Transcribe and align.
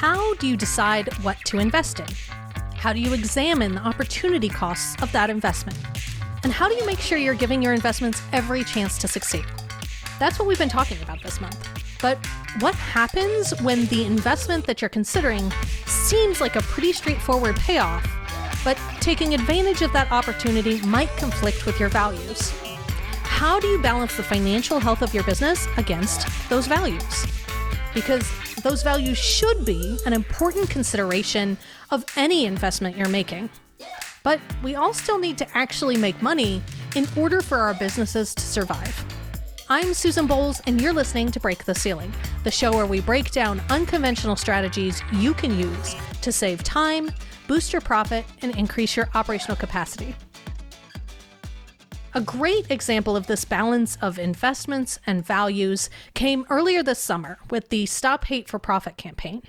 how 0.00 0.32
do 0.36 0.46
you 0.46 0.56
decide 0.56 1.12
what 1.22 1.36
to 1.44 1.58
invest 1.58 2.00
in? 2.00 2.06
How 2.74 2.90
do 2.90 3.00
you 3.00 3.12
examine 3.12 3.74
the 3.74 3.82
opportunity 3.82 4.48
costs 4.48 4.96
of 5.02 5.12
that 5.12 5.28
investment? 5.28 5.76
And 6.42 6.50
how 6.50 6.70
do 6.70 6.74
you 6.74 6.86
make 6.86 6.98
sure 6.98 7.18
you're 7.18 7.34
giving 7.34 7.60
your 7.60 7.74
investments 7.74 8.22
every 8.32 8.64
chance 8.64 8.96
to 8.96 9.08
succeed? 9.08 9.44
That's 10.18 10.38
what 10.38 10.48
we've 10.48 10.56
been 10.56 10.70
talking 10.70 10.96
about 11.02 11.22
this 11.22 11.38
month. 11.38 11.68
But 12.00 12.16
what 12.60 12.74
happens 12.76 13.52
when 13.60 13.84
the 13.88 14.06
investment 14.06 14.66
that 14.68 14.80
you're 14.80 14.88
considering 14.88 15.52
seems 15.84 16.40
like 16.40 16.56
a 16.56 16.62
pretty 16.62 16.94
straightforward 16.94 17.56
payoff, 17.56 18.02
but 18.64 18.78
taking 19.00 19.34
advantage 19.34 19.82
of 19.82 19.92
that 19.92 20.10
opportunity 20.10 20.80
might 20.80 21.14
conflict 21.18 21.66
with 21.66 21.78
your 21.78 21.90
values? 21.90 22.54
How 23.22 23.60
do 23.60 23.66
you 23.66 23.82
balance 23.82 24.16
the 24.16 24.22
financial 24.22 24.80
health 24.80 25.02
of 25.02 25.12
your 25.12 25.24
business 25.24 25.68
against 25.76 26.26
those 26.48 26.66
values? 26.66 27.26
Because 27.92 28.26
those 28.62 28.82
values 28.82 29.18
should 29.18 29.64
be 29.64 29.98
an 30.06 30.12
important 30.12 30.68
consideration 30.70 31.56
of 31.90 32.04
any 32.16 32.46
investment 32.46 32.96
you're 32.96 33.08
making. 33.08 33.50
But 34.22 34.40
we 34.62 34.74
all 34.74 34.92
still 34.92 35.18
need 35.18 35.38
to 35.38 35.46
actually 35.56 35.96
make 35.96 36.20
money 36.20 36.62
in 36.94 37.06
order 37.16 37.40
for 37.40 37.58
our 37.58 37.74
businesses 37.74 38.34
to 38.34 38.42
survive. 38.42 39.04
I'm 39.68 39.94
Susan 39.94 40.26
Bowles, 40.26 40.60
and 40.66 40.80
you're 40.80 40.92
listening 40.92 41.30
to 41.30 41.40
Break 41.40 41.64
the 41.64 41.74
Ceiling, 41.74 42.12
the 42.42 42.50
show 42.50 42.72
where 42.72 42.86
we 42.86 43.00
break 43.00 43.30
down 43.30 43.62
unconventional 43.70 44.36
strategies 44.36 45.00
you 45.12 45.32
can 45.32 45.56
use 45.56 45.94
to 46.22 46.32
save 46.32 46.64
time, 46.64 47.12
boost 47.46 47.72
your 47.72 47.80
profit, 47.80 48.24
and 48.42 48.54
increase 48.56 48.96
your 48.96 49.08
operational 49.14 49.56
capacity. 49.56 50.14
A 52.12 52.20
great 52.20 52.68
example 52.72 53.14
of 53.14 53.28
this 53.28 53.44
balance 53.44 53.96
of 54.02 54.18
investments 54.18 54.98
and 55.06 55.24
values 55.24 55.88
came 56.12 56.44
earlier 56.50 56.82
this 56.82 56.98
summer 56.98 57.38
with 57.50 57.68
the 57.68 57.86
Stop 57.86 58.24
Hate 58.24 58.48
for 58.48 58.58
Profit 58.58 58.96
campaign. 58.96 59.42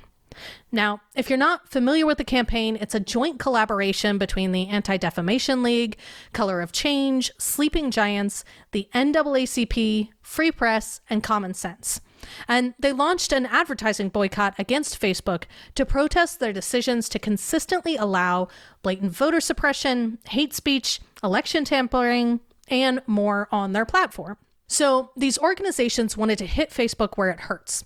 Now, 0.71 1.01
if 1.15 1.27
you're 1.27 1.39
not 1.39 1.69
familiar 1.69 2.05
with 2.05 2.19
the 2.19 2.23
campaign, 2.23 2.77
it's 2.79 2.93
a 2.93 2.99
joint 2.99 3.39
collaboration 3.39 4.19
between 4.19 4.51
the 4.51 4.67
Anti 4.67 4.97
Defamation 4.97 5.63
League, 5.63 5.97
Color 6.33 6.61
of 6.61 6.71
Change, 6.71 7.31
Sleeping 7.39 7.89
Giants, 7.89 8.45
the 8.73 8.87
NAACP, 8.93 10.09
Free 10.21 10.51
Press, 10.51 11.01
and 11.09 11.23
Common 11.23 11.55
Sense. 11.55 11.99
And 12.47 12.75
they 12.77 12.93
launched 12.93 13.33
an 13.33 13.47
advertising 13.47 14.09
boycott 14.09 14.53
against 14.59 15.01
Facebook 15.01 15.45
to 15.73 15.83
protest 15.83 16.39
their 16.39 16.53
decisions 16.53 17.09
to 17.09 17.17
consistently 17.17 17.95
allow 17.95 18.49
blatant 18.83 19.13
voter 19.13 19.41
suppression, 19.41 20.19
hate 20.29 20.53
speech, 20.53 21.01
election 21.23 21.65
tampering, 21.65 22.39
and 22.71 23.01
more 23.05 23.47
on 23.51 23.73
their 23.73 23.85
platform. 23.85 24.37
So 24.67 25.11
these 25.15 25.37
organizations 25.37 26.15
wanted 26.15 26.37
to 26.39 26.47
hit 26.47 26.71
Facebook 26.71 27.17
where 27.17 27.29
it 27.29 27.41
hurts 27.41 27.83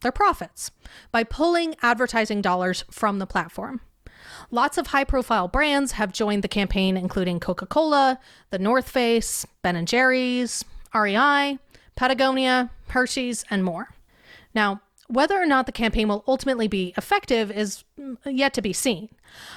their 0.00 0.10
profits 0.10 0.70
by 1.12 1.22
pulling 1.22 1.76
advertising 1.82 2.40
dollars 2.40 2.84
from 2.90 3.18
the 3.18 3.26
platform. 3.26 3.82
Lots 4.50 4.78
of 4.78 4.88
high 4.88 5.04
profile 5.04 5.46
brands 5.46 5.92
have 5.92 6.12
joined 6.12 6.42
the 6.42 6.48
campaign, 6.48 6.96
including 6.96 7.38
Coca 7.38 7.66
Cola, 7.66 8.18
The 8.50 8.58
North 8.58 8.88
Face, 8.88 9.46
Ben 9.62 9.84
& 9.84 9.86
Jerry's, 9.86 10.64
REI, 10.94 11.58
Patagonia, 11.96 12.70
Hershey's, 12.88 13.44
and 13.50 13.64
more. 13.64 13.94
Now, 14.54 14.80
whether 15.12 15.40
or 15.40 15.44
not 15.44 15.66
the 15.66 15.72
campaign 15.72 16.08
will 16.08 16.24
ultimately 16.26 16.68
be 16.68 16.94
effective 16.96 17.50
is 17.50 17.84
yet 18.24 18.54
to 18.54 18.62
be 18.62 18.72
seen, 18.72 19.10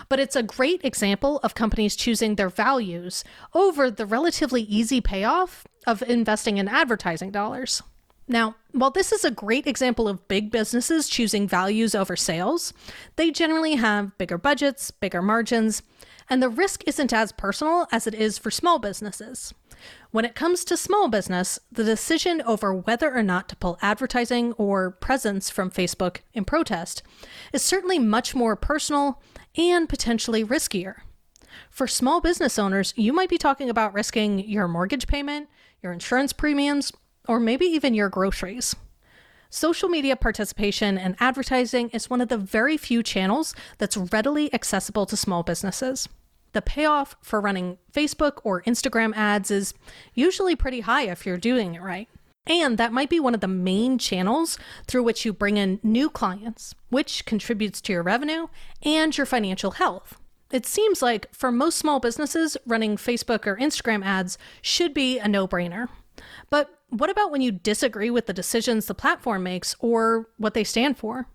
but 0.10 0.20
it's 0.20 0.36
a 0.36 0.44
great 0.44 0.84
example 0.84 1.40
of 1.44 1.56
companies 1.56 1.96
choosing 1.96 2.36
their 2.36 2.50
values 2.50 3.24
over 3.54 3.90
the 3.90 4.06
relatively 4.06 4.64
easy 4.64 5.00
payoff 5.00 5.66
of 5.88 6.02
investing 6.04 6.58
in 6.58 6.68
advertising 6.68 7.32
dollars. 7.32 7.82
Now, 8.28 8.56
while 8.72 8.92
this 8.92 9.12
is 9.12 9.24
a 9.24 9.32
great 9.32 9.66
example 9.66 10.08
of 10.08 10.28
big 10.28 10.52
businesses 10.52 11.08
choosing 11.08 11.48
values 11.48 11.96
over 11.96 12.16
sales, 12.16 12.74
they 13.16 13.32
generally 13.32 13.76
have 13.76 14.18
bigger 14.18 14.38
budgets, 14.38 14.92
bigger 14.92 15.22
margins, 15.22 15.84
and 16.30 16.42
the 16.42 16.50
risk 16.50 16.84
isn't 16.88 17.14
as 17.14 17.32
personal 17.32 17.88
as 17.92 18.08
it 18.08 18.16
is 18.16 18.38
for 18.38 18.52
small 18.52 18.80
businesses. 18.80 19.54
When 20.12 20.26
it 20.26 20.36
comes 20.36 20.64
to 20.66 20.78
small 20.78 21.10
business, 21.10 21.60
the 21.72 21.84
decision 21.84 22.42
over 22.44 22.74
whether 22.74 23.14
or 23.14 23.24
not 23.24 23.50
to 23.50 23.56
pull 23.56 23.78
advertising 23.82 24.54
or 24.54 24.92
presence 24.92 25.50
from 25.50 25.70
Facebook 25.70 26.20
in 26.34 26.46
protest 26.46 27.04
is 27.52 27.62
certainly 27.62 28.00
much 28.00 28.34
more 28.34 28.56
personal 28.56 29.22
and 29.58 29.90
potentially 29.90 30.44
riskier. 30.44 31.02
For 31.70 31.88
small 31.88 32.22
business 32.22 32.58
owners, 32.58 32.94
you 32.96 33.14
might 33.14 33.30
be 33.30 33.38
talking 33.38 33.70
about 33.70 33.94
risking 33.94 34.40
your 34.40 34.68
mortgage 34.68 35.08
payment, 35.08 35.50
your 35.82 35.92
insurance 35.92 36.34
premiums, 36.34 36.92
or 37.28 37.40
maybe 37.40 37.66
even 37.66 37.94
your 37.94 38.10
groceries. 38.10 38.76
Social 39.50 39.90
media 39.90 40.16
participation 40.16 40.98
and 40.98 41.16
advertising 41.20 41.90
is 41.90 42.10
one 42.10 42.22
of 42.22 42.30
the 42.30 42.38
very 42.38 42.78
few 42.78 43.04
channels 43.04 43.56
that's 43.78 43.98
readily 43.98 44.54
accessible 44.54 45.06
to 45.06 45.16
small 45.16 45.44
businesses 45.44 46.10
the 46.56 46.62
payoff 46.62 47.18
for 47.22 47.42
running 47.42 47.78
Facebook 47.94 48.40
or 48.46 48.64
Instagram 48.64 49.14
ads 49.14 49.52
is 49.52 49.74
usually 50.14 50.56
pretty 50.56 50.80
high 50.80 51.04
if 51.04 51.26
you're 51.26 51.38
doing 51.38 51.76
it 51.76 51.82
right. 51.82 52.08
And 52.48 52.78
that 52.78 52.94
might 52.94 53.10
be 53.10 53.20
one 53.20 53.36
of 53.36 53.42
the 53.42 53.48
main 53.48 53.98
channels 53.98 54.58
through 54.88 55.04
which 55.04 55.26
you 55.26 55.34
bring 55.34 55.58
in 55.58 55.82
new 55.84 56.10
clients, 56.10 56.74
which 56.90 57.26
contributes 57.26 57.82
to 57.82 57.94
your 57.94 58.04
revenue 58.04 58.48
and 58.84 59.16
your 59.18 59.26
financial 59.26 59.72
health. 59.72 60.18
It 60.50 60.66
seems 60.66 61.02
like 61.02 61.28
for 61.34 61.52
most 61.52 61.78
small 61.78 62.00
businesses, 62.00 62.56
running 62.66 62.96
Facebook 62.96 63.46
or 63.46 63.58
Instagram 63.58 64.06
ads 64.06 64.38
should 64.62 64.94
be 64.94 65.20
a 65.20 65.28
no 65.28 65.48
brainer. 65.48 65.90
But 66.50 66.70
what 66.90 67.10
about 67.10 67.32
when 67.32 67.42
you 67.42 67.52
disagree 67.52 68.10
with 68.10 68.28
the 68.28 68.34
decisions 68.34 68.86
the 68.86 68.94
platform 68.94 69.44
makes 69.44 69.76
or 69.80 70.30
what 70.38 70.54
they 70.54 70.64
stand 70.64 70.98
for? 70.98 71.28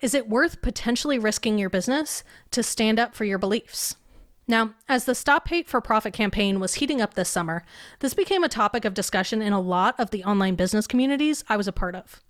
Is 0.00 0.14
it 0.14 0.28
worth 0.28 0.62
potentially 0.62 1.18
risking 1.18 1.58
your 1.58 1.68
business 1.68 2.24
to 2.52 2.62
stand 2.62 2.98
up 2.98 3.14
for 3.14 3.24
your 3.24 3.38
beliefs? 3.38 3.96
Now, 4.46 4.74
as 4.88 5.04
the 5.04 5.14
Stop 5.14 5.48
Hate 5.48 5.68
for 5.68 5.80
Profit 5.80 6.12
campaign 6.12 6.60
was 6.60 6.74
heating 6.74 7.00
up 7.00 7.14
this 7.14 7.30
summer, 7.30 7.64
this 8.00 8.14
became 8.14 8.44
a 8.44 8.48
topic 8.48 8.84
of 8.84 8.92
discussion 8.92 9.40
in 9.40 9.52
a 9.52 9.60
lot 9.60 9.98
of 9.98 10.10
the 10.10 10.24
online 10.24 10.54
business 10.54 10.86
communities 10.86 11.44
I 11.48 11.56
was 11.56 11.68
a 11.68 11.72
part 11.72 11.94
of. 11.94 12.20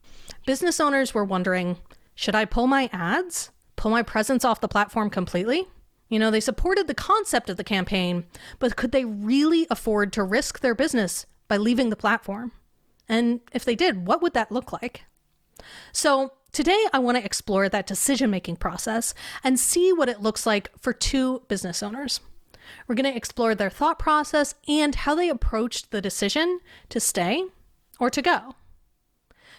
Business 0.46 0.80
owners 0.80 1.14
were 1.14 1.24
wondering 1.24 1.78
should 2.14 2.34
I 2.36 2.44
pull 2.44 2.68
my 2.68 2.88
ads? 2.92 3.50
Pull 3.74 3.90
my 3.90 4.02
presence 4.02 4.44
off 4.44 4.60
the 4.60 4.68
platform 4.68 5.10
completely? 5.10 5.66
You 6.08 6.20
know, 6.20 6.30
they 6.30 6.40
supported 6.40 6.86
the 6.86 6.94
concept 6.94 7.50
of 7.50 7.56
the 7.56 7.64
campaign, 7.64 8.24
but 8.60 8.76
could 8.76 8.92
they 8.92 9.04
really 9.04 9.66
afford 9.68 10.12
to 10.12 10.22
risk 10.22 10.60
their 10.60 10.74
business 10.74 11.26
by 11.48 11.56
leaving 11.56 11.90
the 11.90 11.96
platform? 11.96 12.52
And 13.08 13.40
if 13.52 13.64
they 13.64 13.74
did, 13.74 14.06
what 14.06 14.22
would 14.22 14.34
that 14.34 14.52
look 14.52 14.72
like? 14.72 15.04
So, 15.92 16.34
Today, 16.54 16.86
I 16.92 17.00
want 17.00 17.18
to 17.18 17.24
explore 17.24 17.68
that 17.68 17.84
decision 17.84 18.30
making 18.30 18.58
process 18.58 19.12
and 19.42 19.58
see 19.58 19.92
what 19.92 20.08
it 20.08 20.22
looks 20.22 20.46
like 20.46 20.70
for 20.78 20.92
two 20.92 21.42
business 21.48 21.82
owners. 21.82 22.20
We're 22.86 22.94
going 22.94 23.10
to 23.10 23.16
explore 23.16 23.56
their 23.56 23.70
thought 23.70 23.98
process 23.98 24.54
and 24.68 24.94
how 24.94 25.16
they 25.16 25.28
approached 25.28 25.90
the 25.90 26.00
decision 26.00 26.60
to 26.90 27.00
stay 27.00 27.44
or 27.98 28.08
to 28.08 28.22
go. 28.22 28.54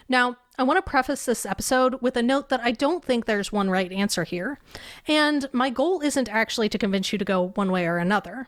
Now, 0.08 0.38
I 0.58 0.64
want 0.64 0.78
to 0.78 0.90
preface 0.90 1.26
this 1.26 1.46
episode 1.46 2.02
with 2.02 2.16
a 2.16 2.24
note 2.24 2.48
that 2.48 2.62
I 2.62 2.72
don't 2.72 3.04
think 3.04 3.26
there's 3.26 3.52
one 3.52 3.70
right 3.70 3.92
answer 3.92 4.24
here, 4.24 4.62
and 5.06 5.50
my 5.52 5.72
goal 5.72 6.00
isn't 6.00 6.30
actually 6.30 6.70
to 6.70 6.78
convince 6.78 7.12
you 7.12 7.20
to 7.20 7.26
go 7.26 7.50
one 7.56 7.74
way 7.74 7.88
or 7.88 7.98
another, 7.98 8.48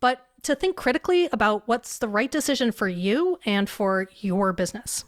but 0.00 0.26
to 0.42 0.56
think 0.56 0.74
critically 0.74 1.28
about 1.30 1.68
what's 1.68 1.98
the 1.98 2.08
right 2.08 2.32
decision 2.32 2.72
for 2.72 2.88
you 2.88 3.38
and 3.46 3.70
for 3.70 4.08
your 4.20 4.52
business. 4.52 5.04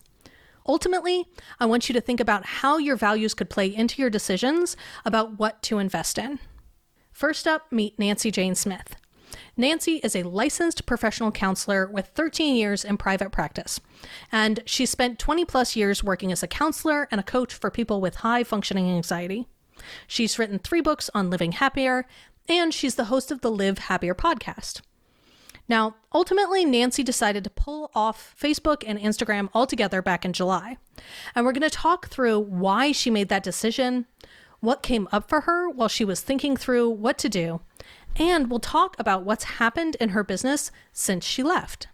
Ultimately, 0.67 1.27
I 1.61 1.67
want 1.67 1.89
you 1.89 1.93
to 1.93 2.01
think 2.01 2.21
about 2.21 2.47
how 2.47 2.79
your 2.79 2.97
values 2.97 3.35
could 3.35 3.51
play 3.51 3.67
into 3.73 4.03
your 4.03 4.11
decisions 4.11 4.77
about 5.05 5.39
what 5.39 5.63
to 5.65 5.79
invest 5.79 6.19
in. 6.19 6.39
First 7.13 7.47
up, 7.47 7.71
meet 7.71 7.99
Nancy 7.99 8.31
Jane 8.31 8.55
Smith. 8.55 8.97
Nancy 9.57 9.97
is 10.05 10.15
a 10.15 10.23
licensed 10.23 10.85
professional 10.85 11.33
counselor 11.33 11.87
with 11.87 12.09
13 12.09 12.57
years 12.57 12.85
in 12.85 12.99
private 12.99 13.33
practice, 13.33 13.81
and 14.31 14.61
she 14.67 14.85
spent 14.85 15.19
20 15.19 15.45
plus 15.45 15.77
years 15.77 16.05
working 16.05 16.31
as 16.31 16.43
a 16.43 16.49
counselor 16.49 17.09
and 17.11 17.21
a 17.21 17.25
coach 17.25 17.55
for 17.55 17.71
people 17.71 18.01
with 18.01 18.17
high 18.17 18.45
functioning 18.45 18.91
anxiety. 18.91 19.49
She's 20.07 20.39
written 20.39 20.59
three 20.59 20.81
books 20.81 21.09
on 21.15 21.31
living 21.31 21.53
happier, 21.53 22.07
and 22.49 22.73
she's 22.75 22.97
the 22.97 23.07
host 23.07 23.31
of 23.31 23.41
the 23.41 23.51
Live 23.51 23.79
Happier 23.79 24.15
podcast. 24.15 24.83
Now, 25.69 25.97
ultimately, 26.13 26.65
Nancy 26.65 27.03
decided 27.03 27.45
to 27.45 27.51
pull 27.51 27.91
off 27.95 28.35
Facebook 28.41 28.85
and 28.87 28.99
Instagram 28.99 29.49
altogether 29.53 30.01
back 30.01 30.25
in 30.25 30.33
July. 30.33 30.79
And 31.35 31.45
we're 31.45 31.53
going 31.53 31.63
to 31.63 31.71
talk 31.71 32.09
through 32.09 32.39
why 32.41 32.93
she 32.93 33.11
made 33.11 33.29
that 33.29 33.43
decision, 33.43 34.07
what 34.61 34.83
came 34.83 35.09
up 35.13 35.29
for 35.29 35.43
her 35.43 35.69
while 35.69 35.89
she 35.89 36.05
was 36.05 36.21
thinking 36.21 36.57
through 36.57 36.91
what 36.91 37.19
to 37.19 37.29
do, 37.29 37.61
and 38.19 38.49
we'll 38.51 38.61
talk 38.61 38.99
about 38.99 39.25
what's 39.25 39.45
happened 39.45 39.97
in 40.01 40.11
her 40.11 40.25
business 40.25 40.71
since 40.93 41.25
she 41.25 41.43
left. 41.43 41.89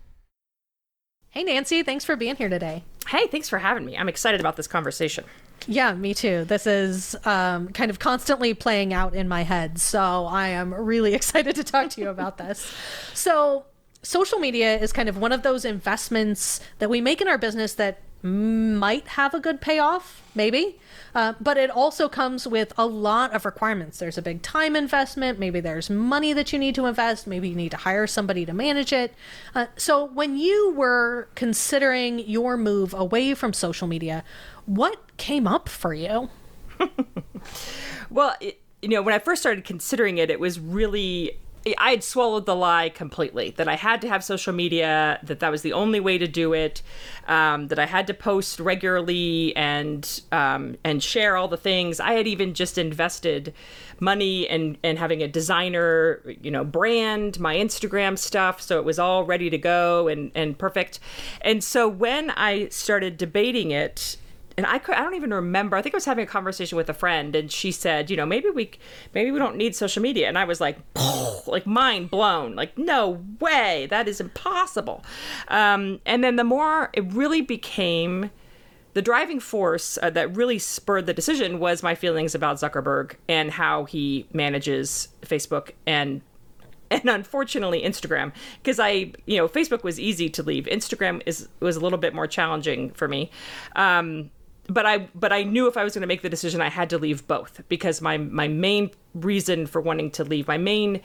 Hey, 1.31 1.43
Nancy, 1.43 1.83
thanks 1.83 2.05
for 2.05 2.15
being 2.15 2.37
here 2.37 2.49
today. 2.49 2.85
Hey, 3.09 3.27
thanks 3.27 3.49
for 3.49 3.59
having 3.59 3.85
me. 3.85 3.97
I'm 3.97 4.09
excited 4.09 4.39
about 4.39 4.57
this 4.57 4.67
conversation. 4.67 5.25
Yeah, 5.67 5.95
me 5.95 6.15
too. 6.15 6.45
This 6.45 6.67
is 6.67 7.17
um, 7.25 7.69
kind 7.69 7.91
of 7.91 7.99
constantly 7.99 8.55
playing 8.55 8.93
out 8.93 9.15
in 9.15 9.29
my 9.29 9.43
head. 9.43 9.79
So 9.79 10.27
I 10.27 10.49
am 10.49 10.75
really 10.75 11.15
excited 11.23 11.57
to 11.57 11.65
talk 11.65 11.91
to 11.91 12.01
you 12.01 12.09
about 12.09 12.39
this. 12.39 12.73
So, 13.15 13.67
social 14.03 14.39
media 14.39 14.79
is 14.79 14.93
kind 14.93 15.09
of 15.09 15.17
one 15.17 15.31
of 15.31 15.43
those 15.43 15.65
investments 15.65 16.61
that 16.81 16.91
we 16.91 17.01
make 17.01 17.21
in 17.21 17.29
our 17.29 17.39
business 17.39 17.75
that 17.75 18.01
might 18.23 19.09
have 19.09 19.35
a 19.35 19.41
good 19.41 19.61
payoff, 19.61 20.23
maybe. 20.35 20.79
Uh, 21.15 21.35
but 21.41 21.57
it 21.57 21.71
also 21.71 22.09
comes 22.09 22.47
with 22.47 22.73
a 22.79 22.87
lot 22.87 23.33
of 23.35 23.45
requirements. 23.45 23.99
There's 23.99 24.17
a 24.17 24.23
big 24.23 24.43
time 24.43 24.77
investment. 24.77 25.39
Maybe 25.39 25.61
there's 25.61 25.91
money 25.91 26.33
that 26.33 26.53
you 26.53 26.59
need 26.59 26.75
to 26.77 26.87
invest. 26.87 27.27
Maybe 27.27 27.49
you 27.49 27.57
need 27.57 27.71
to 27.73 27.77
hire 27.77 28.07
somebody 28.07 28.47
to 28.47 28.53
manage 28.53 28.93
it. 28.93 29.15
Uh, 29.55 29.67
so, 29.77 30.05
when 30.05 30.37
you 30.37 30.73
were 30.73 31.29
considering 31.35 32.21
your 32.21 32.57
move 32.57 32.95
away 32.95 33.35
from 33.35 33.53
social 33.53 33.87
media, 33.87 34.25
what 34.65 35.17
came 35.17 35.47
up 35.47 35.69
for 35.69 35.93
you? 35.93 36.31
well, 38.11 38.35
it, 38.41 38.61
you 38.81 38.89
know, 38.89 39.03
when 39.03 39.15
I 39.15 39.19
first 39.19 39.43
started 39.43 39.65
considering 39.65 40.19
it, 40.19 40.31
it 40.31 40.41
was 40.41 40.59
really 40.59 41.39
I 41.79 41.91
had 41.91 42.05
swallowed 42.05 42.47
the 42.47 42.57
lie 42.57 42.89
completely 42.89 43.51
that 43.57 43.69
I 43.69 43.77
had 43.77 44.01
to 44.03 44.09
have 44.09 44.25
social 44.25 44.53
media, 44.53 45.21
that 45.23 45.41
that 45.41 45.51
was 45.51 45.63
the 45.63 45.73
only 45.73 46.01
way 46.01 46.19
to 46.19 46.27
do 46.27 46.53
it, 46.53 46.83
um, 47.29 47.69
that 47.69 47.79
I 47.79 47.87
had 47.87 48.07
to 48.09 48.15
post 48.15 48.59
regularly 48.61 49.55
and 49.57 50.23
um, 50.33 50.77
and 50.85 51.03
share 51.03 51.37
all 51.37 51.49
the 51.49 51.57
things. 51.57 52.01
I 52.01 52.13
had 52.13 52.27
even 52.27 52.55
just 52.55 52.79
invested 52.79 53.55
money 54.01 54.43
in, 54.43 54.77
in 54.83 54.97
having 54.97 55.23
a 55.23 55.29
designer, 55.29 56.21
you 56.43 56.51
know, 56.51 56.65
brand 56.65 57.39
my 57.39 57.55
Instagram 57.57 58.19
stuff, 58.19 58.61
so 58.61 58.79
it 58.79 58.85
was 58.85 58.99
all 58.99 59.25
ready 59.25 59.49
to 59.51 59.59
go 59.59 60.09
and 60.09 60.33
and 60.35 60.59
perfect. 60.59 60.99
And 61.41 61.63
so 61.63 61.89
when 61.89 62.31
I 62.31 62.69
started 62.69 63.17
debating 63.17 63.71
it, 63.71 64.17
and 64.57 64.67
I 64.67 64.79
could 64.79 64.95
I 64.95 65.03
don't 65.03 65.15
even 65.15 65.33
remember. 65.33 65.77
I 65.77 65.83
think 65.83 65.95
I 65.95 65.97
was 65.97 66.05
having 66.05 66.25
a 66.25 66.29
conversation 66.29 66.77
with 66.77 66.89
a 66.89 66.95
friend, 66.95 67.35
and 67.35 67.51
she 67.51 67.73
said, 67.73 68.11
you 68.11 68.17
know, 68.17 68.27
maybe 68.27 68.51
we 68.51 68.71
maybe 69.15 69.31
we 69.31 69.39
don't 69.39 69.57
need 69.57 69.75
social 69.75 70.03
media, 70.03 70.29
and 70.29 70.39
I 70.39 70.45
was 70.45 70.61
like, 70.61 70.79
like 71.47 71.67
mind 71.67 72.11
blown, 72.11 72.55
like 72.55 72.77
no 72.77 73.25
way, 73.41 73.87
that 73.91 74.09
is 74.09 74.21
impossible. 74.21 75.05
Um, 75.49 76.01
and 76.05 76.23
then 76.23 76.37
the 76.37 76.45
more 76.45 76.91
it 76.93 77.13
really 77.13 77.41
became. 77.41 78.31
The 78.95 79.01
driving 79.01 79.41
force 79.41 79.99
uh, 80.03 80.11
that 80.11 80.37
really 80.37 80.59
spurred 80.59 81.07
the 81.07 81.15
decision 81.15 81.59
was 81.59 81.83
my 81.83 81.95
feelings 81.95 82.35
about 82.35 82.57
Zuckerberg 82.57 83.15
and 83.27 83.51
how 83.51 83.87
he 83.87 84.27
manages 84.35 85.09
Facebook 85.23 85.71
and 85.87 86.21
and 86.93 87.09
unfortunately 87.09 87.83
Instagram 87.83 88.33
because 88.63 88.79
I 88.79 89.13
you 89.25 89.39
know 89.39 89.49
Facebook 89.49 89.83
was 89.83 89.99
easy 89.99 90.29
to 90.29 90.43
leave 90.43 90.67
Instagram 90.67 91.23
is 91.25 91.49
was 91.61 91.77
a 91.77 91.81
little 91.81 91.99
bit 91.99 92.15
more 92.15 92.27
challenging 92.27 92.91
for 92.91 93.09
me 93.09 93.31
um, 93.77 94.31
but 94.69 94.87
I 94.87 95.09
but 95.15 95.33
I 95.33 95.43
knew 95.43 95.67
if 95.67 95.77
I 95.77 95.85
was 95.85 95.95
going 95.95 96.03
to 96.03 96.07
make 96.07 96.23
the 96.23 96.29
decision, 96.29 96.61
I 96.61 96.69
had 96.69 96.91
to 96.91 96.99
leave 96.99 97.27
both 97.27 97.63
because 97.69 98.01
my 98.01 98.19
my 98.19 98.49
main 98.49 98.91
reason 99.15 99.67
for 99.67 99.81
wanting 99.81 100.11
to 100.13 100.25
leave, 100.25 100.49
my 100.49 100.59
main 100.59 101.01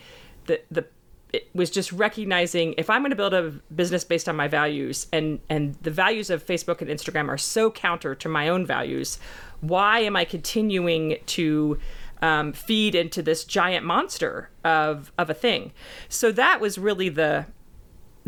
the 0.46 0.62
the 0.70 0.86
it 1.34 1.50
was 1.54 1.70
just 1.70 1.92
recognizing 1.92 2.74
if 2.78 2.90
I'm 2.90 3.02
going 3.02 3.12
to 3.12 3.16
build 3.16 3.34
a 3.34 3.52
business 3.74 4.04
based 4.04 4.30
on 4.30 4.36
my 4.36 4.48
values 4.48 5.08
and 5.12 5.40
and 5.50 5.76
the 5.82 5.92
values 5.92 6.30
of 6.30 6.46
Facebook 6.46 6.82
and 6.82 6.90
Instagram 6.90 7.30
are 7.30 7.38
so 7.38 7.70
counter 7.72 8.16
to 8.16 8.30
my 8.30 8.48
own 8.48 8.66
values, 8.66 9.20
why 9.62 10.00
am 10.00 10.16
I 10.16 10.26
continuing 10.26 11.18
to 11.26 11.80
um, 12.22 12.54
feed 12.54 12.96
into 12.96 13.22
this 13.22 13.44
giant 13.44 13.86
monster 13.86 14.50
of 14.64 15.12
of 15.18 15.30
a 15.30 15.34
thing? 15.34 15.74
So 16.10 16.32
that 16.32 16.62
was 16.62 16.78
really 16.78 17.10
the 17.10 17.48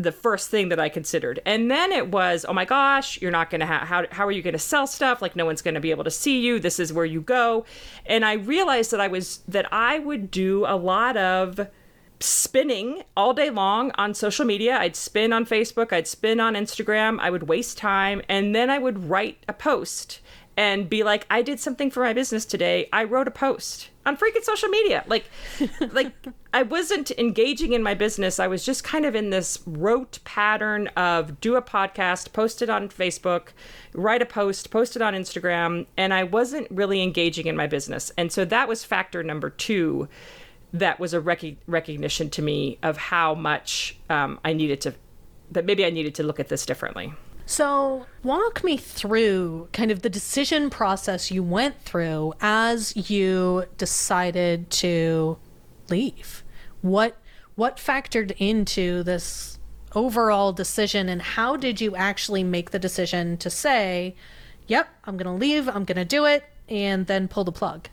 the 0.02 0.12
first 0.12 0.48
thing 0.48 0.68
that 0.70 0.80
I 0.80 0.88
considered. 0.88 1.40
And 1.44 1.70
then 1.70 1.92
it 1.92 2.08
was, 2.08 2.46
oh 2.48 2.52
my 2.52 2.64
gosh, 2.64 3.20
you're 3.20 3.30
not 3.30 3.50
going 3.50 3.60
to 3.60 3.66
have, 3.66 3.82
how, 3.82 4.06
how 4.10 4.26
are 4.26 4.32
you 4.32 4.42
going 4.42 4.54
to 4.54 4.58
sell 4.58 4.86
stuff? 4.86 5.20
Like 5.20 5.36
no 5.36 5.44
one's 5.44 5.62
going 5.62 5.74
to 5.74 5.80
be 5.80 5.90
able 5.90 6.04
to 6.04 6.10
see 6.10 6.40
you. 6.40 6.58
This 6.58 6.80
is 6.80 6.92
where 6.92 7.04
you 7.04 7.20
go. 7.20 7.64
And 8.06 8.24
I 8.24 8.34
realized 8.34 8.90
that 8.92 9.00
I 9.00 9.08
was, 9.08 9.40
that 9.48 9.72
I 9.72 9.98
would 9.98 10.30
do 10.30 10.64
a 10.66 10.76
lot 10.76 11.16
of 11.16 11.68
spinning 12.20 13.02
all 13.16 13.32
day 13.32 13.50
long 13.50 13.92
on 13.96 14.14
social 14.14 14.44
media. 14.44 14.78
I'd 14.78 14.96
spin 14.96 15.32
on 15.32 15.46
Facebook, 15.46 15.92
I'd 15.92 16.06
spin 16.06 16.38
on 16.38 16.54
Instagram, 16.54 17.18
I 17.18 17.30
would 17.30 17.48
waste 17.48 17.78
time, 17.78 18.20
and 18.28 18.54
then 18.54 18.68
I 18.68 18.78
would 18.78 19.08
write 19.08 19.42
a 19.48 19.54
post 19.54 20.20
and 20.60 20.90
be 20.90 21.02
like, 21.02 21.24
I 21.30 21.40
did 21.40 21.58
something 21.58 21.90
for 21.90 22.00
my 22.00 22.12
business 22.12 22.44
today. 22.44 22.86
I 22.92 23.04
wrote 23.04 23.26
a 23.26 23.30
post 23.30 23.88
on 24.04 24.18
freaking 24.18 24.42
social 24.42 24.68
media. 24.68 25.02
Like, 25.06 25.24
like 25.92 26.12
I 26.52 26.64
wasn't 26.64 27.10
engaging 27.12 27.72
in 27.72 27.82
my 27.82 27.94
business. 27.94 28.38
I 28.38 28.46
was 28.46 28.62
just 28.62 28.84
kind 28.84 29.06
of 29.06 29.14
in 29.14 29.30
this 29.30 29.60
rote 29.64 30.18
pattern 30.24 30.88
of 30.88 31.40
do 31.40 31.56
a 31.56 31.62
podcast, 31.62 32.34
post 32.34 32.60
it 32.60 32.68
on 32.68 32.90
Facebook, 32.90 33.54
write 33.94 34.20
a 34.20 34.26
post, 34.26 34.70
post 34.70 34.96
it 34.96 35.02
on 35.02 35.14
Instagram, 35.14 35.86
and 35.96 36.12
I 36.12 36.24
wasn't 36.24 36.66
really 36.70 37.02
engaging 37.02 37.46
in 37.46 37.56
my 37.56 37.66
business. 37.66 38.12
And 38.18 38.30
so 38.30 38.44
that 38.44 38.68
was 38.68 38.84
factor 38.84 39.22
number 39.22 39.48
two. 39.48 40.08
That 40.74 41.00
was 41.00 41.14
a 41.14 41.22
rec- 41.22 41.56
recognition 41.66 42.28
to 42.28 42.42
me 42.42 42.78
of 42.82 42.98
how 42.98 43.34
much 43.34 43.96
um, 44.10 44.38
I 44.44 44.52
needed 44.52 44.82
to, 44.82 44.94
that 45.52 45.64
maybe 45.64 45.86
I 45.86 45.90
needed 45.90 46.14
to 46.16 46.22
look 46.22 46.38
at 46.38 46.48
this 46.48 46.66
differently. 46.66 47.14
So, 47.46 48.06
walk 48.22 48.62
me 48.62 48.76
through 48.76 49.68
kind 49.72 49.90
of 49.90 50.02
the 50.02 50.08
decision 50.08 50.70
process 50.70 51.30
you 51.30 51.42
went 51.42 51.80
through 51.82 52.34
as 52.40 53.10
you 53.10 53.64
decided 53.76 54.70
to 54.70 55.38
leave. 55.88 56.44
What 56.80 57.16
what 57.56 57.76
factored 57.76 58.34
into 58.38 59.02
this 59.02 59.58
overall 59.94 60.52
decision 60.52 61.08
and 61.08 61.20
how 61.20 61.56
did 61.56 61.80
you 61.80 61.96
actually 61.96 62.44
make 62.44 62.70
the 62.70 62.78
decision 62.78 63.36
to 63.38 63.50
say, 63.50 64.14
"Yep, 64.68 64.88
I'm 65.04 65.16
going 65.16 65.26
to 65.26 65.38
leave, 65.40 65.68
I'm 65.68 65.84
going 65.84 65.96
to 65.96 66.04
do 66.04 66.24
it," 66.24 66.44
and 66.68 67.06
then 67.06 67.26
pull 67.28 67.44
the 67.44 67.52
plug? 67.52 67.88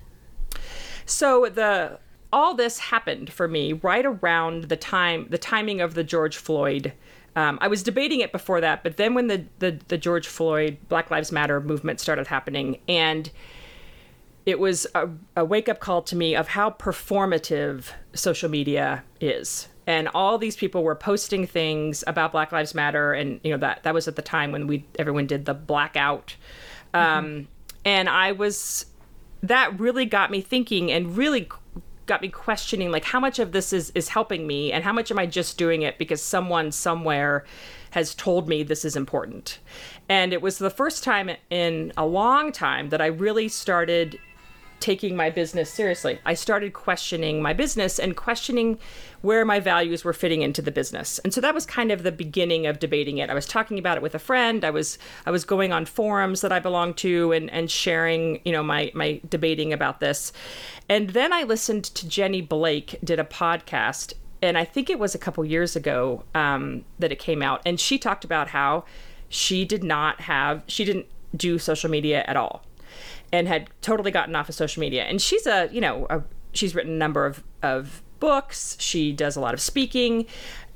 So, 1.06 1.50
the 1.50 2.00
all 2.32 2.54
this 2.54 2.80
happened 2.80 3.32
for 3.32 3.48
me 3.48 3.74
right 3.74 4.06
around 4.06 4.66
the 4.66 4.76
time 4.76 5.28
the 5.30 5.38
timing 5.38 5.82
of 5.82 5.94
the 5.94 6.04
George 6.04 6.38
Floyd 6.38 6.94
um, 7.38 7.60
I 7.62 7.68
was 7.68 7.84
debating 7.84 8.22
it 8.22 8.32
before 8.32 8.60
that, 8.62 8.82
but 8.82 8.98
then 8.98 9.14
when 9.14 9.28
the, 9.28 9.46
the, 9.60 9.80
the 9.90 9.98
George 10.00 10.28
Floyd 10.28 10.80
Black 10.90 11.12
Lives 11.12 11.32
Matter 11.32 11.62
movement 11.62 12.00
started 12.00 12.26
happening, 12.26 12.80
and 12.88 13.30
it 14.48 14.58
was 14.58 14.88
a, 14.96 15.08
a 15.36 15.46
wake 15.46 15.70
up 15.70 15.80
call 15.80 16.02
to 16.02 16.16
me 16.16 16.36
of 16.36 16.48
how 16.48 16.72
performative 16.72 17.92
social 18.16 18.50
media 18.50 19.04
is. 19.22 19.68
And 19.86 20.08
all 20.16 20.40
these 20.40 20.56
people 20.56 20.82
were 20.82 20.96
posting 20.96 21.46
things 21.46 22.04
about 22.08 22.32
Black 22.32 22.52
Lives 22.52 22.74
Matter, 22.74 23.14
and 23.14 23.40
you 23.44 23.52
know 23.52 23.58
that 23.60 23.84
that 23.84 23.94
was 23.94 24.08
at 24.08 24.16
the 24.16 24.24
time 24.24 24.52
when 24.52 24.66
we 24.66 24.84
everyone 24.98 25.28
did 25.28 25.46
the 25.46 25.54
blackout, 25.54 26.36
um, 26.96 27.26
mm-hmm. 27.26 27.46
and 27.86 28.10
I 28.10 28.32
was 28.32 28.88
that 29.44 29.80
really 29.80 30.06
got 30.06 30.32
me 30.32 30.42
thinking 30.42 30.92
and 30.92 31.16
really 31.16 31.48
got 32.08 32.22
me 32.22 32.30
questioning 32.30 32.90
like 32.90 33.06
how 33.06 33.20
much 33.20 33.38
of 33.38 33.52
this 33.52 33.72
is 33.72 33.92
is 33.94 34.10
helping 34.10 34.48
me 34.48 34.72
and 34.72 34.84
how 34.84 34.94
much 34.94 35.12
am 35.12 35.20
I 35.20 35.26
just 35.26 35.58
doing 35.58 35.84
it 35.84 35.98
because 35.98 36.22
someone 36.22 36.72
somewhere 36.72 37.46
has 37.92 38.16
told 38.16 38.48
me 38.48 38.64
this 38.64 38.84
is 38.84 38.96
important. 38.96 39.60
And 40.10 40.34
it 40.34 40.42
was 40.42 40.58
the 40.58 40.70
first 40.70 41.04
time 41.04 41.30
in 41.50 41.94
a 41.98 42.06
long 42.06 42.52
time 42.52 42.90
that 42.90 43.02
I 43.02 43.08
really 43.08 43.48
started 43.48 44.20
taking 44.80 45.16
my 45.16 45.30
business 45.30 45.70
seriously. 45.70 46.20
I 46.26 46.34
started 46.34 46.74
questioning 46.74 47.42
my 47.42 47.54
business 47.54 48.00
and 48.00 48.16
questioning 48.16 48.78
where 49.22 49.44
my 49.46 49.60
values 49.60 50.04
were 50.04 50.14
fitting 50.14 50.42
into 50.42 50.62
the 50.62 50.72
business. 50.72 51.20
And 51.20 51.34
so 51.34 51.42
that 51.42 51.56
was 51.56 51.66
kind 51.66 51.92
of 51.92 52.04
the 52.04 52.12
beginning 52.12 52.68
of 52.68 52.80
debating 52.80 53.18
it. 53.18 53.30
I 53.30 53.34
was 53.34 53.48
talking 53.48 53.80
about 53.80 53.98
it 53.98 54.04
with 54.04 54.16
a 54.16 54.20
friend. 54.20 54.64
I 54.64 54.70
was 54.70 54.98
I 55.26 55.32
was 55.32 55.46
going 55.46 55.74
on 55.74 55.86
forums 55.86 56.42
that 56.42 56.52
I 56.52 56.60
belong 56.60 56.94
to 56.96 57.32
and 57.32 57.50
and 57.50 57.70
sharing, 57.72 58.40
you 58.46 58.52
know, 58.52 58.64
my 58.64 58.92
my 58.94 59.20
debating 59.28 59.74
about 59.74 60.00
this. 60.00 60.32
And 60.88 61.10
then 61.12 61.34
I 61.34 61.44
listened 61.44 61.86
to 61.86 62.08
Jenny 62.08 62.42
Blake 62.42 63.00
did 63.04 63.20
a 63.20 63.24
podcast 63.24 64.14
and 64.42 64.58
I 64.58 64.66
think 64.66 64.90
it 64.90 65.00
was 65.00 65.16
a 65.16 65.18
couple 65.18 65.44
years 65.44 65.76
ago 65.76 66.24
um, 66.36 66.86
that 67.00 67.12
it 67.12 67.20
came 67.20 67.42
out 67.42 67.62
and 67.66 67.80
she 67.80 67.98
talked 67.98 68.24
about 68.24 68.50
how 68.50 68.86
she 69.30 69.66
did 69.66 69.84
not 69.84 70.22
have 70.22 70.64
she 70.68 70.86
didn't 70.86 71.08
do 71.36 71.60
social 71.60 71.90
media 71.90 72.24
at 72.28 72.38
all 72.38 72.64
and 73.32 73.48
had 73.48 73.70
totally 73.82 74.12
gotten 74.12 74.36
off 74.36 74.50
of 74.50 74.56
social 74.56 74.82
media. 74.82 75.04
And 75.04 75.22
she's 75.22 75.46
a, 75.48 75.70
you 75.72 75.82
know, 75.82 76.08
a, 76.10 76.24
she's 76.54 76.74
written 76.76 76.94
a 76.94 76.98
number 76.98 77.26
of, 77.26 77.44
of 77.62 78.02
books. 78.20 78.78
She 78.80 79.12
does 79.12 79.36
a 79.36 79.40
lot 79.40 79.54
of 79.54 79.62
speaking, 79.62 80.26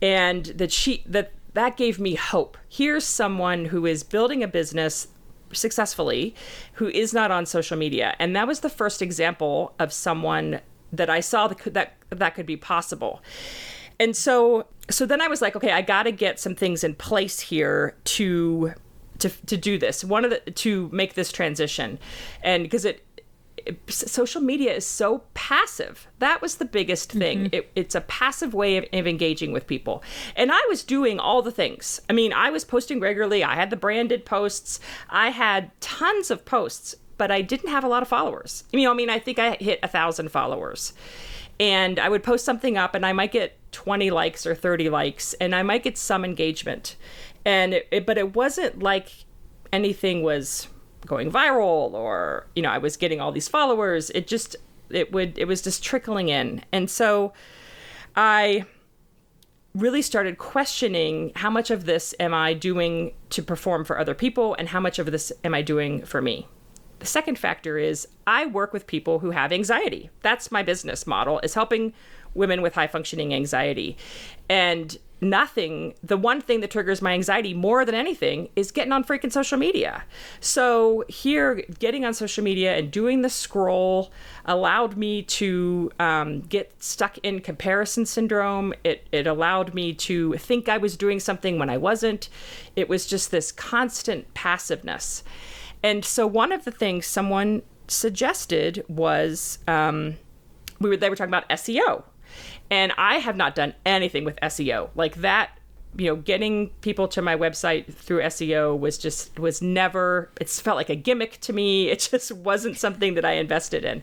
and 0.02 0.46
that 0.46 0.72
she 0.72 1.04
that 1.06 1.32
that 1.54 1.78
gave 1.78 2.00
me 2.00 2.16
hope. 2.16 2.58
Here's 2.70 3.04
someone 3.04 3.66
who 3.66 3.86
is 3.86 4.04
building 4.04 4.44
a 4.44 4.48
business 4.48 5.08
successfully 5.54 6.34
who 6.74 6.88
is 6.88 7.14
not 7.14 7.30
on 7.30 7.46
social 7.46 7.78
media, 7.78 8.16
and 8.20 8.36
that 8.36 8.48
was 8.48 8.62
the 8.62 8.70
first 8.70 9.02
example 9.02 9.74
of 9.80 9.92
someone 9.92 10.62
that 10.94 11.10
I 11.10 11.20
saw 11.20 11.48
that 11.48 11.58
could, 11.58 11.74
that 11.74 11.94
that 12.10 12.36
could 12.36 12.46
be 12.46 12.58
possible. 12.58 13.22
And 14.00 14.16
so 14.16 14.68
so 14.90 15.06
then 15.06 15.22
I 15.22 15.28
was 15.28 15.42
like, 15.42 15.56
okay, 15.56 15.72
I 15.72 15.82
got 15.82 16.04
to 16.04 16.12
get 16.12 16.40
some 16.40 16.56
things 16.56 16.84
in 16.84 16.96
place 16.96 17.40
here 17.40 17.96
to 18.04 18.74
to 19.22 19.30
to 19.30 19.58
do 19.58 19.78
this. 19.78 20.04
One 20.04 20.26
of 20.26 20.32
the 20.32 20.40
to 20.40 20.90
make 20.92 21.14
this 21.14 21.32
transition, 21.32 22.00
and 22.44 22.64
because 22.64 22.86
it, 22.86 23.06
it, 23.58 23.80
social 23.92 24.42
media 24.42 24.74
is 24.74 24.86
so 24.86 25.24
passive. 25.34 26.08
That 26.20 26.42
was 26.42 26.56
the 26.56 26.66
biggest 26.66 27.12
thing. 27.12 27.46
Mm-hmm. 27.46 27.56
It, 27.56 27.72
it's 27.76 27.96
a 27.96 28.02
passive 28.02 28.54
way 28.54 28.78
of, 28.78 28.86
of 28.94 29.08
engaging 29.08 29.52
with 29.52 29.68
people, 29.68 30.04
and 30.36 30.52
I 30.52 30.62
was 30.70 30.84
doing 30.84 31.20
all 31.20 31.42
the 31.42 31.52
things. 31.52 32.02
I 32.10 32.14
mean, 32.14 32.34
I 32.34 32.50
was 32.50 32.66
posting 32.66 33.00
regularly. 33.00 33.44
I 33.44 33.56
had 33.56 33.70
the 33.70 33.78
branded 33.78 34.26
posts. 34.26 34.80
I 35.10 35.30
had 35.30 35.72
tons 35.80 36.32
of 36.32 36.46
posts, 36.46 36.96
but 37.18 37.32
I 37.32 37.42
didn't 37.42 37.70
have 37.70 37.84
a 37.84 37.88
lot 37.88 38.02
of 38.02 38.08
followers. 38.08 38.64
You 38.72 38.84
know, 38.84 38.92
I 38.92 38.96
mean, 38.96 39.10
I 39.10 39.20
think 39.20 39.40
I 39.40 39.56
hit 39.56 39.80
a 39.84 39.88
thousand 39.88 40.30
followers 40.30 40.94
and 41.62 42.00
I 42.00 42.10
would 42.10 42.24
post 42.24 42.44
something 42.44 42.76
up 42.76 42.96
and 42.96 43.06
I 43.06 43.14
might 43.14 43.32
get 43.32 43.56
20 43.72 44.10
likes 44.10 44.48
or 44.48 44.56
30 44.56 44.90
likes 44.90 45.34
and 45.36 45.54
I 45.54 45.62
might 45.62 45.84
get 45.84 45.96
some 45.96 46.26
engagement 46.26 46.96
and 47.46 47.74
it, 47.74 47.88
it, 47.92 48.06
but 48.06 48.18
it 48.18 48.36
wasn't 48.36 48.82
like 48.82 49.26
anything 49.74 50.24
was 50.24 50.68
going 51.06 51.32
viral 51.32 51.94
or 51.94 52.46
you 52.56 52.62
know 52.62 52.70
I 52.70 52.78
was 52.78 52.98
getting 52.98 53.20
all 53.20 53.32
these 53.32 53.48
followers. 53.48 54.10
It 54.12 54.28
just 54.28 54.56
it 54.90 55.12
would 55.12 55.38
it 55.38 55.46
was 55.46 55.62
just 55.62 55.84
trickling 55.84 56.30
in, 56.30 56.64
and 56.72 56.90
so 56.90 57.34
I 58.16 58.66
really 59.74 60.02
started 60.02 60.38
questioning 60.38 61.32
how 61.36 61.50
much 61.50 61.72
of 61.72 61.86
this 61.86 62.14
am 62.20 62.34
I 62.34 62.54
doing 62.54 63.14
to 63.30 63.42
perform 63.42 63.86
for 63.86 63.98
other 63.98 64.14
people 64.14 64.54
and 64.56 64.68
how 64.68 64.82
much 64.82 65.00
of 65.00 65.10
this 65.12 65.32
am 65.44 65.54
I 65.54 65.62
doing 65.62 66.04
for 66.04 66.22
me. 66.22 66.48
The 67.00 67.06
second 67.06 67.40
factor 67.40 67.78
is 67.78 68.08
I 68.28 68.46
work 68.46 68.74
with 68.74 68.86
people 68.86 69.20
who 69.20 69.32
have 69.32 69.52
anxiety. 69.52 70.10
That's 70.22 70.52
my 70.52 70.62
business 70.62 71.08
model 71.08 71.40
is 71.40 71.54
helping 71.54 71.94
women 72.34 72.62
with 72.62 72.76
high 72.76 72.88
functioning 72.88 73.34
anxiety. 73.34 73.98
And 74.50 74.98
nothing, 75.22 75.94
the 76.04 76.18
one 76.18 76.42
thing 76.42 76.62
that 76.62 76.72
triggers 76.72 77.02
my 77.02 77.14
anxiety 77.14 77.54
more 77.54 77.86
than 77.86 77.94
anything 77.94 78.50
is 78.56 78.72
getting 78.72 78.92
on 78.92 79.04
freaking 79.04 79.32
social 79.32 79.58
media. 79.58 80.04
So 80.40 81.06
here, 81.08 81.64
getting 81.78 82.04
on 82.04 82.14
social 82.16 82.44
media 82.44 82.76
and 82.76 82.90
doing 82.90 83.22
the 83.22 83.30
scroll 83.30 84.12
allowed 84.46 84.98
me 84.98 85.22
to 85.22 85.92
um, 86.00 86.42
get 86.42 86.74
stuck 86.82 87.20
in 87.20 87.40
comparison 87.40 88.06
syndrome. 88.08 88.74
It, 88.84 89.08
it 89.12 89.28
allowed 89.28 89.76
me 89.76 89.94
to 89.94 90.34
think 90.34 90.68
I 90.68 90.78
was 90.78 90.98
doing 90.98 91.20
something 91.20 91.60
when 91.60 91.70
I 91.70 91.78
wasn't. 91.78 92.28
It 92.76 92.90
was 92.90 93.06
just 93.06 93.30
this 93.30 93.52
constant 93.52 94.34
passiveness. 94.34 95.24
And 95.84 96.04
so 96.04 96.26
one 96.26 96.52
of 96.52 96.66
the 96.66 96.72
things 96.72 97.06
someone 97.06 97.62
suggested 97.88 98.84
was 98.88 99.60
um, 99.68 100.18
we 100.80 100.90
were 100.90 100.98
they 100.98 101.10
were 101.10 101.16
talking 101.16 101.30
about 101.30 101.48
SEO 101.50 102.04
and 102.72 102.94
I 102.98 103.16
have 103.16 103.36
not 103.36 103.54
done 103.54 103.76
anything 103.86 104.24
with 104.24 104.40
SEO. 104.42 104.90
Like 104.96 105.16
that, 105.16 105.52
you 105.98 106.08
know, 106.08 106.16
getting 106.16 106.70
people 106.80 107.10
to 107.10 107.22
my 107.22 107.36
website 107.36 107.94
through 107.94 108.22
SEO 108.22 108.80
was 108.80 108.98
just 108.98 109.38
was 109.38 109.62
never 109.62 110.32
it's 110.40 110.60
felt 110.60 110.78
like 110.78 110.90
a 110.90 110.96
gimmick 110.96 111.40
to 111.42 111.54
me. 111.54 111.90
It 111.92 112.08
just 112.10 112.32
wasn't 112.32 112.78
something 112.78 113.14
that 113.16 113.26
I 113.26 113.34
invested 113.34 113.84
in. 113.84 114.02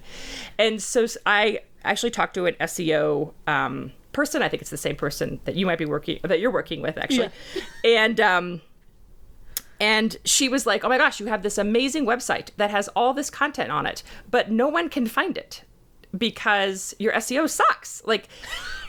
And 0.59 0.83
so 0.83 1.07
I 1.25 1.61
actually 1.83 2.11
talked 2.11 2.35
to 2.35 2.45
an 2.45 2.55
SEO 2.61 3.33
um, 3.47 3.93
person. 4.13 4.43
I 4.43 4.49
think 4.51 4.61
it's 4.61 4.71
the 4.71 4.77
same 4.77 4.97
person 4.97 5.41
that 5.45 5.57
you 5.57 5.65
might 5.65 5.79
be 5.79 5.87
working 5.87 6.21
that 6.23 6.39
you're 6.39 6.53
working 6.53 6.83
with 6.83 6.99
actually. 6.99 7.31
Yeah. 7.55 7.63
And 7.85 8.21
um 8.21 8.61
and 9.81 10.17
she 10.25 10.49
was 10.49 10.67
like, 10.67 10.85
"Oh 10.85 10.89
my 10.89 10.99
gosh, 10.99 11.21
you 11.21 11.27
have 11.27 11.43
this 11.43 11.57
amazing 11.57 12.05
website 12.05 12.51
that 12.57 12.71
has 12.71 12.89
all 12.89 13.15
this 13.15 13.31
content 13.31 13.71
on 13.71 13.87
it, 13.87 14.03
but 14.31 14.51
no 14.51 14.69
one 14.69 14.91
can 14.91 15.07
find 15.07 15.39
it 15.39 15.63
because 16.17 16.95
your 16.99 17.13
SEO 17.13 17.49
sucks. 17.49 18.03
Like 18.05 18.29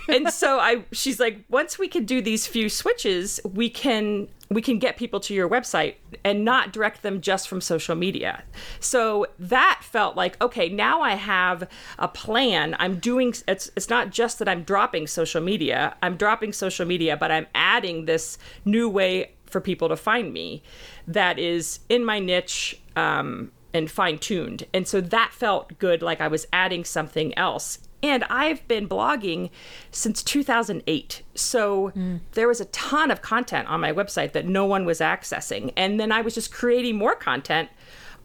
and 0.10 0.30
so 0.34 0.60
I 0.60 0.84
she's 0.92 1.20
like 1.20 1.44
once 1.50 1.78
we 1.78 1.88
can 1.88 2.06
do 2.06 2.22
these 2.22 2.48
few 2.48 2.70
switches, 2.70 3.40
we 3.44 3.70
can 3.70 4.28
we 4.50 4.62
can 4.62 4.80
get 4.80 4.98
people 4.98 5.20
to 5.20 5.34
your 5.34 5.48
website 5.48 5.96
and 6.24 6.44
not 6.44 6.74
direct 6.74 7.04
them 7.04 7.22
just 7.22 7.48
from 7.48 7.62
social 7.62 7.96
media. 7.96 8.44
So 8.80 9.28
that 9.38 9.82
felt 9.84 10.16
like 10.16 10.42
okay, 10.42 10.70
now 10.70 11.02
I 11.02 11.16
have 11.16 11.70
a 11.98 12.08
plan. 12.08 12.76
I'm 12.80 13.00
doing 13.00 13.34
it's 13.48 13.72
it's 13.76 13.90
not 13.90 14.10
just 14.10 14.40
that 14.40 14.50
I'm 14.50 14.64
dropping 14.64 15.08
social 15.08 15.42
media. 15.42 15.96
I'm 16.02 16.18
dropping 16.18 16.54
social 16.54 16.86
media, 16.86 17.16
but 17.16 17.32
I'm 17.32 17.48
adding 17.54 18.06
this 18.06 18.38
new 18.66 18.90
way 18.90 19.34
for 19.46 19.62
people 19.62 19.90
to 19.90 19.96
find 19.96 20.32
me 20.32 20.62
that 21.08 21.40
is 21.40 21.80
in 21.90 22.06
my 22.06 22.20
niche 22.20 22.80
um, 22.96 23.52
and 23.74 23.90
fine 23.90 24.18
tuned. 24.18 24.66
And 24.74 24.88
so 24.88 25.02
that 25.02 25.32
felt 25.34 25.78
good, 25.80 26.02
like 26.02 26.22
I 26.22 26.28
was 26.28 26.48
adding 26.52 26.84
something 26.84 27.38
else. 27.38 27.80
And 28.02 28.24
I've 28.26 28.66
been 28.68 28.88
blogging 28.88 29.50
since 29.92 30.24
2008. 30.24 31.22
So 31.36 31.92
mm. 31.96 32.22
there 32.32 32.48
was 32.48 32.62
a 32.62 32.66
ton 32.66 33.12
of 33.12 33.22
content 33.22 33.68
on 33.68 33.82
my 33.82 33.92
website 33.92 34.32
that 34.32 34.46
no 34.46 34.66
one 34.66 34.86
was 34.86 35.00
accessing. 35.00 35.74
And 35.76 36.00
then 36.00 36.12
I 36.12 36.22
was 36.22 36.34
just 36.34 36.52
creating 36.52 36.98
more 36.98 37.16
content 37.16 37.70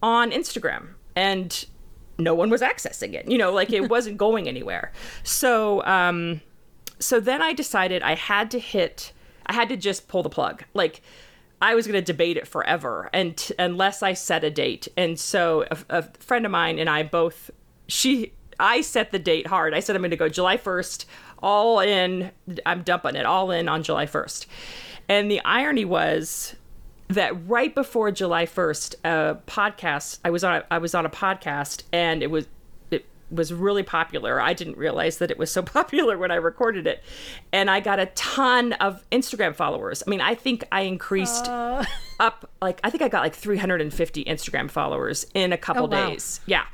on 0.03 0.31
Instagram. 0.31 0.91
And 1.17 1.67
no 2.19 2.35
one 2.35 2.51
was 2.51 2.61
accessing 2.61 3.15
it. 3.15 3.29
You 3.29 3.39
know, 3.39 3.53
like 3.53 3.73
it 3.73 3.91
wasn't 3.91 4.17
going 4.17 4.49
anywhere. 4.49 4.93
So, 5.25 5.85
um, 5.85 6.41
so 6.99 7.21
then 7.21 7.43
I 7.43 7.53
decided 7.53 8.03
I 8.03 8.15
had 8.15 8.51
to 8.53 8.59
hit, 8.59 9.13
I 9.47 9.55
had 9.55 9.69
to 9.71 9.77
just 9.77 10.09
pull 10.09 10.23
the 10.23 10.31
plug. 10.31 10.65
Like, 10.73 11.03
I 11.65 11.75
was 11.75 11.87
going 11.87 11.95
to 11.95 12.05
debate 12.05 12.37
it 12.37 12.47
forever, 12.47 13.09
and 13.15 13.35
t- 13.39 13.55
unless 13.59 14.03
I 14.03 14.13
set 14.13 14.45
a 14.45 14.51
date. 14.51 14.87
And 14.99 15.19
so 15.19 15.65
a, 15.71 15.79
a 15.89 16.03
friend 16.21 16.45
of 16.45 16.53
mine 16.53 16.79
and 16.79 16.91
I 16.91 17.05
both, 17.05 17.51
she, 17.89 18.35
I 18.61 18.83
set 18.83 19.13
the 19.13 19.19
date 19.19 19.47
hard. 19.47 19.73
I 19.73 19.81
said 19.81 19.97
I'm 19.97 20.03
going 20.03 20.11
to 20.11 20.17
go 20.19 20.29
July 20.29 20.59
1st, 20.59 21.07
all 21.43 21.81
in. 21.81 22.31
I'm 22.67 22.83
dumping 22.83 23.17
it 23.17 23.25
all 23.25 23.51
in 23.51 23.67
on 23.71 23.83
July 23.83 24.05
1st. 24.05 24.45
And 25.09 25.31
the 25.31 25.41
irony 25.43 25.87
was 25.87 26.55
that 27.09 27.49
right 27.49 27.75
before 27.75 28.11
July 28.11 28.45
1st, 28.45 28.97
a 29.03 29.39
podcast 29.47 30.19
I 30.23 30.29
was 30.29 30.45
on 30.45 30.57
a, 30.57 30.65
I 30.71 30.77
was 30.77 30.95
on 30.95 31.07
a 31.07 31.11
podcast 31.11 31.85
and 31.95 32.23
it 32.23 32.31
was 32.31 32.47
was 33.31 33.53
really 33.53 33.83
popular. 33.83 34.41
I 34.41 34.53
didn't 34.53 34.77
realize 34.77 35.19
that 35.19 35.31
it 35.31 35.39
was 35.39 35.51
so 35.51 35.63
popular 35.79 36.19
when 36.19 36.31
I 36.31 36.37
recorded 36.37 36.87
it. 36.87 37.03
And 37.53 37.71
I 37.71 37.81
got 37.81 37.99
a 37.99 38.07
ton 38.07 38.73
of 38.75 39.09
Instagram 39.11 39.55
followers. 39.55 40.03
I 40.07 40.11
mean, 40.11 40.21
I 40.21 40.35
think 40.35 40.65
I 40.71 40.83
increased 40.83 41.47
uh... 41.47 41.85
up 42.21 42.51
like 42.63 42.81
I 42.85 42.91
think 42.91 43.03
I 43.03 43.09
got 43.09 43.23
like 43.23 43.35
350 43.35 44.25
Instagram 44.25 44.71
followers 44.71 45.27
in 45.35 45.53
a 45.53 45.59
couple 45.59 45.85
oh, 45.85 45.89
wow. 45.89 46.11
days. 46.11 46.41
Yeah. 46.47 46.65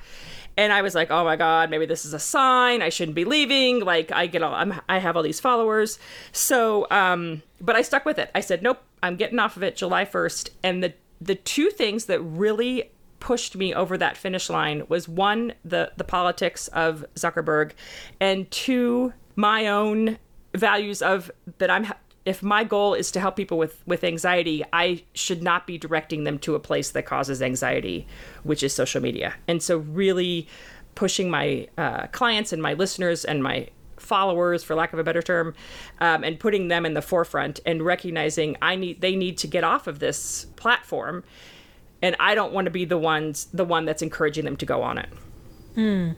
And 0.57 0.73
I 0.73 0.83
was 0.83 0.95
like, 0.95 1.11
"Oh 1.11 1.25
my 1.25 1.37
god, 1.37 1.71
maybe 1.71 1.87
this 1.87 2.04
is 2.04 2.12
a 2.12 2.19
sign. 2.19 2.83
I 2.83 2.90
shouldn't 2.90 3.14
be 3.14 3.25
leaving. 3.25 3.80
Like 3.80 4.12
I 4.12 4.26
get 4.26 4.42
all 4.42 4.52
I'm, 4.52 4.78
I 4.88 4.99
have 4.99 5.16
all 5.16 5.23
these 5.23 5.40
followers." 5.40 5.99
So, 6.33 6.87
um 6.90 7.42
but 7.61 7.76
I 7.76 7.83
stuck 7.83 8.04
with 8.04 8.19
it. 8.19 8.30
I 8.35 8.40
said, 8.40 8.62
"Nope, 8.62 8.83
I'm 9.02 9.16
getting 9.16 9.38
off 9.38 9.57
of 9.57 9.62
it 9.62 9.76
July 9.76 10.04
1st." 10.04 10.50
And 10.62 10.83
the 10.83 10.92
the 11.21 11.35
two 11.35 11.71
things 11.71 12.07
that 12.07 12.21
really 12.21 12.90
pushed 13.20 13.54
me 13.54 13.74
over 13.74 13.96
that 13.98 14.16
finish 14.16 14.50
line 14.50 14.82
was 14.88 15.08
one 15.08 15.52
the 15.64 15.92
the 15.96 16.04
politics 16.04 16.68
of 16.68 17.04
Zuckerberg 17.14 17.72
and 18.18 18.50
two 18.50 19.12
my 19.36 19.66
own 19.66 20.18
values 20.54 21.02
of 21.02 21.30
that 21.58 21.70
I'm 21.70 21.92
if 22.24 22.42
my 22.42 22.64
goal 22.64 22.94
is 22.94 23.10
to 23.12 23.20
help 23.20 23.36
people 23.36 23.58
with 23.58 23.82
with 23.86 24.02
anxiety 24.04 24.64
I 24.72 25.04
should 25.14 25.42
not 25.42 25.66
be 25.66 25.78
directing 25.78 26.24
them 26.24 26.38
to 26.40 26.54
a 26.54 26.60
place 26.60 26.90
that 26.90 27.06
causes 27.06 27.40
anxiety 27.40 28.06
which 28.42 28.62
is 28.62 28.74
social 28.74 29.00
media. 29.00 29.34
And 29.46 29.62
so 29.62 29.78
really 29.78 30.48
pushing 30.94 31.30
my 31.30 31.68
uh, 31.78 32.08
clients 32.08 32.52
and 32.52 32.60
my 32.60 32.74
listeners 32.74 33.24
and 33.24 33.42
my 33.42 33.68
followers 33.96 34.64
for 34.64 34.74
lack 34.74 34.92
of 34.92 34.98
a 34.98 35.04
better 35.04 35.22
term 35.22 35.54
um, 36.00 36.24
and 36.24 36.40
putting 36.40 36.68
them 36.68 36.86
in 36.86 36.94
the 36.94 37.02
forefront 37.02 37.60
and 37.66 37.82
recognizing 37.82 38.56
i 38.62 38.74
need 38.74 39.00
they 39.00 39.14
need 39.14 39.36
to 39.36 39.46
get 39.46 39.62
off 39.62 39.86
of 39.86 39.98
this 39.98 40.46
platform 40.56 41.22
and 42.02 42.16
I 42.19 42.35
don't 42.35 42.52
want 42.52 42.66
to 42.66 42.71
be 42.71 42.85
the 42.85 42.99
ones 42.99 43.47
the 43.52 43.64
one 43.64 43.85
that's 43.85 44.02
encouraging 44.02 44.45
them 44.45 44.57
to 44.57 44.66
go 44.66 44.83
on 44.83 44.99
it. 44.99 45.09
Hmm. 45.75 46.11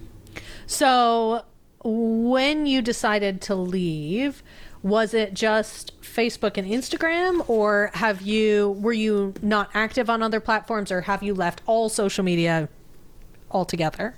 So 0.67 1.45
when 1.85 2.67
you 2.67 2.83
decided 2.83 3.41
to 3.43 3.55
leave, 3.55 4.43
was 4.83 5.15
it 5.15 5.35
just 5.35 6.01
Facebook 6.01 6.57
and 6.57 6.69
Instagram 6.69 7.49
or 7.49 7.91
have 7.95 8.23
you 8.23 8.71
were 8.81 8.93
you 8.93 9.35
not 9.43 9.71
active 9.75 10.11
on 10.11 10.23
other 10.23 10.41
platforms 10.41 10.91
or 10.91 11.03
have 11.03 11.23
you 11.23 11.35
left 11.35 11.61
all 11.67 11.89
social 11.89 12.25
media 12.25 12.69
altogether? 13.51 14.15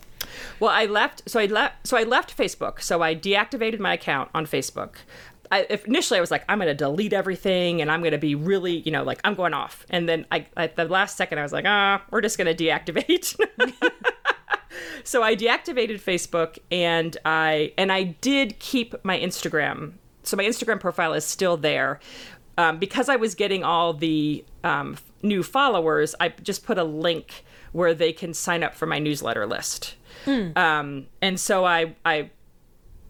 Well, 0.58 0.70
I 0.70 0.86
left 0.86 1.28
so 1.28 1.38
I 1.40 1.46
left 1.46 1.86
so 1.86 1.96
I 1.96 2.02
left 2.02 2.36
Facebook. 2.36 2.80
So 2.80 3.02
I 3.02 3.14
deactivated 3.14 3.78
my 3.78 3.94
account 3.94 4.30
on 4.34 4.46
Facebook. 4.46 4.96
I, 5.50 5.80
initially 5.86 6.18
I 6.18 6.20
was 6.20 6.30
like, 6.30 6.44
I'm 6.48 6.58
going 6.58 6.68
to 6.68 6.74
delete 6.74 7.12
everything 7.12 7.80
and 7.80 7.90
I'm 7.90 8.00
going 8.00 8.12
to 8.12 8.18
be 8.18 8.34
really, 8.34 8.78
you 8.78 8.90
know, 8.90 9.02
like 9.02 9.20
I'm 9.24 9.34
going 9.34 9.54
off. 9.54 9.86
And 9.90 10.08
then 10.08 10.26
I, 10.30 10.46
at 10.56 10.76
the 10.76 10.84
last 10.86 11.16
second, 11.16 11.38
I 11.38 11.42
was 11.42 11.52
like, 11.52 11.64
ah, 11.66 12.02
we're 12.10 12.20
just 12.20 12.38
going 12.38 12.54
to 12.54 12.64
deactivate. 12.64 13.38
so 15.04 15.22
I 15.22 15.36
deactivated 15.36 16.00
Facebook 16.00 16.58
and 16.70 17.16
I, 17.24 17.72
and 17.76 17.92
I 17.92 18.02
did 18.02 18.58
keep 18.58 18.94
my 19.04 19.18
Instagram. 19.18 19.92
So 20.22 20.36
my 20.36 20.44
Instagram 20.44 20.80
profile 20.80 21.12
is 21.14 21.24
still 21.24 21.56
there. 21.56 22.00
Um, 22.56 22.78
because 22.78 23.08
I 23.08 23.16
was 23.16 23.34
getting 23.34 23.64
all 23.64 23.94
the 23.94 24.44
um, 24.62 24.96
new 25.22 25.42
followers, 25.42 26.14
I 26.20 26.28
just 26.28 26.64
put 26.64 26.78
a 26.78 26.84
link 26.84 27.44
where 27.72 27.94
they 27.94 28.12
can 28.12 28.32
sign 28.32 28.62
up 28.62 28.74
for 28.74 28.86
my 28.86 29.00
newsletter 29.00 29.44
list. 29.44 29.96
Mm. 30.24 30.56
Um, 30.56 31.06
and 31.20 31.40
so 31.40 31.64
I, 31.64 31.96
I 32.06 32.30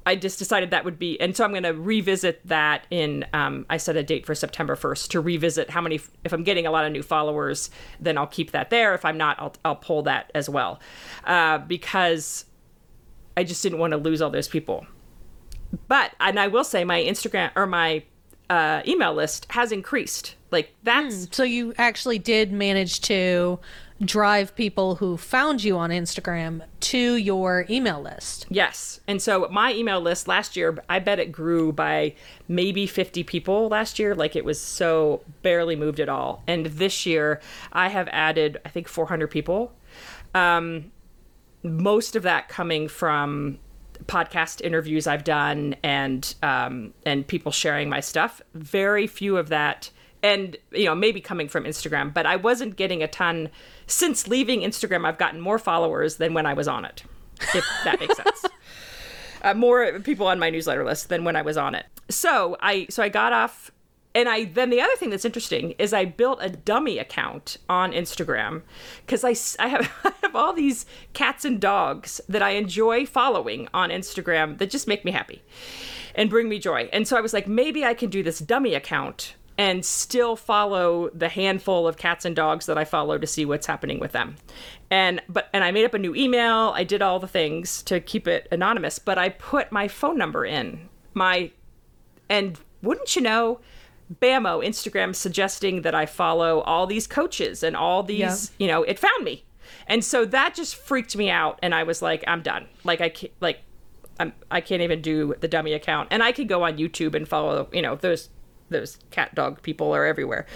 I 0.06 0.16
just 0.16 0.38
decided 0.38 0.70
that 0.70 0.84
would 0.84 0.98
be, 0.98 1.18
and 1.20 1.34
so 1.36 1.44
I'm 1.44 1.50
going 1.50 1.62
to 1.62 1.72
revisit 1.72 2.46
that 2.46 2.86
in. 2.90 3.24
Um, 3.32 3.64
I 3.70 3.78
set 3.78 3.96
a 3.96 4.02
date 4.02 4.26
for 4.26 4.34
September 4.34 4.76
1st 4.76 5.08
to 5.08 5.20
revisit 5.20 5.70
how 5.70 5.80
many. 5.80 6.00
If 6.24 6.32
I'm 6.32 6.44
getting 6.44 6.66
a 6.66 6.70
lot 6.70 6.84
of 6.84 6.92
new 6.92 7.02
followers, 7.02 7.70
then 8.00 8.18
I'll 8.18 8.26
keep 8.26 8.50
that 8.50 8.70
there. 8.70 8.94
If 8.94 9.04
I'm 9.04 9.16
not, 9.16 9.40
I'll 9.40 9.54
I'll 9.64 9.76
pull 9.76 10.02
that 10.02 10.30
as 10.34 10.48
well, 10.48 10.80
uh, 11.24 11.58
because 11.58 12.44
I 13.36 13.44
just 13.44 13.62
didn't 13.62 13.78
want 13.78 13.92
to 13.92 13.96
lose 13.96 14.20
all 14.20 14.30
those 14.30 14.48
people. 14.48 14.86
But 15.88 16.12
and 16.20 16.38
I 16.38 16.48
will 16.48 16.64
say 16.64 16.84
my 16.84 17.00
Instagram 17.00 17.50
or 17.56 17.66
my 17.66 18.04
uh, 18.50 18.82
email 18.86 19.14
list 19.14 19.46
has 19.50 19.72
increased 19.72 20.34
Like 20.54 20.72
that's 20.84 21.28
So 21.32 21.42
you 21.42 21.74
actually 21.76 22.20
did 22.20 22.52
manage 22.52 23.00
to 23.02 23.58
drive 24.00 24.54
people 24.54 24.96
who 24.96 25.16
found 25.16 25.64
you 25.64 25.76
on 25.76 25.90
Instagram 25.90 26.62
to 26.78 27.16
your 27.16 27.66
email 27.68 28.00
list. 28.00 28.46
Yes. 28.50 29.00
And 29.08 29.20
so 29.20 29.48
my 29.50 29.72
email 29.72 30.00
list 30.00 30.28
last 30.28 30.56
year, 30.56 30.78
I 30.88 31.00
bet 31.00 31.18
it 31.18 31.32
grew 31.32 31.72
by 31.72 32.14
maybe 32.46 32.86
50 32.86 33.24
people 33.24 33.68
last 33.68 33.98
year. 33.98 34.14
Like 34.14 34.36
it 34.36 34.44
was 34.44 34.60
so 34.60 35.22
barely 35.42 35.74
moved 35.74 35.98
at 35.98 36.08
all. 36.08 36.44
And 36.46 36.66
this 36.66 37.04
year, 37.04 37.40
I 37.72 37.88
have 37.88 38.08
added, 38.12 38.60
I 38.64 38.68
think, 38.68 38.86
400 38.86 39.28
people. 39.28 39.72
Um, 40.34 40.92
most 41.64 42.14
of 42.14 42.22
that 42.22 42.48
coming 42.48 42.86
from 42.86 43.58
podcast 44.06 44.60
interviews 44.60 45.06
I've 45.06 45.24
done 45.24 45.76
and 45.82 46.34
um, 46.42 46.92
and 47.06 47.26
people 47.26 47.52
sharing 47.52 47.88
my 47.88 48.00
stuff. 48.00 48.42
Very 48.54 49.06
few 49.06 49.36
of 49.36 49.48
that, 49.48 49.90
and 50.24 50.56
you 50.72 50.86
know 50.86 50.94
maybe 50.94 51.20
coming 51.20 51.48
from 51.48 51.64
Instagram, 51.64 52.12
but 52.12 52.26
I 52.26 52.34
wasn't 52.34 52.74
getting 52.76 53.02
a 53.02 53.06
ton. 53.06 53.50
Since 53.86 54.26
leaving 54.26 54.62
Instagram, 54.62 55.06
I've 55.06 55.18
gotten 55.18 55.40
more 55.40 55.58
followers 55.58 56.16
than 56.16 56.32
when 56.34 56.46
I 56.46 56.54
was 56.54 56.66
on 56.66 56.84
it. 56.84 57.04
If 57.54 57.64
that 57.84 58.00
makes 58.00 58.16
sense. 58.16 58.44
Uh, 59.42 59.52
more 59.52 60.00
people 60.00 60.26
on 60.26 60.38
my 60.38 60.48
newsletter 60.48 60.82
list 60.86 61.10
than 61.10 61.22
when 61.22 61.36
I 61.36 61.42
was 61.42 61.58
on 61.58 61.74
it. 61.74 61.84
So 62.08 62.56
I 62.62 62.86
so 62.88 63.02
I 63.02 63.10
got 63.10 63.34
off 63.34 63.70
and 64.14 64.26
I 64.26 64.44
then 64.44 64.70
the 64.70 64.80
other 64.80 64.96
thing 64.96 65.10
that's 65.10 65.26
interesting 65.26 65.72
is 65.72 65.92
I 65.92 66.06
built 66.06 66.38
a 66.40 66.48
dummy 66.48 66.98
account 66.98 67.58
on 67.68 67.92
Instagram 67.92 68.62
because 69.04 69.22
I, 69.22 69.34
I 69.62 69.68
have 69.68 69.92
I 70.04 70.12
have 70.22 70.34
all 70.34 70.54
these 70.54 70.86
cats 71.12 71.44
and 71.44 71.60
dogs 71.60 72.22
that 72.26 72.40
I 72.40 72.52
enjoy 72.52 73.04
following 73.04 73.68
on 73.74 73.90
Instagram 73.90 74.56
that 74.56 74.70
just 74.70 74.88
make 74.88 75.04
me 75.04 75.10
happy 75.10 75.42
and 76.14 76.30
bring 76.30 76.48
me 76.48 76.58
joy. 76.58 76.88
And 76.90 77.06
so 77.06 77.14
I 77.14 77.20
was 77.20 77.34
like, 77.34 77.46
maybe 77.46 77.84
I 77.84 77.92
can 77.92 78.08
do 78.08 78.22
this 78.22 78.38
dummy 78.38 78.72
account 78.72 79.34
and 79.56 79.84
still 79.84 80.34
follow 80.36 81.10
the 81.10 81.28
handful 81.28 81.86
of 81.86 81.96
cats 81.96 82.24
and 82.24 82.34
dogs 82.34 82.66
that 82.66 82.76
I 82.76 82.84
follow 82.84 83.18
to 83.18 83.26
see 83.26 83.44
what's 83.44 83.66
happening 83.66 84.00
with 84.00 84.12
them. 84.12 84.36
And 84.90 85.22
but 85.28 85.48
and 85.52 85.62
I 85.64 85.70
made 85.70 85.84
up 85.84 85.94
a 85.94 85.98
new 85.98 86.14
email. 86.14 86.72
I 86.74 86.84
did 86.84 87.02
all 87.02 87.18
the 87.20 87.28
things 87.28 87.82
to 87.84 88.00
keep 88.00 88.26
it 88.26 88.48
anonymous, 88.50 88.98
but 88.98 89.16
I 89.18 89.28
put 89.28 89.70
my 89.70 89.86
phone 89.88 90.18
number 90.18 90.44
in. 90.44 90.88
My 91.14 91.52
and 92.28 92.58
wouldn't 92.82 93.14
you 93.16 93.22
know, 93.22 93.60
Bamo 94.20 94.64
Instagram 94.66 95.14
suggesting 95.14 95.82
that 95.82 95.94
I 95.94 96.06
follow 96.06 96.60
all 96.60 96.86
these 96.86 97.06
coaches 97.06 97.62
and 97.62 97.76
all 97.76 98.02
these, 98.02 98.18
Yeah. 98.18 98.34
you 98.58 98.66
know, 98.66 98.82
it 98.82 98.98
found 98.98 99.24
me. 99.24 99.44
And 99.86 100.04
so 100.04 100.24
that 100.26 100.54
just 100.54 100.76
freaked 100.76 101.16
me 101.16 101.30
out 101.30 101.58
and 101.62 101.74
I 101.74 101.84
was 101.84 102.02
like 102.02 102.24
I'm 102.26 102.42
done. 102.42 102.66
Like 102.82 103.00
I 103.00 103.08
can't 103.08 103.32
like 103.40 103.60
I'm 104.18 104.32
I 104.50 104.60
can't 104.60 104.82
even 104.82 105.00
do 105.00 105.34
the 105.40 105.48
dummy 105.48 105.72
account. 105.72 106.08
And 106.10 106.22
I 106.22 106.32
could 106.32 106.48
go 106.48 106.62
on 106.64 106.76
YouTube 106.76 107.14
and 107.14 107.26
follow, 107.28 107.68
you 107.72 107.82
know, 107.82 107.96
those 107.96 108.28
those 108.70 108.98
cat 109.10 109.34
dog 109.34 109.62
people 109.62 109.94
are 109.94 110.04
everywhere. 110.04 110.46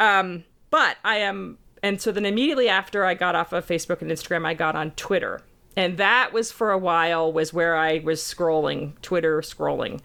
Um 0.00 0.44
but 0.70 0.96
I 1.04 1.18
am 1.18 1.58
and 1.82 2.00
so 2.00 2.10
then 2.12 2.24
immediately 2.26 2.68
after 2.68 3.04
I 3.04 3.14
got 3.14 3.34
off 3.34 3.52
of 3.52 3.66
Facebook 3.66 4.02
and 4.02 4.10
Instagram, 4.10 4.44
I 4.46 4.54
got 4.54 4.74
on 4.74 4.90
Twitter. 4.92 5.40
And 5.76 5.98
that 5.98 6.32
was 6.32 6.50
for 6.50 6.70
a 6.72 6.78
while 6.78 7.30
was 7.32 7.52
where 7.52 7.76
I 7.76 7.98
was 7.98 8.20
scrolling, 8.20 9.00
Twitter 9.02 9.40
scrolling. 9.42 10.00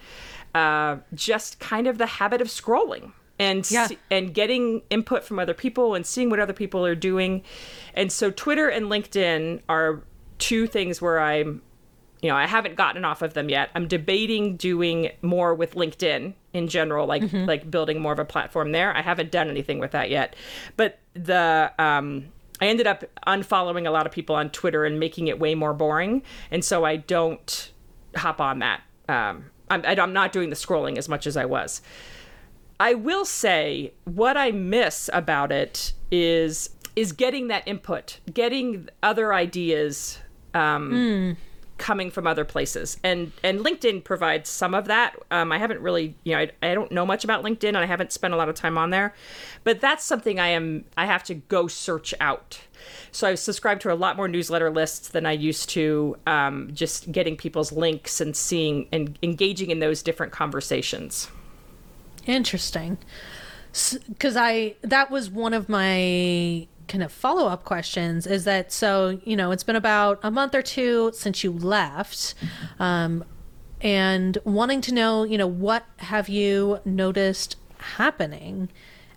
Uh, 0.54 0.98
just 1.14 1.58
kind 1.60 1.86
of 1.86 1.96
the 1.96 2.04
habit 2.06 2.42
of 2.42 2.48
scrolling 2.48 3.12
and 3.38 3.68
Yeah. 3.70 3.88
and 4.10 4.34
getting 4.34 4.82
input 4.90 5.24
from 5.24 5.38
other 5.38 5.54
people 5.54 5.94
and 5.94 6.04
seeing 6.06 6.28
what 6.28 6.38
other 6.40 6.52
people 6.52 6.84
are 6.84 6.94
doing. 6.94 7.42
And 7.94 8.12
so 8.12 8.30
Twitter 8.30 8.68
and 8.68 8.86
LinkedIn 8.86 9.62
are 9.68 10.02
two 10.38 10.66
things 10.66 11.00
where 11.00 11.18
I'm 11.18 11.62
you 12.22 12.28
know, 12.28 12.36
I 12.36 12.46
haven't 12.46 12.76
gotten 12.76 13.04
off 13.04 13.20
of 13.20 13.34
them 13.34 13.48
yet. 13.48 13.70
I'm 13.74 13.88
debating 13.88 14.56
doing 14.56 15.10
more 15.22 15.54
with 15.54 15.74
LinkedIn 15.74 16.34
in 16.52 16.68
general, 16.68 17.06
like 17.06 17.24
like 17.32 17.70
building 17.70 18.00
more 18.00 18.12
of 18.12 18.18
a 18.20 18.24
platform 18.24 18.72
there. 18.72 18.96
I 18.96 19.02
haven't 19.02 19.32
done 19.32 19.50
anything 19.50 19.80
with 19.80 19.90
that 19.90 20.08
yet, 20.08 20.36
but 20.76 21.00
the 21.14 21.72
um, 21.78 22.28
I 22.60 22.66
ended 22.68 22.86
up 22.86 23.04
unfollowing 23.26 23.86
a 23.88 23.90
lot 23.90 24.06
of 24.06 24.12
people 24.12 24.36
on 24.36 24.50
Twitter 24.50 24.84
and 24.84 25.00
making 25.00 25.26
it 25.26 25.40
way 25.40 25.56
more 25.56 25.74
boring, 25.74 26.22
and 26.50 26.64
so 26.64 26.84
I 26.84 26.96
don't 26.96 27.72
hop 28.14 28.40
on 28.40 28.60
that. 28.60 28.82
Um, 29.08 29.46
I'm, 29.68 29.84
I'm 29.84 30.12
not 30.12 30.32
doing 30.32 30.50
the 30.50 30.56
scrolling 30.56 30.98
as 30.98 31.08
much 31.08 31.26
as 31.26 31.36
I 31.36 31.44
was. 31.44 31.82
I 32.78 32.94
will 32.94 33.24
say 33.24 33.94
what 34.04 34.36
I 34.36 34.52
miss 34.52 35.10
about 35.12 35.50
it 35.50 35.92
is 36.10 36.70
is 36.94 37.10
getting 37.12 37.48
that 37.48 37.66
input, 37.66 38.20
getting 38.32 38.88
other 39.02 39.32
ideas 39.32 40.18
um, 40.54 41.36
coming 41.82 42.12
from 42.12 42.28
other 42.28 42.44
places, 42.44 42.96
and 43.02 43.32
and 43.42 43.58
LinkedIn 43.58 44.04
provides 44.04 44.48
some 44.48 44.72
of 44.72 44.84
that. 44.84 45.16
Um, 45.32 45.50
I 45.50 45.58
haven't 45.58 45.80
really, 45.80 46.14
you 46.22 46.32
know, 46.32 46.38
I, 46.38 46.50
I 46.62 46.74
don't 46.74 46.92
know 46.92 47.04
much 47.04 47.24
about 47.24 47.42
LinkedIn, 47.42 47.70
and 47.70 47.78
I 47.78 47.86
haven't 47.86 48.12
spent 48.12 48.32
a 48.32 48.36
lot 48.36 48.48
of 48.48 48.54
time 48.54 48.78
on 48.78 48.90
there, 48.90 49.14
but 49.64 49.80
that's 49.80 50.04
something 50.04 50.38
I 50.38 50.48
am 50.48 50.84
I 50.96 51.06
have 51.06 51.24
to 51.24 51.34
go 51.34 51.66
search 51.66 52.14
out. 52.20 52.60
So 53.10 53.28
I 53.28 53.34
subscribe 53.34 53.80
to 53.80 53.92
a 53.92 53.94
lot 53.94 54.16
more 54.16 54.28
newsletter 54.28 54.70
lists 54.70 55.08
than 55.08 55.26
I 55.26 55.32
used 55.32 55.70
to. 55.70 56.16
Um, 56.24 56.70
just 56.72 57.10
getting 57.10 57.36
people's 57.36 57.72
links 57.72 58.20
and 58.20 58.36
seeing 58.36 58.86
and 58.92 59.18
engaging 59.20 59.70
in 59.70 59.80
those 59.80 60.04
different 60.04 60.32
conversations. 60.32 61.28
Interesting. 62.26 62.98
Because 64.08 64.36
I, 64.36 64.76
that 64.82 65.10
was 65.10 65.30
one 65.30 65.54
of 65.54 65.68
my 65.68 66.68
kind 66.92 67.02
of 67.02 67.10
follow 67.10 67.48
up 67.48 67.64
questions 67.64 68.26
is 68.26 68.44
that 68.44 68.70
so, 68.70 69.18
you 69.24 69.34
know, 69.34 69.50
it's 69.50 69.64
been 69.64 69.76
about 69.76 70.20
a 70.22 70.30
month 70.30 70.54
or 70.54 70.60
two 70.60 71.10
since 71.14 71.42
you 71.42 71.50
left. 71.50 72.34
Um, 72.78 73.24
and 73.80 74.36
wanting 74.44 74.82
to 74.82 74.94
know, 74.94 75.24
you 75.24 75.38
know, 75.38 75.46
what 75.46 75.86
have 75.96 76.28
you 76.28 76.80
noticed 76.84 77.56
happening 77.96 78.68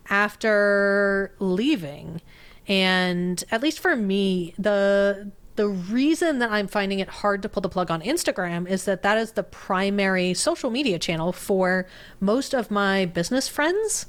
after 0.09 1.35
leaving? 1.39 2.21
And 2.65 3.43
at 3.51 3.61
least 3.61 3.79
for 3.79 3.97
me, 3.97 4.55
the 4.57 5.33
the 5.55 5.67
reason 5.67 6.39
that 6.39 6.51
I'm 6.51 6.67
finding 6.67 6.99
it 6.99 7.07
hard 7.07 7.41
to 7.43 7.49
pull 7.49 7.61
the 7.61 7.69
plug 7.69 7.89
on 7.89 8.01
Instagram 8.01 8.69
is 8.69 8.85
that 8.85 9.03
that 9.03 9.17
is 9.17 9.33
the 9.33 9.43
primary 9.43 10.33
social 10.33 10.69
media 10.69 10.99
channel 10.99 11.31
for 11.31 11.87
most 12.19 12.53
of 12.53 12.69
my 12.69 13.05
business 13.05 13.47
friends. 13.47 14.05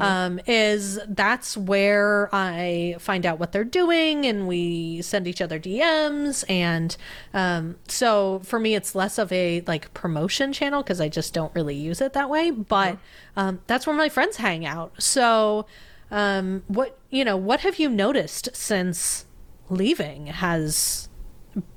Um, 0.00 0.40
is 0.46 1.00
that's 1.08 1.56
where 1.56 2.28
I 2.32 2.96
find 3.00 3.26
out 3.26 3.38
what 3.38 3.52
they're 3.52 3.64
doing, 3.64 4.24
and 4.24 4.46
we 4.46 5.02
send 5.02 5.26
each 5.26 5.40
other 5.40 5.58
DMs. 5.58 6.44
And 6.48 6.96
um, 7.32 7.76
so 7.88 8.40
for 8.44 8.60
me, 8.60 8.74
it's 8.74 8.94
less 8.94 9.18
of 9.18 9.32
a 9.32 9.62
like 9.66 9.92
promotion 9.94 10.52
channel 10.52 10.82
because 10.82 11.00
I 11.00 11.08
just 11.08 11.34
don't 11.34 11.54
really 11.54 11.74
use 11.74 12.00
it 12.00 12.12
that 12.12 12.30
way. 12.30 12.50
But 12.50 12.98
um, 13.36 13.60
that's 13.66 13.86
where 13.86 13.96
my 13.96 14.08
friends 14.08 14.36
hang 14.36 14.64
out. 14.64 14.92
So 15.02 15.66
um, 16.10 16.62
what 16.68 16.98
you 17.10 17.24
know, 17.24 17.36
what 17.36 17.60
have 17.60 17.78
you 17.78 17.88
noticed 17.90 18.50
since? 18.54 19.26
Leaving 19.74 20.26
has 20.28 21.08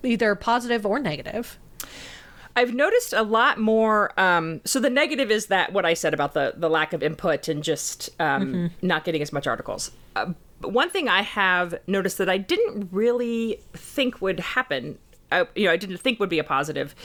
either 0.03 0.35
positive 0.35 0.85
or 0.85 0.99
negative. 0.99 1.59
I've 2.55 2.73
noticed 2.73 3.13
a 3.13 3.21
lot 3.21 3.59
more. 3.59 4.19
Um, 4.19 4.61
so 4.65 4.79
the 4.79 4.89
negative 4.89 5.29
is 5.29 5.45
that 5.47 5.73
what 5.73 5.85
I 5.85 5.93
said 5.93 6.13
about 6.13 6.33
the 6.33 6.53
the 6.57 6.69
lack 6.69 6.91
of 6.91 7.03
input 7.03 7.47
and 7.47 7.63
just 7.63 8.09
um, 8.19 8.71
not 8.81 9.03
getting 9.03 9.21
as 9.21 9.31
much 9.31 9.45
articles. 9.45 9.91
Uh, 10.15 10.33
but 10.59 10.73
one 10.73 10.89
thing 10.89 11.07
I 11.07 11.21
have 11.21 11.75
noticed 11.85 12.17
that 12.17 12.29
I 12.29 12.39
didn't 12.39 12.89
really 12.91 13.59
think 13.73 14.21
would 14.21 14.39
happen, 14.39 14.97
uh, 15.31 15.45
you 15.55 15.65
know, 15.65 15.71
I 15.71 15.77
didn't 15.77 15.97
think 15.97 16.19
would 16.19 16.29
be 16.29 16.39
a 16.39 16.43
positive, 16.43 16.95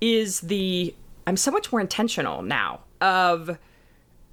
is 0.00 0.40
the 0.40 0.94
I'm 1.26 1.36
so 1.36 1.50
much 1.50 1.70
more 1.70 1.80
intentional 1.80 2.42
now 2.42 2.80
of. 3.00 3.58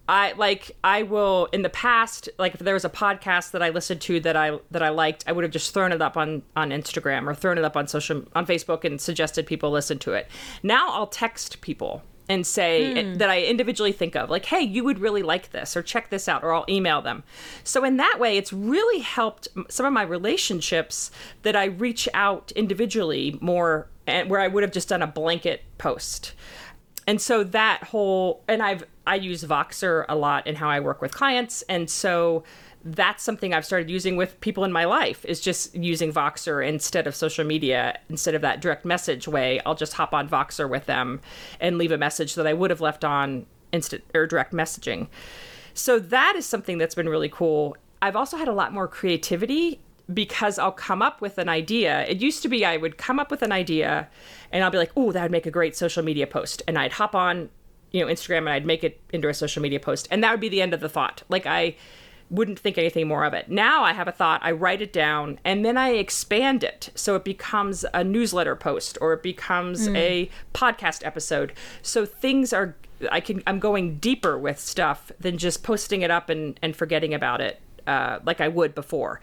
I 0.10 0.32
like 0.32 0.76
I 0.84 1.04
will 1.04 1.50
in 1.54 1.62
the 1.62 1.70
past 1.70 2.30
like 2.40 2.56
if 2.56 2.62
there 2.62 2.74
was 2.74 2.84
a 2.84 2.90
podcast 2.90 3.52
that 3.52 3.62
I 3.62 3.70
listened 3.70 4.02
to 4.02 4.20
that 4.22 4.36
I 4.36 4.58
that 4.72 4.82
I 4.82 4.90
liked 4.90 5.24
I 5.28 5.32
would 5.32 5.44
have 5.44 5.52
just 5.52 5.72
thrown 5.72 5.92
it 5.92 6.02
up 6.02 6.18
on 6.18 6.42
on 6.56 6.72
Instagram 6.72 7.28
or 7.28 7.36
thrown 7.36 7.60
it 7.60 7.64
up 7.64 7.78
on 7.78 7.88
social 7.88 8.26
on 8.34 8.48
Facebook 8.48 8.84
and 8.84 9.00
suggested 9.00 9.46
people 9.46 9.70
listen 9.70 10.00
to 10.00 10.14
it. 10.14 10.28
Now 10.64 10.90
I'll 10.90 11.06
text 11.06 11.62
people 11.62 12.02
and 12.28 12.46
say 12.46 13.04
hmm. 13.04 13.18
that 13.20 13.30
I 13.30 13.44
individually 13.44 13.92
think 13.92 14.16
of 14.16 14.32
like 14.32 14.46
hey 14.46 14.62
you 14.62 14.84
would 14.84 14.98
really 14.98 15.22
like 15.22 15.52
this 15.52 15.78
or 15.78 15.84
check 15.84 16.10
this 16.10 16.28
out 16.28 16.44
or 16.44 16.56
I'll 16.56 16.66
email 16.68 17.04
them. 17.04 17.24
So 17.64 17.84
in 17.84 17.98
that 17.98 18.18
way 18.20 18.36
it's 18.38 18.52
really 18.52 19.02
helped 19.02 19.48
some 19.70 19.86
of 19.86 19.94
my 19.94 20.04
relationships 20.04 21.12
that 21.44 21.56
I 21.56 21.66
reach 21.66 22.10
out 22.16 22.52
individually 22.56 23.38
more 23.42 23.88
and 24.08 24.28
where 24.28 24.40
I 24.40 24.48
would 24.48 24.64
have 24.64 24.72
just 24.72 24.90
done 24.90 25.04
a 25.04 25.08
blanket 25.08 25.66
post 25.78 26.34
and 27.10 27.20
so 27.20 27.44
that 27.44 27.84
whole 27.86 28.44
and 28.48 28.62
i've 28.62 28.84
i 29.08 29.16
use 29.16 29.44
voxer 29.44 30.06
a 30.08 30.16
lot 30.16 30.46
in 30.46 30.56
how 30.56 30.70
i 30.70 30.80
work 30.80 31.02
with 31.02 31.12
clients. 31.12 31.64
And 31.64 31.90
so 31.90 32.44
that's 32.86 33.24
something 33.24 33.52
i've 33.52 33.66
started 33.66 33.90
using 33.90 34.16
with 34.16 34.40
people 34.42 34.64
in 34.64 34.72
my 34.72 34.86
life 34.86 35.26
is 35.26 35.42
just 35.42 35.74
using 35.74 36.14
voxer 36.14 36.66
instead 36.66 37.08
of 37.08 37.16
social 37.16 37.44
media 37.44 38.00
instead 38.10 38.36
of 38.36 38.44
that 38.44 38.62
direct 38.62 38.86
message 38.86 39.28
way. 39.28 39.60
I'll 39.66 39.74
just 39.74 39.94
hop 39.94 40.14
on 40.14 40.30
voxer 40.30 40.70
with 40.70 40.86
them 40.86 41.20
and 41.60 41.80
leave 41.80 41.92
a 41.92 41.98
message 41.98 42.36
that 42.36 42.46
i 42.46 42.54
would 42.54 42.70
have 42.70 42.80
left 42.80 43.04
on 43.04 43.48
instant 43.72 44.04
or 44.14 44.28
direct 44.28 44.54
messaging. 44.54 45.08
So 45.74 45.98
that 45.98 46.36
is 46.36 46.46
something 46.46 46.78
that's 46.78 46.96
been 46.96 47.10
really 47.10 47.30
cool. 47.30 47.76
I've 48.04 48.16
also 48.16 48.38
had 48.38 48.48
a 48.48 48.54
lot 48.54 48.72
more 48.72 48.88
creativity 48.88 49.80
because 50.14 50.58
I'll 50.58 50.72
come 50.72 51.02
up 51.02 51.22
with 51.22 51.38
an 51.38 51.50
idea. 51.50 52.06
It 52.08 52.22
used 52.22 52.42
to 52.44 52.50
be 52.50 52.66
I 52.66 52.78
would 52.78 52.98
come 52.98 53.20
up 53.20 53.32
with 53.32 53.42
an 53.42 53.52
idea 53.52 54.08
and 54.52 54.64
I'll 54.64 54.72
be 54.72 54.78
like, 54.78 54.92
oh, 54.96 55.12
that 55.12 55.22
would 55.22 55.32
make 55.32 55.46
a 55.46 55.52
great 55.52 55.76
social 55.76 56.04
media 56.04 56.28
post. 56.28 56.64
And 56.68 56.78
I'd 56.78 56.94
hop 56.94 57.16
on, 57.16 57.50
you 57.92 58.04
know, 58.04 58.12
Instagram 58.12 58.40
and 58.40 58.50
I'd 58.50 58.66
make 58.66 58.84
it 58.84 59.00
into 59.12 59.30
a 59.30 59.34
social 59.34 59.62
media 59.62 59.80
post. 59.80 60.08
And 60.10 60.24
that 60.24 60.32
would 60.32 60.40
be 60.40 60.50
the 60.50 60.62
end 60.62 60.74
of 60.74 60.80
the 60.80 60.90
thought. 60.90 61.24
Like 61.30 61.46
I 61.46 61.76
wouldn't 62.30 62.60
think 62.60 62.78
anything 62.78 63.08
more 63.08 63.24
of 63.26 63.34
it. 63.34 63.50
Now 63.50 63.84
I 63.84 63.94
have 63.94 64.08
a 64.08 64.12
thought, 64.12 64.42
I 64.44 64.52
write 64.52 64.82
it 64.82 64.94
down, 64.94 65.40
and 65.44 65.66
then 65.66 65.78
I 65.78 65.90
expand 65.90 66.64
it 66.64 66.92
so 66.94 67.16
it 67.16 67.24
becomes 67.24 67.86
a 67.94 68.04
newsletter 68.04 68.56
post 68.56 68.98
or 69.02 69.14
it 69.14 69.24
becomes 69.24 69.88
a 69.88 70.30
podcast 70.54 71.06
episode. 71.06 71.54
So 71.82 72.06
things 72.06 72.54
are 72.54 72.76
I 73.12 73.20
can 73.20 73.42
I'm 73.48 73.60
going 73.60 73.98
deeper 73.98 74.38
with 74.38 74.60
stuff 74.60 75.12
than 75.20 75.38
just 75.38 75.64
posting 75.64 76.02
it 76.02 76.12
up 76.12 76.30
and 76.30 76.60
and 76.62 76.76
forgetting 76.76 77.14
about 77.14 77.42
it 77.42 77.62
uh, 77.88 78.20
like 78.24 78.42
I 78.42 78.48
would 78.48 78.76
before. 78.76 79.22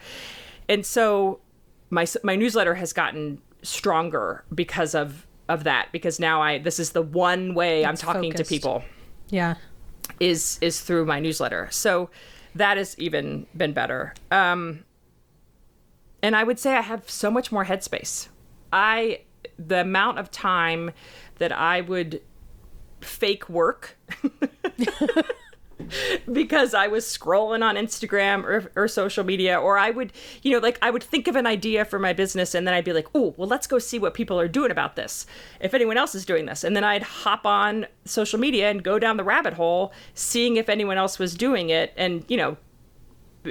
And 0.69 0.85
so 0.85 1.39
my 1.89 2.05
my 2.23 2.35
newsletter 2.35 2.75
has 2.75 2.93
gotten 2.93 3.41
stronger 3.63 4.43
because 4.53 4.93
of 4.95 5.25
of 5.49 5.63
that 5.63 5.89
because 5.91 6.19
now 6.19 6.41
I 6.41 6.59
this 6.59 6.79
is 6.79 6.91
the 6.91 7.01
one 7.01 7.53
way 7.53 7.85
I'm 7.85 7.95
talking 7.95 8.31
focused. 8.31 8.49
to 8.49 8.55
people 8.55 8.83
Yeah. 9.29 9.55
is 10.19 10.57
is 10.61 10.81
through 10.81 11.05
my 11.05 11.19
newsletter. 11.19 11.69
So 11.71 12.09
that 12.55 12.77
has 12.77 12.97
even 12.99 13.47
been 13.55 13.71
better. 13.73 14.13
Um, 14.31 14.83
and 16.21 16.35
I 16.35 16.43
would 16.43 16.59
say 16.59 16.73
I 16.75 16.81
have 16.81 17.09
so 17.09 17.29
much 17.31 17.51
more 17.51 17.65
headspace. 17.65 18.27
I 18.73 19.21
the 19.57 19.81
amount 19.81 20.19
of 20.19 20.29
time 20.31 20.91
that 21.37 21.51
I 21.51 21.81
would 21.81 22.21
fake 23.01 23.47
work 23.47 23.97
because 26.31 26.73
I 26.73 26.87
was 26.87 27.05
scrolling 27.05 27.63
on 27.63 27.75
Instagram 27.75 28.43
or, 28.43 28.71
or 28.75 28.87
social 28.87 29.23
media, 29.23 29.59
or 29.59 29.77
I 29.77 29.91
would, 29.91 30.11
you 30.41 30.51
know, 30.51 30.59
like 30.59 30.77
I 30.81 30.89
would 30.89 31.03
think 31.03 31.27
of 31.27 31.35
an 31.35 31.45
idea 31.45 31.85
for 31.85 31.99
my 31.99 32.13
business 32.13 32.55
and 32.55 32.65
then 32.67 32.73
I'd 32.73 32.85
be 32.85 32.93
like, 32.93 33.07
oh, 33.13 33.33
well, 33.37 33.47
let's 33.47 33.67
go 33.67 33.79
see 33.79 33.99
what 33.99 34.13
people 34.13 34.39
are 34.39 34.47
doing 34.47 34.71
about 34.71 34.95
this. 34.95 35.25
If 35.59 35.73
anyone 35.73 35.97
else 35.97 36.15
is 36.15 36.25
doing 36.25 36.45
this. 36.45 36.63
And 36.63 36.75
then 36.75 36.83
I'd 36.83 37.03
hop 37.03 37.45
on 37.45 37.87
social 38.05 38.39
media 38.39 38.69
and 38.69 38.83
go 38.83 38.99
down 38.99 39.17
the 39.17 39.23
rabbit 39.23 39.53
hole, 39.53 39.93
seeing 40.13 40.57
if 40.57 40.69
anyone 40.69 40.97
else 40.97 41.19
was 41.19 41.35
doing 41.35 41.69
it. 41.69 41.93
And, 41.95 42.25
you 42.27 42.37
know, 42.37 42.57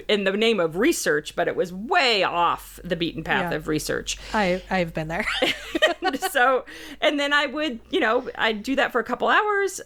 in 0.08 0.24
the 0.24 0.32
name 0.32 0.60
of 0.60 0.76
research, 0.76 1.34
but 1.36 1.48
it 1.48 1.56
was 1.56 1.72
way 1.72 2.22
off 2.22 2.78
the 2.84 2.96
beaten 2.96 3.24
path 3.24 3.50
Yeah. 3.50 3.56
of 3.56 3.66
research. 3.68 4.18
I 4.34 4.62
I've 4.70 4.92
been 4.92 5.08
there. 5.08 5.24
so 6.30 6.64
and 7.00 7.18
then 7.18 7.32
i 7.32 7.46
would 7.46 7.80
you 7.90 7.98
know 7.98 8.28
i'd 8.36 8.62
do 8.62 8.76
that 8.76 8.92
for 8.92 9.00
a 9.00 9.04
couple 9.04 9.28
hours 9.28 9.80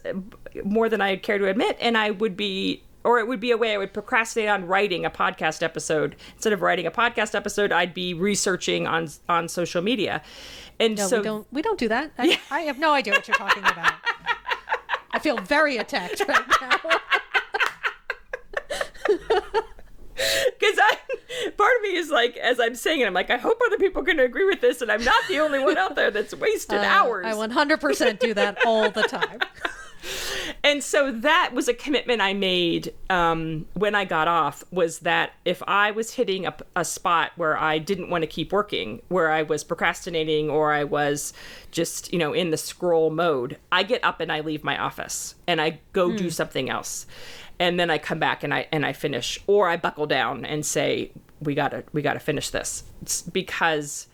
more 0.65 0.89
than 0.89 1.01
i'd 1.01 1.23
care 1.23 1.39
to 1.39 1.47
admit 1.49 1.77
and 1.81 1.97
i 1.97 2.11
would 2.11 2.37
be 2.37 2.83
or 3.05 3.19
it 3.19 3.27
would 3.27 3.41
be 3.41 3.51
a 3.51 3.57
way 3.57 3.73
i 3.75 3.79
would 3.79 3.93
procrastinate 3.93 4.49
on 4.49 4.67
writing 4.67 5.05
a 5.05 5.11
podcast 5.11 5.63
episode 5.63 6.17
instead 6.35 6.53
of 6.53 6.61
writing 6.63 6.87
a 6.87 6.91
podcast 6.91 7.35
episode 7.35 7.73
i'd 7.73 7.95
be 7.95 8.15
researching 8.15 8.87
on 8.87 9.09
on 9.29 9.49
social 9.49 9.83
media 9.83 10.23
and 10.79 10.97
No, 10.97 11.07
so 11.07 11.19
we 11.19 11.23
don't 11.25 11.47
we 11.53 11.63
don't 11.63 11.79
do 11.79 11.89
that. 11.89 12.11
I, 12.19 12.41
I 12.51 12.61
have 12.61 12.79
no 12.79 12.93
idea 12.93 13.13
what 13.13 13.29
you're 13.29 13.35
talking 13.37 13.63
about. 13.63 13.93
I 15.13 15.19
feel 15.19 15.37
very 15.37 15.77
attacked 15.77 16.23
right 16.27 16.49
now. 16.61 16.81
because 19.09 20.79
I, 20.79 20.97
part 21.57 21.73
of 21.77 21.83
me 21.83 21.97
is 21.97 22.11
like, 22.11 22.37
as 22.39 22.59
I'm 22.61 22.75
saying 22.75 23.01
it, 23.01 23.07
I'm 23.07 23.13
like, 23.15 23.29
I 23.31 23.37
hope 23.37 23.61
other 23.67 23.79
people 23.79 24.03
can 24.03 24.19
agree 24.21 24.47
with 24.47 24.61
this, 24.61 24.81
and 24.81 24.91
I'm 24.91 25.05
not 25.05 25.23
the 25.29 25.41
only 25.41 25.59
one 25.59 25.77
out 25.77 25.97
there 25.97 26.11
that's 26.11 26.35
wasted 26.35 26.79
hours. 26.79 27.27
Uh, 27.27 27.29
I 27.41 27.49
100% 27.49 28.19
do 28.19 28.35
that 28.35 28.59
all 28.65 28.91
the 28.91 29.03
time. 29.03 29.41
and 30.65 30.83
so 30.83 31.13
that 31.13 31.53
was 31.55 31.69
a 31.69 31.75
commitment 31.75 32.21
I 32.21 32.35
made 32.35 32.93
um, 33.09 33.67
when 33.75 33.95
I 33.95 34.05
got 34.05 34.29
off 34.29 34.65
was 34.71 35.01
that 35.01 35.33
if 35.45 35.63
I 35.67 35.91
was 35.91 36.15
hitting 36.15 36.47
a, 36.47 36.55
a 36.77 36.85
spot 36.85 37.33
where 37.37 37.57
I 37.59 37.79
didn't 37.79 38.11
want 38.11 38.23
to 38.23 38.27
keep 38.27 38.53
working, 38.53 39.03
where 39.09 39.31
I 39.31 39.43
was 39.43 39.65
procrastinating 39.65 40.51
or 40.51 40.73
I 40.73 40.85
was 40.85 41.33
just, 41.71 42.13
you 42.13 42.19
know, 42.19 42.33
in 42.33 42.51
the 42.51 42.57
scroll 42.57 43.11
mode, 43.11 43.59
I 43.71 43.83
get 43.83 44.03
up 44.05 44.21
and 44.21 44.31
I 44.33 44.41
leave 44.41 44.65
my 44.65 44.79
office 44.79 45.35
and 45.47 45.61
I 45.61 45.81
go 45.93 46.13
do 46.17 46.31
something 46.31 46.71
else. 46.71 47.07
And 47.59 47.79
then 47.79 47.91
I 47.91 47.99
come 47.99 48.19
back 48.19 48.43
and 48.43 48.55
I 48.55 48.67
and 48.73 48.87
I 48.87 48.95
finish 48.95 49.39
or 49.47 49.69
I 49.69 49.77
buckle 49.77 50.07
down 50.07 50.45
and 50.47 50.65
say 50.65 51.13
we 51.41 51.55
got 51.55 51.73
to 51.73 51.85
we 51.93 52.01
got 52.01 52.15
to 52.15 52.21
finish 52.21 52.51
this. 52.51 52.85
It's 53.03 53.23
because 53.23 54.07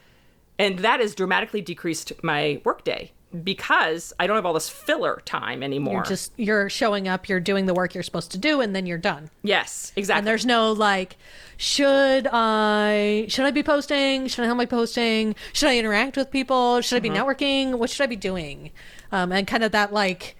and 0.59 0.81
that 0.81 1.01
has 1.01 1.15
dramatically 1.15 1.61
decreased 1.61 2.13
my 2.23 2.61
workday 2.65 3.13
because 3.43 4.13
I 4.19 4.27
don't 4.27 4.37
have 4.37 4.47
all 4.47 4.55
this 4.55 4.69
filler 4.69 5.21
time 5.25 5.63
anymore. 5.63 5.95
You're 5.95 6.05
just 6.05 6.33
you're 6.37 6.69
showing 6.71 7.09
up, 7.09 7.29
you're 7.29 7.41
doing 7.41 7.67
the 7.67 7.75
work 7.75 7.95
you're 7.95 8.03
supposed 8.03 8.31
to 8.33 8.39
do 8.39 8.61
and 8.61 8.75
then 8.75 8.87
you're 8.87 8.99
done. 8.99 9.31
Yes, 9.43 9.93
exactly. 9.97 10.19
And 10.19 10.27
there's 10.27 10.47
no 10.47 10.73
like 10.73 11.17
should 11.57 12.29
I 12.33 13.27
should 13.29 13.45
I 13.45 13.51
be 13.51 13.63
posting? 13.63 14.29
Should 14.29 14.45
I 14.45 14.49
have 14.49 14.57
my 14.57 14.67
posting? 14.67 15.35
Should 15.53 15.69
I 15.69 15.79
interact 15.79 16.17
with 16.17 16.31
people? 16.31 16.81
Should 16.81 16.97
I 16.97 17.01
be 17.01 17.11
networking? 17.11 17.75
What 17.75 17.91
should 17.91 18.05
I 18.05 18.07
be 18.07 18.17
doing? 18.17 18.71
Um, 19.13 19.33
and 19.33 19.47
kind 19.47 19.65
of 19.65 19.73
that 19.73 19.93
like 19.93 20.37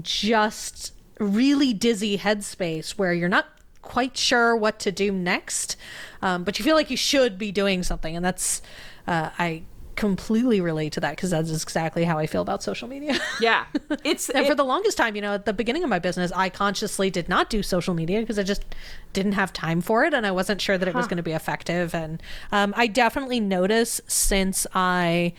just 0.00 0.92
really 1.18 1.72
dizzy 1.72 2.18
headspace 2.18 2.92
where 2.92 3.12
you're 3.12 3.28
not 3.28 3.46
quite 3.82 4.16
sure 4.16 4.56
what 4.56 4.78
to 4.80 4.90
do 4.90 5.12
next, 5.12 5.76
um, 6.22 6.42
but 6.42 6.58
you 6.58 6.64
feel 6.64 6.74
like 6.74 6.90
you 6.90 6.96
should 6.96 7.38
be 7.38 7.52
doing 7.52 7.82
something, 7.82 8.16
and 8.16 8.24
that's 8.24 8.62
uh, 9.06 9.30
I 9.38 9.62
completely 9.96 10.60
relate 10.60 10.92
to 10.94 11.00
that 11.00 11.12
because 11.16 11.30
that's 11.30 11.50
exactly 11.62 12.04
how 12.04 12.18
I 12.18 12.26
feel 12.26 12.42
about 12.42 12.62
social 12.62 12.88
media. 12.88 13.18
yeah, 13.40 13.66
it's 14.04 14.28
And 14.28 14.44
it- 14.44 14.48
for 14.48 14.54
the 14.54 14.64
longest 14.64 14.96
time, 14.96 15.16
you 15.16 15.22
know, 15.22 15.34
at 15.34 15.44
the 15.46 15.52
beginning 15.52 15.82
of 15.84 15.90
my 15.90 15.98
business, 15.98 16.32
I 16.32 16.48
consciously 16.48 17.10
did 17.10 17.28
not 17.28 17.50
do 17.50 17.62
social 17.62 17.94
media 17.94 18.20
because 18.20 18.38
I 18.38 18.42
just 18.42 18.64
didn't 19.12 19.32
have 19.32 19.52
time 19.52 19.80
for 19.80 20.04
it 20.04 20.12
and 20.14 20.26
I 20.26 20.30
wasn't 20.32 20.60
sure 20.60 20.76
that 20.76 20.88
it 20.88 20.94
was 20.94 21.06
going 21.06 21.18
to 21.18 21.22
be 21.22 21.32
effective. 21.32 21.94
And 21.94 22.22
um, 22.52 22.74
I 22.76 22.86
definitely 22.86 23.40
notice 23.40 24.00
since 24.06 24.66
I 24.74 25.32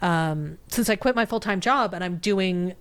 um, 0.00 0.58
since 0.68 0.88
I 0.90 0.96
quit 0.96 1.14
my 1.16 1.24
full 1.26 1.40
time 1.40 1.60
job 1.60 1.94
and 1.94 2.02
I'm 2.04 2.16
doing 2.16 2.74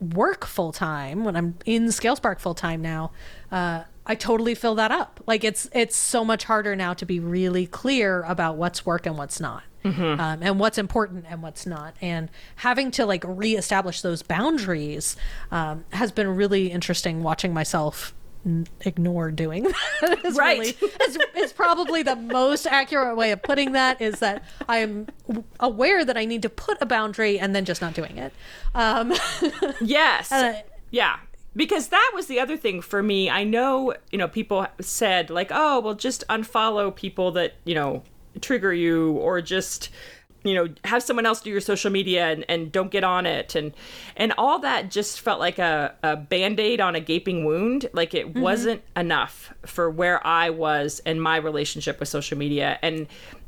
work 0.00 0.44
full 0.44 0.72
time 0.72 1.24
when 1.24 1.36
I'm 1.36 1.56
in 1.64 1.86
ScaleSpark 1.86 2.40
full 2.40 2.54
time 2.54 2.82
now. 2.82 3.12
Uh, 3.52 3.84
I 4.06 4.14
totally 4.14 4.54
fill 4.54 4.74
that 4.74 4.90
up. 4.90 5.20
Like 5.26 5.44
it's 5.44 5.68
it's 5.72 5.96
so 5.96 6.24
much 6.24 6.44
harder 6.44 6.76
now 6.76 6.92
to 6.94 7.06
be 7.06 7.20
really 7.20 7.66
clear 7.66 8.22
about 8.22 8.56
what's 8.56 8.84
work 8.84 9.06
and 9.06 9.16
what's 9.16 9.40
not, 9.40 9.62
um, 9.84 10.20
and 10.42 10.58
what's 10.60 10.76
important 10.78 11.24
and 11.28 11.42
what's 11.42 11.64
not. 11.66 11.94
And 12.02 12.30
having 12.56 12.90
to 12.92 13.06
like 13.06 13.24
reestablish 13.26 14.02
those 14.02 14.22
boundaries 14.22 15.16
um, 15.50 15.84
has 15.92 16.12
been 16.12 16.28
really 16.36 16.70
interesting. 16.70 17.22
Watching 17.22 17.54
myself 17.54 18.14
n- 18.44 18.66
ignore 18.82 19.30
doing 19.30 19.62
that 20.02 20.22
is 20.24 20.36
Right. 20.36 20.58
really 20.58 20.76
is, 21.06 21.18
is 21.36 21.52
probably 21.54 22.02
the 22.02 22.16
most 22.16 22.66
accurate 22.66 23.16
way 23.16 23.30
of 23.30 23.42
putting 23.42 23.72
that. 23.72 24.02
Is 24.02 24.18
that 24.20 24.44
I'm 24.68 25.06
aware 25.60 26.04
that 26.04 26.18
I 26.18 26.26
need 26.26 26.42
to 26.42 26.50
put 26.50 26.76
a 26.82 26.86
boundary 26.86 27.38
and 27.38 27.54
then 27.56 27.64
just 27.64 27.80
not 27.80 27.94
doing 27.94 28.18
it. 28.18 28.34
Um, 28.74 29.14
yes, 29.80 30.30
Uh, 30.30 30.60
yeah. 30.90 31.16
Because 31.56 31.88
that 31.88 32.10
was 32.14 32.26
the 32.26 32.40
other 32.40 32.56
thing 32.56 32.80
for 32.80 33.02
me. 33.02 33.30
I 33.30 33.44
know, 33.44 33.94
you 34.10 34.18
know, 34.18 34.28
people 34.28 34.66
said 34.80 35.30
like, 35.30 35.50
"Oh, 35.52 35.80
well, 35.80 35.94
just 35.94 36.24
unfollow 36.28 36.94
people 36.94 37.30
that 37.32 37.54
you 37.64 37.74
know 37.74 38.02
trigger 38.40 38.72
you, 38.72 39.12
or 39.12 39.40
just." 39.40 39.90
you 40.44 40.54
know 40.54 40.68
have 40.84 41.02
someone 41.02 41.26
else 41.26 41.40
do 41.40 41.50
your 41.50 41.60
social 41.60 41.90
media 41.90 42.30
and, 42.30 42.44
and 42.48 42.70
don't 42.70 42.90
get 42.90 43.02
on 43.02 43.26
it 43.26 43.54
and 43.54 43.72
and 44.16 44.32
all 44.36 44.58
that 44.58 44.90
just 44.90 45.20
felt 45.20 45.40
like 45.40 45.58
a, 45.58 45.94
a 46.02 46.16
band-aid 46.16 46.80
on 46.80 46.94
a 46.94 47.00
gaping 47.00 47.44
wound 47.44 47.88
like 47.92 48.14
it 48.14 48.28
mm-hmm. 48.28 48.40
wasn't 48.40 48.82
enough 48.94 49.52
for 49.64 49.90
where 49.90 50.24
i 50.26 50.50
was 50.50 51.00
in 51.06 51.18
my 51.18 51.36
relationship 51.36 51.98
with 51.98 52.08
social 52.08 52.38
media 52.38 52.78
and 52.82 53.06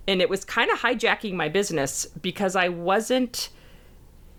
and 0.08 0.22
it 0.22 0.30
was 0.30 0.44
kind 0.44 0.70
of 0.70 0.78
hijacking 0.78 1.34
my 1.34 1.48
business 1.48 2.06
because 2.22 2.56
i 2.56 2.68
wasn't 2.68 3.50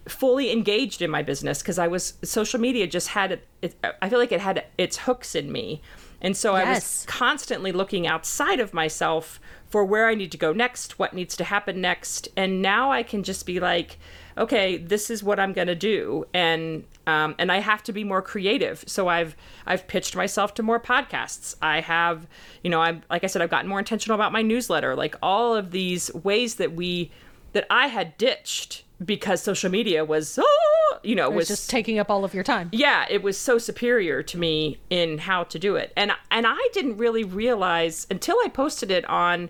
fully 0.08 0.52
engaged 0.52 1.02
in 1.02 1.10
my 1.10 1.22
business 1.22 1.62
because 1.62 1.80
I 1.80 1.88
was 1.88 2.14
social 2.24 2.60
media 2.60 2.88
just 2.88 3.10
had 3.10 3.32
it. 3.62 3.76
I 4.02 4.10
feel 4.10 4.20
like 4.20 4.32
it 4.32 4.42
had 4.42 4.66
its 4.78 4.98
hooks 4.98 5.36
in 5.36 5.52
me, 5.52 5.82
and 6.22 6.36
so 6.36 6.56
I 6.56 6.70
was 6.70 7.06
constantly 7.08 7.72
looking 7.72 8.08
outside 8.08 8.60
of 8.60 8.74
myself 8.74 9.40
for 9.70 9.84
where 9.84 10.08
I 10.08 10.16
need 10.16 10.32
to 10.32 10.38
go 10.38 10.54
next, 10.54 10.98
what 10.98 11.14
needs 11.14 11.36
to 11.38 11.44
happen 11.44 11.82
next, 11.82 12.30
and 12.38 12.62
now 12.62 12.92
I 12.92 13.04
can 13.04 13.24
just 13.24 13.46
be 13.46 13.60
like, 13.60 13.98
okay, 14.38 14.78
this 14.78 15.10
is 15.10 15.24
what 15.24 15.40
I'm 15.40 15.54
gonna 15.54 15.76
do, 15.76 16.26
and 16.34 16.84
um, 17.06 17.36
and 17.38 17.52
I 17.52 17.60
have 17.60 17.84
to 17.84 17.94
be 17.94 18.04
more 18.04 18.22
creative. 18.22 18.84
So 18.88 19.08
I've 19.08 19.36
I've 19.66 19.88
pitched 19.88 20.16
myself 20.16 20.54
to 20.56 20.64
more 20.64 20.80
podcasts. 20.80 21.56
I 21.62 21.82
have, 21.82 22.28
you 22.64 22.70
know, 22.70 22.82
I'm 22.82 23.04
like 23.10 23.24
I 23.24 23.28
said, 23.28 23.42
I've 23.42 23.50
gotten 23.50 23.70
more 23.70 23.80
intentional 23.80 24.16
about 24.16 24.32
my 24.32 24.42
newsletter. 24.42 24.96
Like 24.96 25.16
all 25.22 25.56
of 25.56 25.72
these 25.72 26.14
ways 26.14 26.56
that 26.56 26.74
we 26.74 27.12
that 27.54 27.66
I 27.70 27.88
had 27.88 28.18
ditched 28.18 28.84
because 29.04 29.42
social 29.42 29.70
media 29.70 30.04
was, 30.04 30.40
oh, 30.42 30.98
you 31.04 31.16
know, 31.16 31.28
it's 31.28 31.36
was 31.36 31.48
just 31.48 31.70
taking 31.70 32.00
up 32.00 32.10
all 32.10 32.26
of 32.26 32.34
your 32.34 32.44
time. 32.44 32.70
yeah, 32.72 33.06
it 33.10 33.22
was 33.22 33.38
so 33.38 33.58
superior 33.58 34.24
to 34.24 34.38
me 34.38 34.80
in 34.90 35.20
how 35.20 35.44
to 35.46 35.60
do 35.60 35.76
it, 35.76 35.94
and 35.96 36.12
and 36.32 36.46
I 36.48 36.70
didn't 36.74 36.98
really 36.98 37.24
realize 37.24 38.08
until 38.10 38.38
I 38.44 38.50
posted 38.50 38.92
it 38.92 39.06
on, 39.06 39.50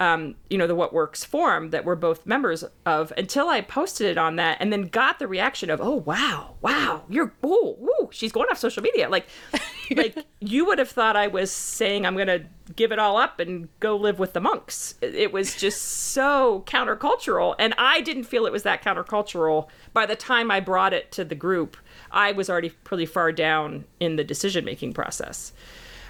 um, 0.00 0.34
you 0.50 0.58
know, 0.58 0.66
the 0.66 0.74
What 0.74 0.92
Works 0.92 1.24
forum 1.24 1.70
that 1.70 1.84
we're 1.84 1.94
both 1.94 2.26
members 2.26 2.64
of. 2.84 3.12
Until 3.16 3.48
I 3.48 3.60
posted 3.60 4.06
it 4.06 4.18
on 4.18 4.36
that, 4.36 4.58
and 4.60 4.72
then 4.72 4.82
got 4.82 5.18
the 5.18 5.28
reaction 5.28 5.70
of, 5.70 5.80
oh 5.80 5.96
wow, 5.96 6.54
wow, 6.60 7.04
you're 7.08 7.32
oh, 7.42 7.76
woo, 7.78 8.08
she's 8.12 8.32
going 8.32 8.48
off 8.50 8.58
social 8.58 8.82
media. 8.82 9.08
Like, 9.08 9.26
like 9.96 10.16
you 10.40 10.64
would 10.66 10.78
have 10.78 10.90
thought 10.90 11.16
I 11.16 11.26
was 11.26 11.50
saying 11.50 12.06
I'm 12.06 12.16
gonna 12.16 12.44
give 12.76 12.92
it 12.92 12.98
all 12.98 13.16
up 13.16 13.40
and 13.40 13.68
go 13.80 13.96
live 13.96 14.18
with 14.18 14.32
the 14.32 14.40
monks. 14.40 14.94
It 15.00 15.32
was 15.32 15.54
just 15.54 15.82
so 15.82 16.64
countercultural, 16.66 17.54
and 17.58 17.74
I 17.78 18.00
didn't 18.00 18.24
feel 18.24 18.46
it 18.46 18.52
was 18.52 18.64
that 18.64 18.82
countercultural. 18.82 19.68
By 19.92 20.06
the 20.06 20.16
time 20.16 20.50
I 20.50 20.60
brought 20.60 20.92
it 20.92 21.12
to 21.12 21.24
the 21.24 21.34
group, 21.34 21.76
I 22.10 22.32
was 22.32 22.50
already 22.50 22.70
pretty 22.70 23.06
far 23.06 23.32
down 23.32 23.84
in 24.00 24.16
the 24.16 24.24
decision 24.24 24.64
making 24.64 24.94
process. 24.94 25.52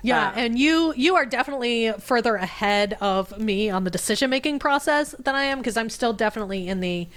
Yeah, 0.04 0.28
Uh, 0.28 0.32
and 0.36 0.58
you 0.58 0.92
you 0.96 1.16
are 1.16 1.24
definitely 1.24 1.92
further 1.98 2.36
ahead 2.36 2.96
of 3.00 3.38
me 3.38 3.70
on 3.70 3.84
the 3.84 3.90
decision 3.90 4.28
making 4.28 4.58
process 4.58 5.14
than 5.18 5.34
I 5.34 5.44
am 5.44 5.58
because 5.58 5.78
I'm 5.78 5.88
still 5.88 6.12
definitely 6.12 6.68
in 6.68 6.80
the 6.80 7.08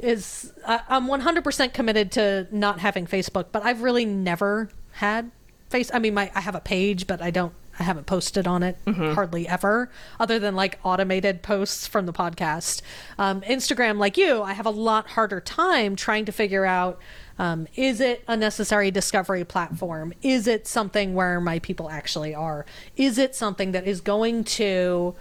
is 0.00 0.52
I 0.66 0.80
I'm 0.88 1.06
100% 1.06 1.72
committed 1.72 2.10
to 2.12 2.48
not 2.50 2.80
having 2.80 3.06
Facebook, 3.06 3.46
but 3.52 3.64
I've 3.64 3.82
really 3.82 4.04
never 4.04 4.68
had 4.92 5.30
face. 5.70 5.90
I 5.94 6.00
mean, 6.00 6.14
my 6.14 6.30
I 6.34 6.40
have 6.40 6.56
a 6.56 6.60
page, 6.60 7.06
but 7.06 7.22
I 7.22 7.30
don't. 7.30 7.52
I 7.78 7.82
haven't 7.82 8.06
posted 8.06 8.46
on 8.46 8.62
it 8.62 8.78
hardly 9.14 9.46
ever, 9.48 9.90
other 10.18 10.38
than 10.38 10.56
like 10.56 10.78
automated 10.82 11.42
posts 11.42 11.86
from 11.86 12.06
the 12.06 12.12
podcast. 12.12 12.82
Um, 13.18 13.42
Instagram, 13.42 13.98
like 13.98 14.16
you, 14.16 14.42
I 14.42 14.54
have 14.54 14.66
a 14.66 14.70
lot 14.70 15.08
harder 15.08 15.40
time 15.40 15.96
trying 15.96 16.24
to 16.24 16.32
figure 16.32 16.64
out 16.64 16.98
um, 17.38 17.66
is 17.76 18.00
it 18.00 18.24
a 18.26 18.36
necessary 18.36 18.90
discovery 18.90 19.44
platform? 19.44 20.14
Is 20.22 20.46
it 20.46 20.66
something 20.66 21.14
where 21.14 21.40
my 21.40 21.58
people 21.58 21.90
actually 21.90 22.34
are? 22.34 22.64
Is 22.96 23.18
it 23.18 23.34
something 23.34 23.72
that 23.72 23.86
is 23.86 24.00
going 24.00 24.44
to 24.44 25.14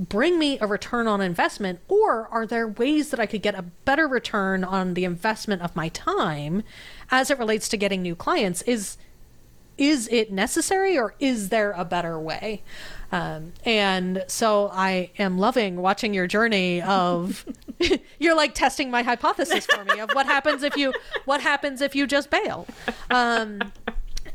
bring 0.00 0.38
me 0.38 0.58
a 0.60 0.66
return 0.66 1.06
on 1.06 1.20
investment 1.20 1.78
or 1.86 2.26
are 2.28 2.46
there 2.46 2.66
ways 2.66 3.10
that 3.10 3.20
I 3.20 3.26
could 3.26 3.42
get 3.42 3.54
a 3.54 3.62
better 3.62 4.08
return 4.08 4.64
on 4.64 4.94
the 4.94 5.04
investment 5.04 5.60
of 5.60 5.76
my 5.76 5.90
time 5.90 6.62
as 7.10 7.30
it 7.30 7.38
relates 7.38 7.68
to 7.68 7.76
getting 7.76 8.00
new 8.00 8.16
clients 8.16 8.62
is 8.62 8.96
is 9.80 10.08
it 10.08 10.30
necessary 10.30 10.98
or 10.98 11.14
is 11.18 11.48
there 11.48 11.72
a 11.72 11.86
better 11.86 12.20
way? 12.20 12.62
Um, 13.10 13.54
and 13.64 14.22
so 14.28 14.70
I 14.72 15.10
am 15.18 15.38
loving 15.38 15.76
watching 15.76 16.12
your 16.12 16.26
journey 16.26 16.82
of 16.82 17.46
you're 18.18 18.36
like 18.36 18.54
testing 18.54 18.90
my 18.90 19.02
hypothesis 19.02 19.66
for 19.66 19.84
me 19.84 19.98
of 19.98 20.10
what 20.12 20.26
happens 20.26 20.62
if 20.62 20.76
you 20.76 20.92
what 21.24 21.40
happens 21.40 21.80
if 21.80 21.96
you 21.96 22.06
just 22.06 22.28
bail? 22.30 22.66
Um, 23.10 23.72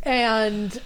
and 0.03 0.81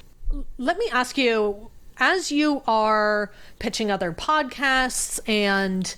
let 0.57 0.77
me 0.77 0.89
ask 0.91 1.17
you 1.17 1.71
as 1.97 2.31
you 2.31 2.61
are 2.67 3.31
pitching 3.59 3.89
other 3.89 4.11
podcasts 4.11 5.19
and 5.27 5.95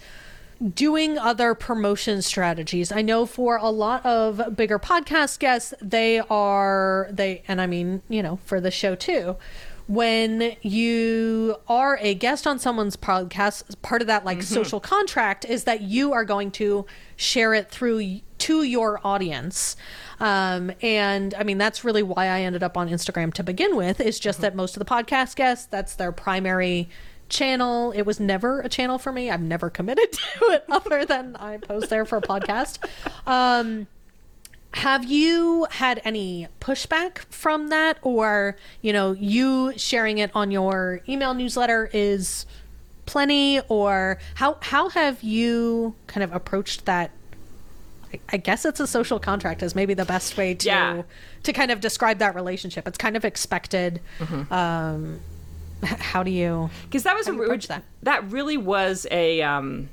doing 0.61 1.17
other 1.17 1.55
promotion 1.55 2.21
strategies. 2.21 2.91
I 2.91 3.01
know 3.01 3.25
for 3.25 3.57
a 3.57 3.69
lot 3.69 4.05
of 4.05 4.55
bigger 4.55 4.77
podcast 4.79 5.39
guests 5.39 5.73
they 5.81 6.19
are 6.19 7.07
they 7.11 7.43
and 7.47 7.59
i 7.61 7.67
mean 7.67 8.01
you 8.09 8.21
know 8.21 8.37
for 8.45 8.61
the 8.61 8.71
show 8.71 8.95
too 8.95 9.35
when 9.87 10.55
you 10.61 11.55
are 11.67 11.97
a 12.01 12.13
guest 12.13 12.47
on 12.47 12.57
someone's 12.59 12.95
podcast 12.95 13.81
part 13.81 14.01
of 14.01 14.07
that 14.07 14.23
like 14.23 14.41
social 14.43 14.79
contract 14.79 15.43
is 15.43 15.65
that 15.65 15.81
you 15.81 16.13
are 16.13 16.23
going 16.23 16.49
to 16.51 16.85
share 17.17 17.53
it 17.53 17.69
through 17.69 18.19
to 18.37 18.63
your 18.63 18.99
audience. 19.03 19.75
Um, 20.19 20.71
and 20.81 21.33
i 21.33 21.43
mean 21.43 21.57
that's 21.57 21.83
really 21.83 22.03
why 22.03 22.27
i 22.27 22.41
ended 22.41 22.61
up 22.61 22.77
on 22.77 22.87
instagram 22.87 23.33
to 23.33 23.43
begin 23.43 23.75
with 23.75 23.99
is 23.99 24.19
just 24.19 24.39
that 24.41 24.55
most 24.55 24.77
of 24.77 24.79
the 24.79 24.85
podcast 24.85 25.35
guests 25.35 25.65
that's 25.65 25.95
their 25.95 26.11
primary 26.11 26.87
channel. 27.31 27.91
It 27.93 28.03
was 28.03 28.19
never 28.19 28.61
a 28.61 28.69
channel 28.69 28.99
for 28.99 29.11
me. 29.11 29.31
I've 29.31 29.41
never 29.41 29.69
committed 29.71 30.11
to 30.39 30.45
it 30.51 30.63
other 30.69 31.05
than 31.05 31.35
i 31.37 31.57
post 31.57 31.89
there 31.89 32.05
for 32.05 32.17
a 32.17 32.21
podcast. 32.21 32.77
Um, 33.25 33.87
have 34.75 35.03
you 35.03 35.67
had 35.71 36.01
any 36.05 36.47
pushback 36.59 37.19
from 37.29 37.69
that? 37.69 37.97
Or 38.03 38.55
you 38.81 38.93
know 38.93 39.13
you 39.13 39.73
sharing 39.77 40.19
it 40.19 40.31
on 40.35 40.51
your 40.51 41.01
email 41.09 41.33
newsletter 41.33 41.89
is 41.91 42.45
plenty? 43.05 43.59
Or 43.67 44.19
how 44.35 44.57
how 44.61 44.89
have 44.89 45.23
you 45.23 45.95
kind 46.07 46.23
of 46.23 46.31
approached 46.33 46.85
that? 46.85 47.11
I- 48.29 48.37
guess 48.37 48.65
it's 48.65 48.81
a 48.81 48.87
social 48.87 49.19
contract 49.19 49.63
is 49.63 49.73
maybe 49.73 49.93
the 49.93 50.03
best 50.03 50.35
way 50.35 50.53
to 50.55 50.67
Yeah. 50.67 51.01
to 51.43 51.53
kind 51.53 51.71
of 51.71 51.79
describe 51.79 52.19
that 52.19 52.35
relationship. 52.35 52.85
It's 52.87 52.97
kind 52.97 53.15
of 53.15 53.23
expected. 53.23 54.01
Um, 54.49 55.15
h- 55.15 55.30
how 55.83 56.23
do 56.23 56.31
you? 56.31 56.69
because 56.85 57.03
that 57.03 57.15
was 57.15 57.27
a 57.27 57.31
How 57.31 57.37
do 57.37 57.41
you 57.41 57.45
approach 57.45 57.67
that. 57.67 57.83
that? 58.03 58.31
really 58.31 58.57
was 58.57 59.07
a 59.11 59.41
um 59.41 59.89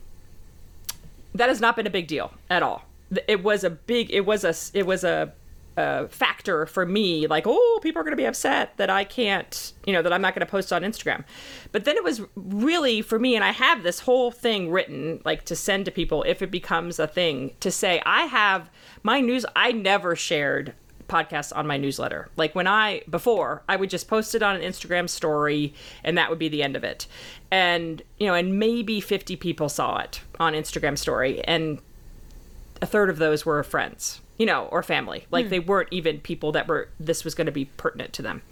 that 1.34 1.48
has 1.48 1.60
not 1.60 1.76
been 1.76 1.86
a 1.86 1.90
big 1.90 2.06
deal 2.06 2.32
at 2.50 2.62
all 2.62 2.84
it 3.26 3.42
was 3.42 3.64
a 3.64 3.70
big 3.70 4.10
it 4.10 4.26
was 4.26 4.44
a. 4.44 4.54
it 4.76 4.84
was 4.86 5.02
a, 5.04 5.32
a 5.76 6.08
factor 6.08 6.66
for 6.66 6.84
me 6.84 7.26
like 7.26 7.44
oh 7.46 7.78
people 7.82 8.00
are 8.00 8.02
going 8.02 8.12
to 8.12 8.16
be 8.16 8.26
upset 8.26 8.76
that 8.76 8.90
i 8.90 9.04
can't 9.04 9.72
you 9.86 9.92
know 9.92 10.02
that 10.02 10.12
i'm 10.12 10.20
not 10.20 10.34
going 10.34 10.44
to 10.44 10.50
post 10.50 10.72
on 10.72 10.82
instagram 10.82 11.24
but 11.72 11.84
then 11.84 11.96
it 11.96 12.02
was 12.04 12.20
really 12.34 13.00
for 13.00 13.18
me 13.18 13.34
and 13.36 13.44
i 13.44 13.52
have 13.52 13.82
this 13.82 14.00
whole 14.00 14.30
thing 14.30 14.70
written 14.70 15.20
like 15.24 15.44
to 15.44 15.54
send 15.54 15.84
to 15.84 15.90
people 15.90 16.22
if 16.24 16.42
it 16.42 16.50
becomes 16.50 16.98
a 16.98 17.06
thing 17.06 17.52
to 17.60 17.70
say 17.70 18.02
i 18.04 18.22
have 18.24 18.68
my 19.02 19.20
news 19.20 19.46
i 19.54 19.70
never 19.72 20.16
shared 20.16 20.74
podcasts 21.08 21.56
on 21.56 21.66
my 21.66 21.76
newsletter. 21.76 22.28
Like 22.36 22.54
when 22.54 22.66
I 22.66 23.02
before, 23.08 23.62
I 23.68 23.76
would 23.76 23.90
just 23.90 24.08
post 24.08 24.34
it 24.34 24.42
on 24.42 24.56
an 24.56 24.62
Instagram 24.62 25.08
story 25.08 25.74
and 26.04 26.16
that 26.18 26.30
would 26.30 26.38
be 26.38 26.48
the 26.48 26.62
end 26.62 26.76
of 26.76 26.84
it. 26.84 27.06
And 27.50 28.02
you 28.18 28.26
know, 28.26 28.34
and 28.34 28.58
maybe 28.58 29.00
50 29.00 29.36
people 29.36 29.68
saw 29.68 29.98
it 29.98 30.20
on 30.38 30.52
Instagram 30.52 30.96
story 30.96 31.42
and 31.44 31.80
a 32.80 32.86
third 32.86 33.10
of 33.10 33.18
those 33.18 33.44
were 33.44 33.62
friends, 33.62 34.20
you 34.38 34.46
know, 34.46 34.66
or 34.66 34.82
family. 34.82 35.26
Like 35.30 35.46
hmm. 35.46 35.50
they 35.50 35.60
weren't 35.60 35.88
even 35.90 36.20
people 36.20 36.52
that 36.52 36.68
were 36.68 36.88
this 37.00 37.24
was 37.24 37.34
going 37.34 37.46
to 37.46 37.52
be 37.52 37.64
pertinent 37.64 38.12
to 38.14 38.22
them. 38.22 38.42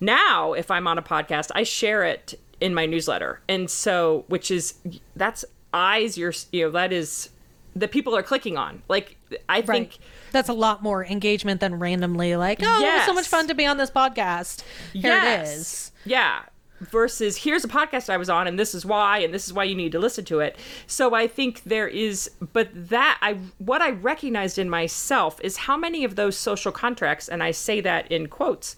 Now, 0.00 0.52
if 0.52 0.70
I'm 0.70 0.86
on 0.86 0.98
a 0.98 1.02
podcast, 1.02 1.50
I 1.54 1.62
share 1.62 2.04
it 2.04 2.38
in 2.60 2.74
my 2.74 2.86
newsletter. 2.86 3.40
And 3.48 3.70
so 3.70 4.24
which 4.28 4.50
is 4.50 4.74
that's 5.16 5.44
eyes 5.74 6.18
you're 6.18 6.34
you 6.52 6.66
know, 6.66 6.70
that 6.70 6.92
is 6.92 7.30
that 7.74 7.90
people 7.90 8.14
are 8.14 8.22
clicking 8.22 8.56
on. 8.56 8.82
Like 8.88 9.16
I 9.48 9.62
think 9.62 9.98
That's 10.32 10.48
a 10.48 10.52
lot 10.54 10.82
more 10.82 11.04
engagement 11.04 11.60
than 11.60 11.78
randomly 11.78 12.36
like, 12.36 12.60
oh, 12.62 12.80
it 12.82 12.94
was 12.94 13.04
so 13.06 13.14
much 13.14 13.28
fun 13.28 13.48
to 13.48 13.54
be 13.54 13.66
on 13.66 13.76
this 13.76 13.90
podcast. 13.90 14.62
Here 14.92 15.16
it 15.16 15.42
is. 15.48 15.92
Yeah. 16.04 16.42
Versus 16.80 17.36
here's 17.36 17.64
a 17.64 17.68
podcast 17.68 18.10
I 18.10 18.16
was 18.16 18.28
on 18.28 18.48
and 18.48 18.58
this 18.58 18.74
is 18.74 18.84
why 18.84 19.18
and 19.18 19.32
this 19.32 19.46
is 19.46 19.52
why 19.52 19.62
you 19.62 19.76
need 19.76 19.92
to 19.92 20.00
listen 20.00 20.24
to 20.24 20.40
it. 20.40 20.56
So 20.88 21.14
I 21.14 21.28
think 21.28 21.62
there 21.62 21.86
is 21.86 22.28
but 22.52 22.70
that 22.74 23.18
I 23.22 23.34
what 23.58 23.80
I 23.80 23.90
recognized 23.90 24.58
in 24.58 24.68
myself 24.68 25.40
is 25.44 25.58
how 25.58 25.76
many 25.76 26.02
of 26.02 26.16
those 26.16 26.36
social 26.36 26.72
contracts 26.72 27.28
and 27.28 27.40
I 27.40 27.52
say 27.52 27.80
that 27.82 28.10
in 28.10 28.26
quotes 28.26 28.74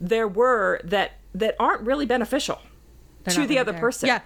there 0.00 0.26
were 0.26 0.80
that 0.84 1.12
that 1.34 1.54
aren't 1.60 1.82
really 1.82 2.06
beneficial 2.06 2.58
They're 3.24 3.34
to 3.34 3.40
the 3.42 3.46
really 3.48 3.58
other 3.58 3.72
there. 3.72 3.80
person. 3.82 4.06
Yeah. 4.06 4.20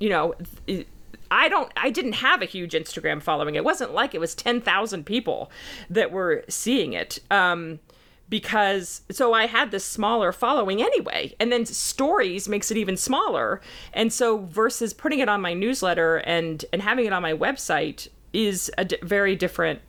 You 0.00 0.08
know, 0.08 0.34
th- 0.66 0.88
I 1.32 1.48
don't 1.48 1.72
I 1.76 1.88
didn't 1.90 2.12
have 2.12 2.42
a 2.42 2.44
huge 2.44 2.74
Instagram 2.74 3.22
following. 3.22 3.54
It 3.54 3.64
wasn't 3.64 3.94
like 3.94 4.14
it 4.14 4.20
was 4.20 4.34
10,000 4.34 5.04
people 5.04 5.50
that 5.88 6.12
were 6.12 6.44
seeing 6.48 6.92
it. 6.92 7.18
Um 7.30 7.80
because 8.28 9.02
so 9.10 9.32
I 9.32 9.46
had 9.46 9.70
this 9.70 9.84
smaller 9.84 10.30
following 10.30 10.82
anyway. 10.82 11.34
And 11.40 11.50
then 11.50 11.66
stories 11.66 12.48
makes 12.48 12.70
it 12.70 12.76
even 12.76 12.96
smaller. 12.96 13.60
And 13.92 14.12
so 14.12 14.38
versus 14.38 14.92
putting 14.92 15.18
it 15.20 15.28
on 15.28 15.40
my 15.40 15.54
newsletter 15.54 16.18
and 16.18 16.64
and 16.72 16.82
having 16.82 17.06
it 17.06 17.12
on 17.12 17.22
my 17.22 17.32
website 17.32 18.08
is 18.32 18.70
a 18.76 18.84
d- 18.84 18.98
very 19.02 19.34
different 19.34 19.80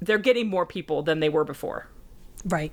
they're 0.00 0.18
getting 0.18 0.48
more 0.48 0.64
people 0.64 1.02
than 1.02 1.20
they 1.20 1.28
were 1.28 1.44
before. 1.44 1.86
Right. 2.46 2.72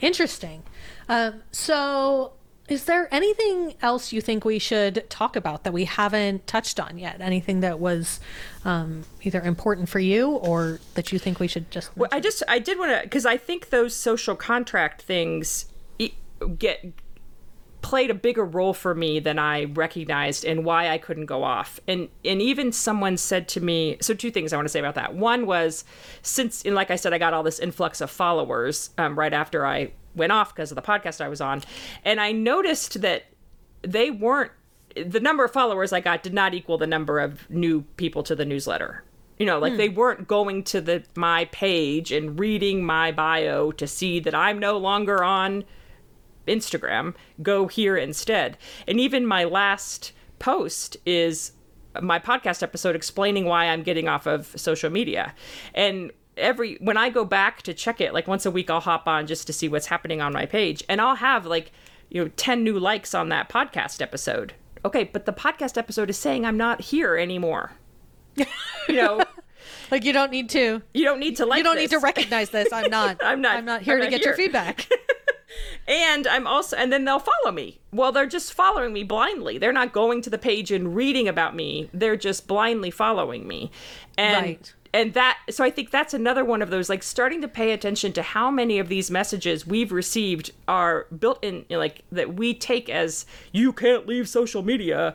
Interesting. 0.00 0.62
Um, 1.08 1.42
so, 1.50 2.32
is 2.68 2.84
there 2.84 3.12
anything 3.12 3.74
else 3.80 4.12
you 4.12 4.20
think 4.20 4.44
we 4.44 4.58
should 4.58 5.08
talk 5.08 5.36
about 5.36 5.64
that 5.64 5.72
we 5.72 5.84
haven't 5.84 6.46
touched 6.46 6.78
on 6.78 6.98
yet? 6.98 7.20
Anything 7.20 7.60
that 7.60 7.80
was 7.80 8.20
um, 8.64 9.04
either 9.22 9.40
important 9.40 9.88
for 9.88 9.98
you 9.98 10.30
or 10.32 10.78
that 10.94 11.10
you 11.10 11.18
think 11.18 11.40
we 11.40 11.48
should 11.48 11.70
just 11.70 11.96
Well, 11.96 12.10
I 12.12 12.20
just 12.20 12.42
I 12.46 12.58
did 12.58 12.78
want 12.78 12.92
to 12.92 13.00
because 13.02 13.26
I 13.26 13.36
think 13.36 13.70
those 13.70 13.94
social 13.94 14.36
contract 14.36 15.02
things 15.02 15.66
get 16.58 16.84
played 17.80 18.10
a 18.10 18.14
bigger 18.14 18.44
role 18.44 18.74
for 18.74 18.94
me 18.94 19.20
than 19.20 19.38
I 19.38 19.64
recognized 19.64 20.44
and 20.44 20.64
why 20.64 20.88
I 20.88 20.98
couldn't 20.98 21.26
go 21.26 21.44
off. 21.44 21.80
And 21.86 22.08
and 22.24 22.42
even 22.42 22.72
someone 22.72 23.16
said 23.16 23.48
to 23.48 23.60
me, 23.60 23.96
so 24.00 24.14
two 24.14 24.30
things 24.30 24.52
I 24.52 24.56
want 24.56 24.66
to 24.66 24.70
say 24.70 24.80
about 24.80 24.96
that. 24.96 25.14
One 25.14 25.46
was 25.46 25.84
since 26.22 26.62
and 26.64 26.74
like 26.74 26.90
I 26.90 26.96
said 26.96 27.12
I 27.12 27.18
got 27.18 27.34
all 27.34 27.42
this 27.42 27.58
influx 27.58 28.00
of 28.00 28.10
followers 28.10 28.90
um, 28.98 29.18
right 29.18 29.32
after 29.32 29.64
I 29.64 29.92
went 30.14 30.32
off 30.32 30.54
because 30.54 30.70
of 30.70 30.76
the 30.76 30.82
podcast 30.82 31.20
I 31.20 31.28
was 31.28 31.40
on, 31.40 31.62
and 32.04 32.20
I 32.20 32.32
noticed 32.32 33.00
that 33.00 33.24
they 33.82 34.10
weren't 34.10 34.52
the 34.96 35.20
number 35.20 35.44
of 35.44 35.52
followers 35.52 35.92
I 35.92 36.00
got 36.00 36.22
did 36.22 36.34
not 36.34 36.54
equal 36.54 36.78
the 36.78 36.86
number 36.86 37.20
of 37.20 37.48
new 37.50 37.82
people 37.96 38.22
to 38.24 38.34
the 38.34 38.44
newsletter. 38.44 39.04
You 39.38 39.46
know, 39.46 39.58
like 39.58 39.72
hmm. 39.72 39.78
they 39.78 39.88
weren't 39.88 40.26
going 40.26 40.64
to 40.64 40.80
the 40.80 41.04
my 41.14 41.44
page 41.46 42.10
and 42.10 42.38
reading 42.38 42.84
my 42.84 43.12
bio 43.12 43.70
to 43.72 43.86
see 43.86 44.18
that 44.20 44.34
I'm 44.34 44.58
no 44.58 44.76
longer 44.78 45.22
on 45.22 45.64
Instagram. 46.48 47.14
Go 47.42 47.68
here 47.68 47.96
instead. 47.96 48.58
And 48.88 48.98
even 48.98 49.26
my 49.26 49.44
last 49.44 50.12
post 50.38 50.96
is 51.06 51.52
my 52.00 52.18
podcast 52.18 52.62
episode 52.62 52.96
explaining 52.96 53.44
why 53.44 53.66
I'm 53.66 53.82
getting 53.82 54.08
off 54.08 54.26
of 54.26 54.52
social 54.56 54.90
media. 54.90 55.34
And 55.74 56.10
every 56.38 56.76
when 56.80 56.96
I 56.96 57.10
go 57.10 57.24
back 57.24 57.62
to 57.62 57.74
check 57.74 58.00
it, 58.00 58.12
like 58.14 58.26
once 58.28 58.46
a 58.46 58.50
week 58.50 58.70
I'll 58.70 58.80
hop 58.80 59.06
on 59.06 59.26
just 59.26 59.46
to 59.48 59.52
see 59.52 59.68
what's 59.68 59.86
happening 59.86 60.20
on 60.20 60.32
my 60.32 60.46
page 60.46 60.82
and 60.88 61.00
I'll 61.00 61.16
have 61.16 61.44
like, 61.46 61.72
you 62.08 62.22
know, 62.24 62.30
10 62.36 62.62
new 62.64 62.78
likes 62.78 63.14
on 63.14 63.28
that 63.30 63.48
podcast 63.48 64.00
episode. 64.00 64.54
Okay, 64.84 65.04
but 65.04 65.26
the 65.26 65.32
podcast 65.32 65.76
episode 65.76 66.08
is 66.10 66.16
saying 66.18 66.44
I'm 66.46 66.56
not 66.56 66.80
here 66.80 67.16
anymore. 67.16 67.72
you 68.36 68.46
know, 68.88 69.22
like 69.90 70.04
you 70.04 70.12
don't 70.12 70.30
need 70.30 70.48
to 70.50 70.80
you 70.94 71.04
don't 71.04 71.18
need 71.20 71.36
to 71.38 71.46
like 71.46 71.58
you 71.58 71.64
don't 71.64 71.76
this. 71.76 71.90
need 71.90 71.96
to 71.96 72.02
recognize 72.02 72.50
this. 72.50 72.72
I'm 72.72 72.90
not. 72.90 73.18
I'm 73.22 73.40
not- 73.40 73.56
I'm 73.56 73.64
not 73.64 73.82
here 73.82 73.94
I'm 73.94 74.00
to 74.00 74.04
not 74.06 74.10
get 74.10 74.24
your 74.24 74.34
feedback. 74.36 74.88
and 75.88 76.26
I'm 76.26 76.46
also, 76.46 76.76
and 76.76 76.92
then 76.92 77.04
they'll 77.04 77.18
follow 77.18 77.52
me. 77.52 77.80
Well, 77.92 78.12
they're 78.12 78.26
just 78.26 78.52
following 78.52 78.92
me 78.92 79.02
blindly. 79.02 79.58
They're 79.58 79.72
not 79.72 79.92
going 79.92 80.22
to 80.22 80.30
the 80.30 80.38
page 80.38 80.70
and 80.70 80.94
reading 80.94 81.26
about 81.26 81.56
me. 81.56 81.88
They're 81.92 82.16
just 82.16 82.46
blindly 82.46 82.90
following 82.90 83.48
me. 83.48 83.70
And, 84.16 84.44
Right. 84.46 84.74
And 84.92 85.14
that, 85.14 85.38
so 85.50 85.64
I 85.64 85.70
think 85.70 85.90
that's 85.90 86.14
another 86.14 86.44
one 86.44 86.62
of 86.62 86.70
those, 86.70 86.88
like 86.88 87.02
starting 87.02 87.40
to 87.42 87.48
pay 87.48 87.72
attention 87.72 88.12
to 88.14 88.22
how 88.22 88.50
many 88.50 88.78
of 88.78 88.88
these 88.88 89.10
messages 89.10 89.66
we've 89.66 89.92
received 89.92 90.52
are 90.66 91.06
built 91.18 91.42
in, 91.44 91.56
you 91.56 91.64
know, 91.70 91.78
like 91.78 92.02
that 92.10 92.34
we 92.34 92.54
take 92.54 92.88
as 92.88 93.26
you 93.52 93.72
can't 93.72 94.06
leave 94.06 94.28
social 94.28 94.62
media 94.62 95.14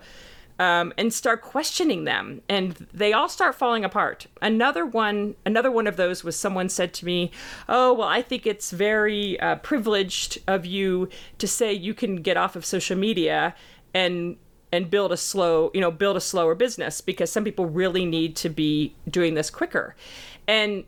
um, 0.60 0.94
and 0.98 1.12
start 1.12 1.42
questioning 1.42 2.04
them. 2.04 2.42
And 2.48 2.88
they 2.94 3.14
all 3.14 3.28
start 3.28 3.56
falling 3.56 3.84
apart. 3.84 4.28
Another 4.42 4.86
one 4.86 5.36
another 5.46 5.72
one 5.72 5.88
of 5.88 5.98
those 5.98 6.24
was 6.24 6.36
someone 6.36 6.70
said 6.70 6.94
to 6.94 7.06
me 7.06 7.32
oh 7.68 7.94
well 7.94 8.08
i 8.08 8.22
think 8.22 8.46
it's 8.46 8.72
very 8.72 9.40
uh, 9.40 9.56
privileged 9.58 10.38
of 10.48 10.66
you 10.66 11.10
to 11.38 11.48
say 11.48 11.74
you 11.74 11.94
can 11.94 12.18
get 12.18 12.38
off 12.38 12.56
of 12.56 12.66
social 12.66 12.98
media 12.98 13.56
and 13.94 14.38
and 14.74 14.90
build 14.90 15.12
a 15.12 15.18
slow 15.18 15.70
you 15.74 15.80
know 15.80 15.92
build 15.92 16.18
a 16.18 16.22
slower 16.22 16.56
business 16.56 17.00
because 17.00 17.32
some 17.32 17.44
people 17.44 17.68
really 17.68 18.06
need 18.06 18.36
to 18.36 18.50
be 18.50 18.94
doing 19.08 19.36
this 19.36 19.50
quicker. 19.50 19.96
And 20.48 20.84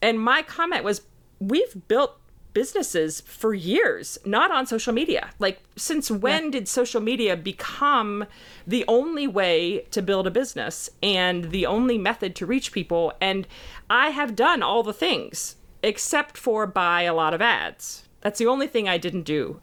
and 0.00 0.20
my 0.20 0.42
comment 0.42 0.84
was 0.84 1.02
we've 1.40 1.88
built 1.88 2.16
businesses 2.52 3.20
for 3.22 3.52
years 3.52 4.16
not 4.24 4.52
on 4.52 4.66
social 4.66 4.92
media. 4.92 5.30
Like 5.40 5.58
since 5.74 6.12
when 6.12 6.52
did 6.52 6.68
social 6.68 7.00
media 7.00 7.36
become 7.36 8.24
the 8.66 8.84
only 8.86 9.26
way 9.26 9.80
to 9.90 10.00
build 10.00 10.28
a 10.28 10.30
business 10.30 10.88
and 11.02 11.50
the 11.50 11.66
only 11.66 11.98
method 11.98 12.36
to 12.36 12.46
reach 12.46 12.70
people? 12.70 13.12
And 13.20 13.48
i 13.90 14.10
have 14.10 14.36
done 14.36 14.62
all 14.62 14.84
the 14.84 14.92
things 14.92 15.56
except 15.82 16.38
for 16.38 16.66
buy 16.68 17.02
a 17.02 17.14
lot 17.14 17.34
of 17.34 17.42
ads. 17.42 18.04
That's 18.20 18.38
the 18.38 18.46
only 18.46 18.68
thing 18.68 18.88
i 18.88 18.96
didn't 18.96 19.24
do. 19.24 19.60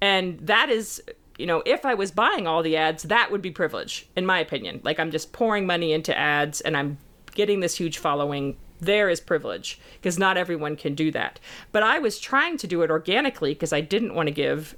And 0.00 0.40
that 0.40 0.68
is 0.68 1.00
you 1.42 1.46
know 1.46 1.62
if 1.66 1.84
i 1.84 1.92
was 1.92 2.10
buying 2.10 2.46
all 2.46 2.62
the 2.62 2.76
ads 2.76 3.02
that 3.02 3.30
would 3.30 3.42
be 3.42 3.50
privilege 3.50 4.06
in 4.16 4.24
my 4.24 4.38
opinion 4.38 4.80
like 4.84 4.98
i'm 4.98 5.10
just 5.10 5.32
pouring 5.32 5.66
money 5.66 5.92
into 5.92 6.16
ads 6.16 6.62
and 6.62 6.76
i'm 6.76 6.96
getting 7.34 7.60
this 7.60 7.76
huge 7.76 7.98
following 7.98 8.56
there 8.82 9.08
is 9.08 9.20
privilege 9.20 9.78
because 9.94 10.18
not 10.18 10.36
everyone 10.36 10.76
can 10.76 10.94
do 10.94 11.10
that. 11.12 11.38
But 11.70 11.84
I 11.84 12.00
was 12.00 12.18
trying 12.18 12.58
to 12.58 12.66
do 12.66 12.82
it 12.82 12.90
organically 12.90 13.54
because 13.54 13.72
I 13.72 13.80
didn't 13.80 14.14
want 14.14 14.26
to 14.26 14.32
give 14.32 14.74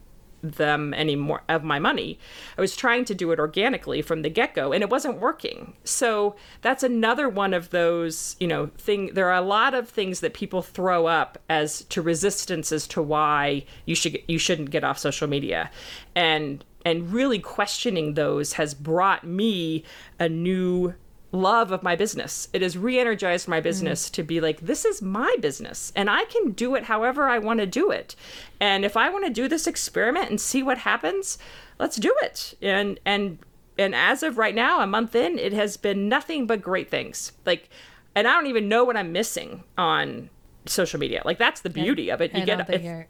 them 0.52 0.92
any 0.94 1.16
more 1.16 1.42
of 1.48 1.64
my 1.64 1.78
money. 1.78 2.18
I 2.56 2.60
was 2.60 2.76
trying 2.76 3.04
to 3.06 3.14
do 3.14 3.32
it 3.32 3.38
organically 3.38 4.02
from 4.02 4.22
the 4.22 4.28
get-go 4.28 4.72
and 4.72 4.82
it 4.82 4.90
wasn't 4.90 5.20
working. 5.20 5.74
So 5.84 6.36
that's 6.62 6.82
another 6.82 7.28
one 7.28 7.54
of 7.54 7.70
those, 7.70 8.36
you 8.38 8.46
know, 8.46 8.66
thing 8.78 9.14
there 9.14 9.30
are 9.30 9.42
a 9.42 9.46
lot 9.46 9.74
of 9.74 9.88
things 9.88 10.20
that 10.20 10.34
people 10.34 10.62
throw 10.62 11.06
up 11.06 11.38
as 11.48 11.84
to 11.84 12.02
resistance 12.02 12.72
as 12.72 12.86
to 12.88 13.02
why 13.02 13.64
you 13.86 13.94
should 13.94 14.22
you 14.28 14.38
shouldn't 14.38 14.70
get 14.70 14.84
off 14.84 14.98
social 14.98 15.28
media. 15.28 15.70
And 16.14 16.64
and 16.84 17.12
really 17.12 17.38
questioning 17.38 18.14
those 18.14 18.54
has 18.54 18.74
brought 18.74 19.24
me 19.24 19.84
a 20.18 20.28
new 20.28 20.94
love 21.34 21.72
of 21.72 21.82
my 21.82 21.96
business. 21.96 22.48
It 22.52 22.62
has 22.62 22.78
re-energized 22.78 23.48
my 23.48 23.60
mm. 23.60 23.64
business 23.64 24.08
to 24.10 24.22
be 24.22 24.40
like 24.40 24.60
this 24.60 24.84
is 24.84 25.02
my 25.02 25.34
business 25.40 25.92
and 25.96 26.08
I 26.08 26.24
can 26.26 26.52
do 26.52 26.74
it 26.74 26.84
however 26.84 27.28
I 27.28 27.38
want 27.38 27.60
to 27.60 27.66
do 27.66 27.90
it. 27.90 28.16
And 28.60 28.84
if 28.84 28.96
I 28.96 29.10
want 29.10 29.26
to 29.26 29.32
do 29.32 29.48
this 29.48 29.66
experiment 29.66 30.30
and 30.30 30.40
see 30.40 30.62
what 30.62 30.78
happens, 30.78 31.38
let's 31.78 31.96
do 31.96 32.14
it. 32.22 32.54
And 32.62 32.98
and 33.04 33.38
and 33.76 33.94
as 33.94 34.22
of 34.22 34.38
right 34.38 34.54
now, 34.54 34.80
a 34.80 34.86
month 34.86 35.16
in, 35.16 35.38
it 35.38 35.52
has 35.52 35.76
been 35.76 36.08
nothing 36.08 36.46
but 36.46 36.62
great 36.62 36.90
things. 36.90 37.32
Like 37.44 37.68
and 38.14 38.28
I 38.28 38.34
don't 38.34 38.46
even 38.46 38.68
know 38.68 38.84
what 38.84 38.96
I'm 38.96 39.12
missing 39.12 39.64
on 39.76 40.30
social 40.66 41.00
media. 41.00 41.22
Like 41.24 41.38
that's 41.38 41.60
the 41.60 41.70
beauty 41.70 42.10
of 42.10 42.20
it. 42.20 42.32
You 42.32 42.42
I 42.42 42.44
get 42.44 42.70
if- 42.70 43.06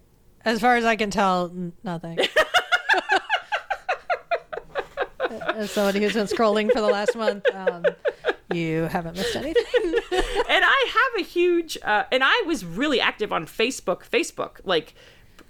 as 0.46 0.60
far 0.60 0.76
as 0.76 0.84
I 0.84 0.96
can 0.96 1.10
tell, 1.10 1.50
nothing. 1.82 2.18
As 5.42 5.70
somebody 5.70 6.00
who's 6.00 6.14
been 6.14 6.26
scrolling 6.26 6.70
for 6.72 6.80
the 6.80 6.88
last 6.88 7.16
month, 7.16 7.44
um, 7.54 7.84
you 8.52 8.82
haven't 8.84 9.16
missed 9.16 9.36
anything. 9.36 9.64
and 10.12 10.64
I 10.64 10.86
have 10.88 11.20
a 11.20 11.24
huge, 11.24 11.78
uh, 11.82 12.04
and 12.12 12.22
I 12.24 12.42
was 12.46 12.64
really 12.64 13.00
active 13.00 13.32
on 13.32 13.46
Facebook. 13.46 14.02
Facebook, 14.08 14.60
like 14.64 14.94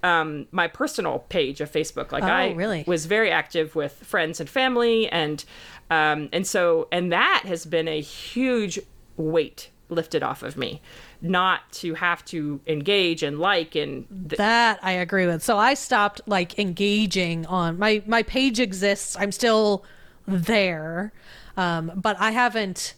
um, 0.03 0.47
my 0.51 0.67
personal 0.67 1.19
page 1.19 1.61
of 1.61 1.71
Facebook. 1.71 2.11
Like 2.11 2.23
Oh, 2.23 2.27
I 2.27 2.51
really? 2.51 2.83
was 2.87 3.05
very 3.05 3.31
active 3.31 3.75
with 3.75 3.93
friends 3.93 4.39
and 4.39 4.49
family, 4.49 5.09
and 5.09 5.43
um, 5.89 6.29
and 6.31 6.45
so 6.45 6.87
and 6.91 7.11
that 7.11 7.43
has 7.45 7.65
been 7.65 7.87
a 7.87 8.01
huge 8.01 8.79
weight 9.17 9.69
lifted 9.89 10.23
off 10.23 10.41
of 10.43 10.57
me, 10.57 10.81
not 11.29 11.71
to 11.73 11.93
have 11.95 12.23
to 12.25 12.59
engage 12.67 13.23
and 13.23 13.39
like 13.39 13.75
and 13.75 14.05
th- 14.29 14.37
That 14.37 14.79
I 14.81 14.93
agree 14.93 15.27
with. 15.27 15.43
So 15.43 15.57
I 15.57 15.73
stopped 15.73 16.21
like 16.25 16.57
engaging 16.59 17.45
on 17.45 17.77
my 17.79 18.01
my 18.05 18.23
page 18.23 18.59
exists. 18.59 19.15
I'm 19.19 19.31
still 19.31 19.83
there, 20.27 21.13
um, 21.57 21.91
but 21.95 22.15
I 22.19 22.31
haven't 22.31 22.95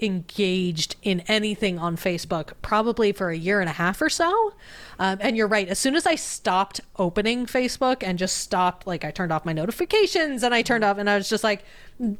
engaged 0.00 0.96
in 1.02 1.20
anything 1.28 1.78
on 1.78 1.96
Facebook 1.96 2.52
probably 2.62 3.12
for 3.12 3.30
a 3.30 3.36
year 3.36 3.60
and 3.60 3.70
a 3.70 3.72
half 3.72 4.02
or 4.02 4.10
so. 4.10 4.52
Um, 4.98 5.18
and 5.20 5.36
you're 5.36 5.46
right. 5.46 5.68
As 5.68 5.78
soon 5.78 5.94
as 5.94 6.04
I 6.04 6.16
stopped 6.16 6.80
opening 6.98 7.46
Facebook 7.46 8.02
and 8.02 8.18
just 8.18 8.38
stopped, 8.38 8.88
like 8.88 9.04
I 9.04 9.12
turned 9.12 9.32
off 9.32 9.44
my 9.44 9.52
notifications 9.52 10.42
and 10.42 10.52
I 10.52 10.62
turned 10.62 10.84
off, 10.84 10.98
and 10.98 11.08
I 11.08 11.16
was 11.16 11.28
just 11.28 11.44
like, 11.44 11.64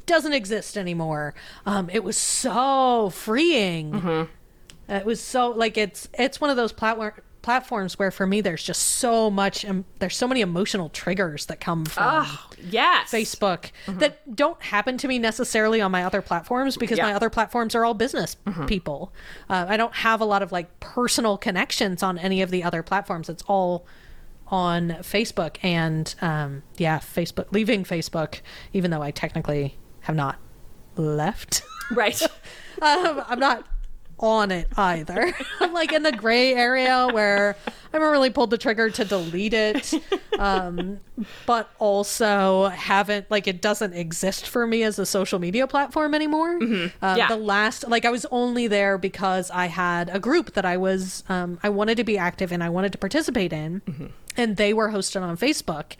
doesn't 0.05 0.33
exist 0.33 0.77
anymore. 0.77 1.35
Um, 1.65 1.89
it 1.91 2.03
was 2.03 2.15
so 2.17 3.09
freeing. 3.11 4.29
It 4.87 5.05
was 5.05 5.21
so 5.21 5.49
like 5.49 5.77
it's 5.77 6.07
it's 6.13 6.39
one 6.39 6.49
of 6.49 6.57
those 6.57 6.71
platform 6.71 7.13
platforms 7.41 7.99
where 7.99 8.09
for 8.09 8.25
me 8.25 8.41
there's 8.41 8.63
just 8.63 8.81
so 8.81 9.29
much 9.29 9.63
um, 9.65 9.85
there's 9.99 10.15
so 10.15 10.27
many 10.27 10.41
emotional 10.41 10.89
triggers 10.89 11.45
that 11.45 11.59
come 11.59 11.85
from 11.85 12.03
oh 12.07 12.49
yes, 12.59 13.11
Facebook 13.11 13.69
that 13.87 14.35
don't 14.35 14.59
happen 14.63 14.97
to 14.97 15.07
me 15.07 15.19
necessarily 15.19 15.79
on 15.79 15.91
my 15.91 16.03
other 16.03 16.23
platforms 16.23 16.75
because 16.75 16.97
my 16.99 17.13
other 17.13 17.29
platforms 17.29 17.75
are 17.75 17.85
all 17.85 17.93
business 17.93 18.35
people. 18.67 19.13
Uh, 19.47 19.65
I 19.69 19.77
don't 19.77 19.93
have 19.93 20.21
a 20.21 20.25
lot 20.25 20.41
of 20.41 20.51
like 20.51 20.79
personal 20.79 21.37
connections 21.37 22.01
on 22.01 22.17
any 22.17 22.41
of 22.41 22.49
the 22.49 22.63
other 22.63 22.81
platforms. 22.81 23.29
It's 23.29 23.43
all 23.43 23.85
on 24.47 24.89
Facebook 25.01 25.57
and 25.63 26.13
um, 26.21 26.63
yeah, 26.77 26.99
Facebook 26.99 27.51
leaving 27.51 27.83
Facebook, 27.83 28.41
even 28.73 28.91
though 28.91 29.01
I 29.01 29.11
technically 29.11 29.77
have 30.01 30.15
not 30.15 30.37
left. 30.95 31.61
right. 31.91 32.21
um, 32.81 33.23
I'm 33.27 33.39
not 33.39 33.67
on 34.19 34.51
it 34.51 34.67
either. 34.77 35.33
I'm 35.59 35.73
like 35.73 35.91
in 35.91 36.03
the 36.03 36.11
gray 36.11 36.53
area 36.53 37.07
where 37.11 37.55
I 37.67 37.71
haven't 37.91 38.09
really 38.11 38.29
pulled 38.29 38.49
the 38.49 38.57
trigger 38.57 38.89
to 38.89 39.05
delete 39.05 39.53
it, 39.53 39.93
um, 40.39 40.99
but 41.45 41.69
also 41.79 42.67
haven't 42.67 43.29
like 43.29 43.47
it 43.47 43.61
doesn't 43.61 43.93
exist 43.93 44.47
for 44.47 44.65
me 44.67 44.83
as 44.83 44.99
a 44.99 45.05
social 45.05 45.39
media 45.39 45.67
platform 45.67 46.13
anymore. 46.13 46.55
Um, 46.61 46.91
Yeah. 47.01 47.27
The 47.27 47.37
last 47.37 47.87
like 47.87 48.05
I 48.05 48.09
was 48.11 48.25
only 48.31 48.67
there 48.67 48.97
because 48.97 49.51
I 49.51 49.67
had 49.67 50.09
a 50.13 50.19
group 50.19 50.53
that 50.53 50.65
I 50.65 50.77
was 50.77 51.23
um, 51.29 51.59
I 51.63 51.69
wanted 51.69 51.95
to 51.97 52.03
be 52.03 52.17
active 52.17 52.51
in, 52.51 52.61
I 52.61 52.69
wanted 52.69 52.91
to 52.93 52.97
participate 52.97 53.51
in, 53.53 53.81
and 54.37 54.57
they 54.57 54.73
were 54.73 54.89
hosted 54.89 55.21
on 55.21 55.37
Facebook, 55.37 55.95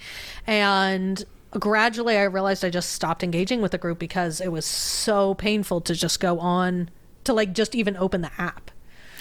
and 0.47 1.23
gradually 1.51 2.17
I 2.17 2.23
realized 2.23 2.65
I 2.65 2.69
just 2.69 2.91
stopped 2.91 3.23
engaging 3.23 3.61
with 3.61 3.71
the 3.71 3.77
group 3.77 3.97
because 3.99 4.41
it 4.41 4.51
was 4.51 4.65
so 4.65 5.33
painful 5.35 5.79
to 5.81 5.95
just 5.95 6.19
go 6.19 6.39
on 6.39 6.89
to 7.25 7.33
like 7.33 7.53
just 7.53 7.75
even 7.75 7.95
open 7.97 8.21
the 8.21 8.31
app. 8.37 8.71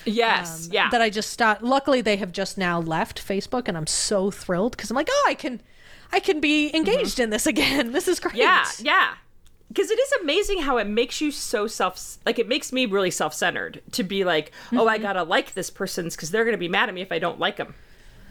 Yes, 0.07 0.69
yeah. 0.71 0.91
That 0.91 1.01
I 1.01 1.09
just 1.11 1.31
stopped. 1.31 1.63
Luckily, 1.63 2.01
they 2.01 2.17
have 2.17 2.31
just 2.33 2.59
now 2.59 2.79
left 2.81 3.27
Facebook, 3.27 3.69
and 3.69 3.77
I'm 3.77 3.87
so 3.87 4.31
thrilled 4.31 4.77
because 4.77 4.91
I'm 4.91 4.97
like, 4.97 5.09
oh, 5.11 5.25
I 5.27 5.35
can, 5.35 5.63
I 6.13 6.21
can 6.21 6.41
be 6.41 6.75
engaged 6.77 7.19
in 7.19 7.31
this 7.31 7.47
again. 7.55 7.93
This 7.93 8.07
is 8.07 8.21
great. 8.21 8.35
Mm-hmm. 8.35 8.85
Yeah, 8.85 8.95
yeah. 8.95 9.15
Because 9.69 9.91
it 9.91 9.99
is 9.99 10.13
amazing 10.21 10.61
how 10.61 10.77
it 10.77 10.87
makes 10.87 11.21
you 11.21 11.31
so 11.31 11.67
self 11.67 12.19
like 12.27 12.39
it 12.39 12.47
makes 12.47 12.71
me 12.73 12.85
really 12.87 13.11
self 13.11 13.33
centered 13.35 13.81
to 13.93 14.03
be 14.05 14.25
like, 14.25 14.53
oh, 14.73 14.77
Mm-hmm. 14.77 14.89
I 14.89 14.99
gotta 14.99 15.23
like 15.23 15.55
this 15.55 15.71
person's 15.71 16.15
because 16.15 16.31
they're 16.31 16.45
gonna 16.45 16.59
be 16.59 16.69
mad 16.69 16.89
at 16.91 16.95
me 16.95 17.01
if 17.01 17.11
I 17.11 17.19
don't 17.19 17.41
like 17.41 17.57
them. 17.57 17.75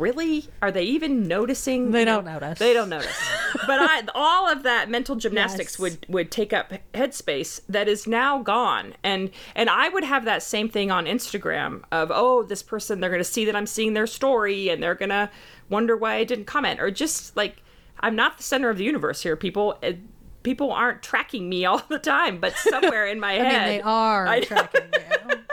Really? 0.04 0.46
Are 0.62 0.72
they 0.72 0.84
even 0.84 1.28
noticing? 1.28 1.92
They 1.92 2.04
don't 2.06 2.26
notice. 2.26 2.60
They 2.60 2.74
don't 2.74 2.90
notice. 2.90 3.18
but 3.68 3.80
I, 3.80 4.04
all 4.14 4.50
of 4.52 4.64
that 4.64 4.90
mental 4.90 5.16
gymnastics 5.16 5.74
Yes. 5.74 5.80
would 5.80 6.06
would 6.10 6.30
take 6.32 6.52
up 6.52 6.74
headspace 6.94 7.62
that 7.70 7.88
is 7.88 8.06
now 8.06 8.42
gone. 8.44 8.96
And 9.04 9.32
and 9.56 9.70
I 9.70 9.88
would 9.90 10.04
have 10.04 10.26
that 10.26 10.44
same 10.44 10.68
thing 10.68 10.92
on 10.92 11.06
Instagram 11.06 11.84
of 11.92 12.12
oh, 12.14 12.44
this 12.44 12.62
person 12.62 13.00
they're 13.00 13.10
gonna 13.10 13.24
see 13.24 13.46
that 13.46 13.56
I'm 13.56 13.66
seeing 13.68 13.94
their 13.94 14.08
story 14.08 14.70
and 14.70 14.84
they're 14.84 14.94
gonna 14.96 15.32
wonder 15.70 15.96
why 15.96 16.16
I 16.16 16.24
didn't 16.26 16.46
comment 16.46 16.82
or 16.82 16.92
just 16.92 17.36
like 17.38 17.64
I'm 18.00 18.16
not 18.16 18.38
the 18.38 18.44
center 18.44 18.70
of 18.70 18.78
the 18.78 18.84
universe 18.84 19.24
here, 19.24 19.38
people. 19.38 19.78
It, 19.82 20.00
people 20.44 20.74
aren't 20.74 21.02
tracking 21.02 21.48
me 21.48 21.64
all 21.70 21.82
the 21.88 22.00
time, 22.00 22.40
but 22.40 22.54
somewhere 22.58 23.08
in 23.08 23.20
my 23.22 23.32
I 23.34 23.36
head, 23.36 23.54
mean, 23.70 23.78
they 23.78 23.82
are 23.82 24.28
I 24.28 24.42
tracking 24.42 24.82
you. 24.94 25.36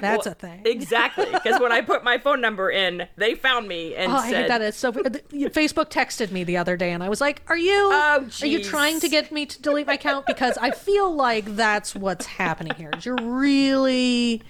That's 0.00 0.26
a 0.26 0.34
thing. 0.34 0.62
exactly 0.64 1.26
because 1.32 1.60
when 1.60 1.72
I 1.72 1.80
put 1.80 2.04
my 2.04 2.18
phone 2.18 2.40
number 2.40 2.70
in, 2.70 3.08
they 3.16 3.34
found 3.34 3.68
me 3.68 3.94
and 3.94 4.12
Oh, 4.12 4.16
I 4.16 4.30
said, 4.30 4.40
hate 4.42 4.48
that. 4.48 4.62
It's 4.62 4.76
so. 4.78 4.92
Facebook 4.92 5.90
texted 5.90 6.30
me 6.30 6.44
the 6.44 6.56
other 6.56 6.76
day, 6.76 6.92
and 6.92 7.02
I 7.02 7.08
was 7.08 7.20
like, 7.20 7.42
"Are 7.48 7.56
you? 7.58 7.72
Oh, 7.92 8.26
are 8.42 8.46
you 8.46 8.62
trying 8.62 9.00
to 9.00 9.08
get 9.08 9.32
me 9.32 9.46
to 9.46 9.60
delete 9.62 9.86
my 9.86 9.94
account? 9.94 10.26
Because 10.26 10.56
I 10.58 10.70
feel 10.70 11.12
like 11.14 11.56
that's 11.56 11.94
what's 11.94 12.26
happening 12.26 12.74
here. 12.76 12.92
You're 13.02 13.16
really 13.20 14.42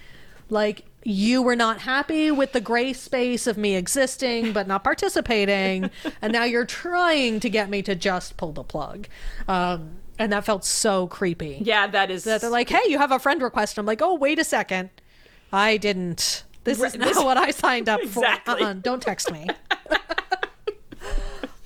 like 0.49 0.85
you 1.03 1.41
were 1.41 1.55
not 1.55 1.79
happy 1.79 2.29
with 2.29 2.51
the 2.51 2.61
gray 2.61 2.93
space 2.93 3.47
of 3.47 3.57
me 3.57 3.75
existing 3.75 4.51
but 4.53 4.67
not 4.67 4.83
participating 4.83 5.89
and 6.21 6.31
now 6.31 6.43
you're 6.43 6.65
trying 6.65 7.39
to 7.39 7.49
get 7.49 7.69
me 7.71 7.81
to 7.81 7.95
just 7.95 8.37
pull 8.37 8.51
the 8.51 8.61
plug 8.63 9.07
um, 9.47 9.89
and 10.19 10.31
that 10.31 10.45
felt 10.45 10.63
so 10.63 11.07
creepy 11.07 11.57
Yeah, 11.63 11.87
that 11.87 12.11
is. 12.11 12.25
that 12.25 12.41
they're 12.41 12.51
like 12.51 12.69
hey 12.69 12.81
you 12.87 12.99
have 12.99 13.11
a 13.11 13.17
friend 13.17 13.41
request 13.41 13.79
i'm 13.79 13.85
like 13.87 14.01
oh 14.03 14.13
wait 14.13 14.37
a 14.37 14.43
second 14.43 14.91
i 15.53 15.77
didn't 15.77 16.43
this 16.63 16.79
is 16.81 16.95
not 16.95 17.07
this- 17.07 17.17
what 17.23 17.37
i 17.37 17.51
signed 17.51 17.87
up 17.89 18.01
Exactly. 18.01 18.55
for 18.55 18.63
uh-uh, 18.63 18.73
don't 18.73 19.01
text 19.01 19.31
me 19.31 19.47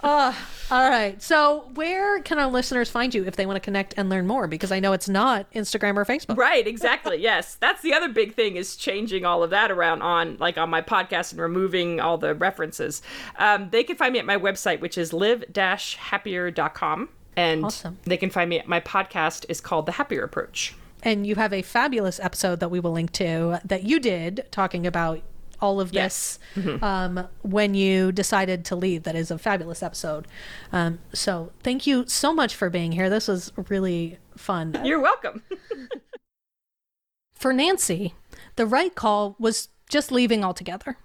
uh, 0.03 0.33
all 0.71 0.89
right 0.89 1.21
so 1.21 1.69
where 1.75 2.19
can 2.21 2.39
our 2.39 2.49
listeners 2.49 2.89
find 2.89 3.13
you 3.13 3.23
if 3.25 3.36
they 3.36 3.45
want 3.45 3.55
to 3.55 3.59
connect 3.59 3.93
and 3.97 4.09
learn 4.09 4.25
more 4.27 4.47
because 4.47 4.71
i 4.71 4.79
know 4.79 4.93
it's 4.93 5.09
not 5.09 5.51
instagram 5.53 5.95
or 5.97 6.05
facebook 6.05 6.38
Right, 6.38 6.65
exactly. 6.75 7.17
yes. 7.17 7.55
That's 7.55 7.81
the 7.81 7.93
other 7.93 8.09
big 8.09 8.33
thing 8.33 8.55
is 8.55 8.75
changing 8.75 9.25
all 9.25 9.43
of 9.43 9.49
that 9.51 9.69
around 9.71 10.01
on 10.01 10.38
like 10.39 10.57
on 10.57 10.69
my 10.69 10.81
podcast 10.81 11.31
and 11.31 11.41
removing 11.41 11.99
all 11.99 12.17
the 12.17 12.33
references. 12.36 13.01
Um, 13.38 13.69
they 13.71 13.83
can 13.83 13.95
find 13.95 14.11
me 14.13 14.19
at 14.19 14.25
my 14.25 14.38
website, 14.38 14.79
which 14.79 14.97
is 14.97 15.13
live-happier.com. 15.13 17.09
And 17.38 17.65
Awesome. 17.65 17.97
they 18.03 18.17
can 18.17 18.29
find 18.29 18.49
me 18.49 18.59
at 18.59 18.67
my 18.67 18.79
podcast 18.79 19.45
is 19.49 19.59
called 19.61 19.86
The 19.86 19.93
Happier 19.93 20.23
Approach. 20.23 20.73
And 21.06 21.26
you 21.26 21.36
have 21.36 21.53
a 21.53 21.62
fabulous 21.62 22.20
episode 22.20 22.60
that 22.60 22.70
we 22.70 22.82
will 22.82 22.91
link 22.91 23.12
to 23.14 23.62
that 23.64 23.84
you 23.84 23.99
did 24.01 24.45
talking 24.51 24.86
about 24.86 25.22
all 25.62 25.80
of 25.80 25.93
this 25.93 26.38
Yes. 26.58 26.84
um, 26.84 27.30
when 27.41 27.74
you 27.76 28.12
decided 28.12 28.66
to 28.66 28.76
leave. 28.76 29.03
That 29.03 29.16
is 29.16 29.32
a 29.32 29.38
fabulous 29.38 29.82
episode. 29.82 30.28
Um, 30.74 30.99
so 31.14 31.51
thank 31.64 31.88
you 31.88 32.06
so 32.08 32.34
much 32.34 32.53
for 32.56 32.70
being 32.70 32.91
here. 32.91 33.10
This 33.10 33.30
was 33.30 33.53
really 33.70 34.18
fun. 34.36 34.78
You're 34.84 34.99
welcome. 34.99 35.43
For 37.36 37.53
Nancy, 37.53 38.14
the 38.56 38.66
right 38.66 38.93
call 38.95 39.36
was 39.39 39.70
just 39.89 40.12
leaving 40.12 40.43
altogether. 40.43 40.97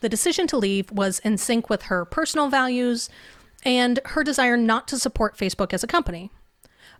The 0.00 0.08
decision 0.08 0.46
to 0.48 0.56
leave 0.56 0.90
was 0.90 1.18
in 1.20 1.38
sync 1.38 1.68
with 1.70 1.82
her 1.82 2.04
personal 2.04 2.48
values 2.48 3.08
and 3.64 4.00
her 4.06 4.22
desire 4.24 4.56
not 4.56 4.86
to 4.88 4.98
support 4.98 5.36
Facebook 5.36 5.72
as 5.72 5.82
a 5.82 5.86
company. 5.86 6.30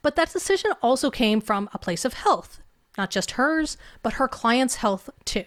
But 0.02 0.16
that 0.16 0.32
decision 0.32 0.72
also 0.82 1.10
came 1.10 1.40
from 1.40 1.70
a 1.72 1.78
place 1.78 2.04
of 2.04 2.14
health, 2.14 2.60
not 2.98 3.10
just 3.10 3.32
hers, 3.32 3.76
but 4.02 4.14
her 4.14 4.28
clients' 4.28 4.76
health 4.76 5.08
too. 5.24 5.44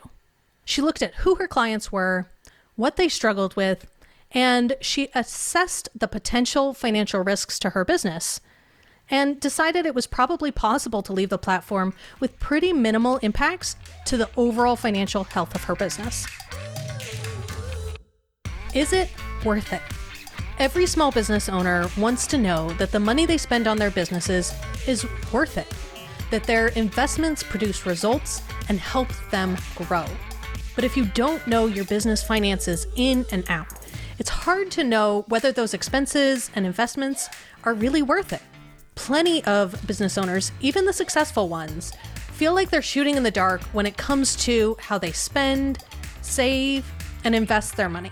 She 0.64 0.82
looked 0.82 1.02
at 1.02 1.16
who 1.16 1.36
her 1.36 1.48
clients 1.48 1.92
were, 1.92 2.32
what 2.76 2.96
they 2.96 3.10
struggled 3.10 3.56
with, 3.56 3.86
and 4.32 4.76
she 4.82 5.10
assessed 5.14 5.90
the 5.94 6.08
potential 6.08 6.74
financial 6.74 7.22
risks 7.22 7.60
to 7.60 7.72
her 7.72 7.86
business 7.86 8.42
and 9.10 9.40
decided 9.40 9.86
it 9.86 9.94
was 9.94 10.08
probably 10.08 10.52
possible 10.52 11.04
to 11.04 11.14
leave 11.14 11.30
the 11.30 11.38
platform 11.38 11.94
with 12.20 12.40
pretty 12.40 12.74
minimal 12.74 13.18
impacts 13.18 13.76
to 14.06 14.18
the 14.18 14.30
overall 14.36 14.76
financial 14.76 15.26
health 15.26 15.54
of 15.54 15.64
her 15.66 15.76
business. 15.76 16.26
Is 18.74 18.92
it 18.92 19.10
worth 19.46 19.72
it? 19.72 19.82
Every 20.58 20.86
small 20.86 21.12
business 21.12 21.50
owner 21.50 21.90
wants 21.98 22.26
to 22.28 22.38
know 22.38 22.70
that 22.74 22.92
the 22.92 23.00
money 23.00 23.26
they 23.26 23.38
spend 23.38 23.68
on 23.68 23.76
their 23.76 23.92
businesses 23.92 24.54
is 24.88 25.06
worth 25.34 25.58
it, 25.58 25.68
that 26.32 26.46
their 26.46 26.68
investments 26.70 27.44
produce 27.44 27.86
results 27.86 28.42
and 28.70 28.80
help 28.80 29.10
them 29.32 29.58
grow. 29.76 30.06
But 30.74 30.86
if 30.86 30.96
you 30.96 31.08
don't 31.08 31.46
know 31.46 31.66
your 31.66 31.84
business 31.84 32.24
finances 32.24 32.88
in 32.96 33.26
and 33.34 33.44
out, 33.50 33.68
it's 34.18 34.30
hard 34.30 34.72
to 34.72 34.86
know 34.86 35.26
whether 35.28 35.52
those 35.52 35.74
expenses 35.74 36.50
and 36.56 36.66
investments 36.66 37.28
are 37.66 37.74
really 37.74 38.02
worth 38.02 38.32
it. 38.32 38.42
Plenty 38.96 39.44
of 39.44 39.86
business 39.86 40.18
owners, 40.18 40.54
even 40.62 40.86
the 40.86 40.94
successful 40.94 41.50
ones, 41.50 41.92
feel 42.32 42.54
like 42.54 42.70
they're 42.70 42.82
shooting 42.82 43.18
in 43.18 43.24
the 43.24 43.32
dark 43.32 43.62
when 43.74 43.86
it 43.86 43.98
comes 43.98 44.38
to 44.38 44.78
how 44.80 44.98
they 44.98 45.12
spend, 45.12 45.84
save, 46.22 46.90
and 47.26 47.36
invest 47.36 47.76
their 47.76 47.90
money. 47.90 48.12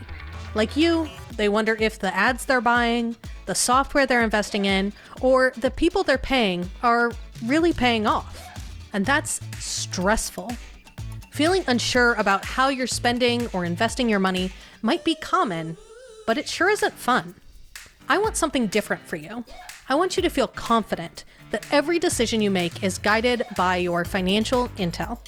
Like 0.55 0.75
you, 0.75 1.09
they 1.35 1.49
wonder 1.49 1.75
if 1.79 1.99
the 1.99 2.15
ads 2.15 2.45
they're 2.45 2.61
buying, 2.61 3.15
the 3.45 3.55
software 3.55 4.05
they're 4.05 4.23
investing 4.23 4.65
in, 4.65 4.93
or 5.21 5.53
the 5.57 5.71
people 5.71 6.03
they're 6.03 6.17
paying 6.17 6.69
are 6.81 7.11
really 7.45 7.73
paying 7.73 8.07
off. 8.07 8.39
And 8.93 9.05
that's 9.05 9.41
stressful. 9.59 10.51
Feeling 11.31 11.63
unsure 11.67 12.13
about 12.13 12.45
how 12.45 12.69
you're 12.69 12.85
spending 12.85 13.47
or 13.53 13.65
investing 13.65 14.07
your 14.07 14.19
money 14.19 14.51
might 14.81 15.03
be 15.03 15.15
common, 15.15 15.77
but 16.27 16.37
it 16.37 16.47
sure 16.47 16.69
isn't 16.69 16.93
fun. 16.93 17.35
I 18.07 18.17
want 18.19 18.37
something 18.37 18.67
different 18.67 19.07
for 19.07 19.15
you. 19.15 19.43
I 19.89 19.95
want 19.95 20.15
you 20.15 20.23
to 20.23 20.29
feel 20.29 20.47
confident 20.47 21.23
that 21.51 21.65
every 21.71 21.99
decision 21.99 22.41
you 22.41 22.51
make 22.51 22.83
is 22.83 22.97
guided 22.97 23.43
by 23.55 23.77
your 23.77 24.05
financial 24.05 24.69
intel. 24.69 25.19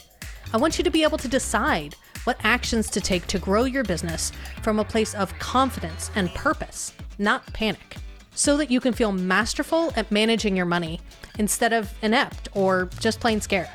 I 0.54 0.58
want 0.58 0.78
you 0.78 0.84
to 0.84 0.90
be 0.90 1.04
able 1.04 1.18
to 1.18 1.28
decide 1.28 1.96
what 2.26 2.38
actions 2.44 2.90
to 2.92 3.02
take 3.02 3.26
to 3.28 3.40
grow 3.40 3.64
your 3.64 3.84
business 3.84 4.32
from 4.62 4.78
a 4.78 4.84
place 4.84 5.16
of 5.16 5.38
confidence 5.40 6.12
and 6.16 6.30
purpose, 6.36 6.94
not 7.18 7.52
panic, 7.54 7.96
so 8.36 8.58
that 8.58 8.70
you 8.70 8.80
can 8.80 8.94
feel 8.94 9.12
masterful 9.12 9.94
at 9.96 10.12
managing 10.12 10.56
your 10.56 10.66
money 10.66 11.00
instead 11.40 11.74
of 11.74 11.94
inept 12.02 12.50
or 12.54 12.90
just 13.00 13.20
plain 13.20 13.40
scared. 13.42 13.70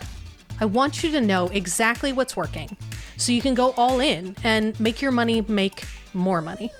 I 0.61 0.66
want 0.66 1.03
you 1.03 1.11
to 1.12 1.20
know 1.20 1.46
exactly 1.48 2.12
what's 2.12 2.36
working 2.36 2.76
so 3.16 3.32
you 3.32 3.40
can 3.40 3.55
go 3.55 3.72
all 3.72 4.01
in 4.01 4.36
and 4.44 4.78
make 4.78 5.01
your 5.01 5.12
money 5.12 5.40
make 5.48 5.84
more 6.12 6.42
money. 6.42 6.70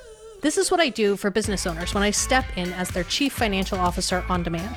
This 0.43 0.59
is 0.59 0.71
what 0.71 0.81
I 0.81 0.89
do 0.89 1.17
for 1.17 1.31
business 1.31 1.67
owners 1.67 1.95
when 1.95 2.03
I 2.03 2.11
step 2.11 2.45
in 2.57 2.73
as 2.73 2.89
their 2.89 3.05
chief 3.05 3.33
financial 3.33 3.79
officer 3.79 4.25
on 4.29 4.43
demand. 4.43 4.77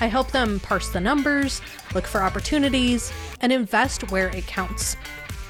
I 0.00 0.06
help 0.06 0.30
them 0.30 0.60
parse 0.60 0.90
the 0.90 1.00
numbers, 1.00 1.62
look 1.94 2.06
for 2.06 2.22
opportunities, 2.22 3.12
and 3.40 3.52
invest 3.52 4.10
where 4.10 4.28
it 4.28 4.46
counts. 4.46 4.96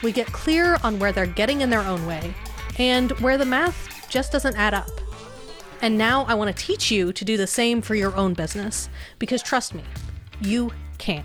We 0.03 0.13
get 0.13 0.27
clear 0.29 0.79
on 0.83 0.99
where 0.99 1.13
they're 1.13 1.27
getting 1.27 1.61
in 1.61 1.71
their 1.71 1.81
own 1.81 2.07
way 2.07 2.35
and 2.79 3.13
where 3.21 3.39
the 3.39 3.45
math 3.45 4.09
just 4.09 4.33
doesn't 4.33 4.57
add 4.57 4.75
up. 4.75 4.91
And 5.83 5.99
now 5.99 6.25
I 6.25 6.35
want 6.35 6.55
to 6.55 6.65
teach 6.67 6.91
you 6.91 7.13
to 7.13 7.25
do 7.25 7.37
the 7.37 7.47
same 7.47 7.83
for 7.83 7.95
your 7.95 8.15
own 8.17 8.35
business 8.35 8.89
because 9.19 9.43
trust 9.43 9.75
me, 9.75 9.83
you 10.41 10.73
can. 10.99 11.25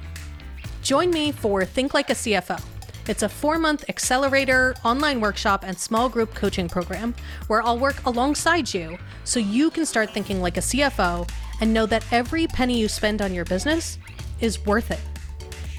Join 0.81 1.11
me 1.11 1.31
for 1.31 1.63
Think 1.63 1.93
Like 1.93 2.09
a 2.09 2.13
CFO. 2.13 2.61
It's 3.07 3.23
a 3.23 3.29
four 3.29 3.57
month 3.57 3.85
accelerator, 3.89 4.75
online 4.85 5.21
workshop, 5.21 5.63
and 5.65 5.77
small 5.77 6.09
group 6.09 6.33
coaching 6.33 6.69
program 6.69 7.15
where 7.47 7.61
I'll 7.63 7.79
work 7.79 8.05
alongside 8.05 8.73
you 8.73 8.97
so 9.23 9.39
you 9.39 9.71
can 9.71 9.85
start 9.85 10.11
thinking 10.11 10.41
like 10.41 10.57
a 10.57 10.61
CFO 10.61 11.29
and 11.61 11.73
know 11.73 11.85
that 11.87 12.05
every 12.11 12.47
penny 12.47 12.79
you 12.79 12.87
spend 12.87 13.21
on 13.21 13.33
your 13.33 13.45
business 13.45 13.97
is 14.39 14.65
worth 14.65 14.91
it. 14.91 14.99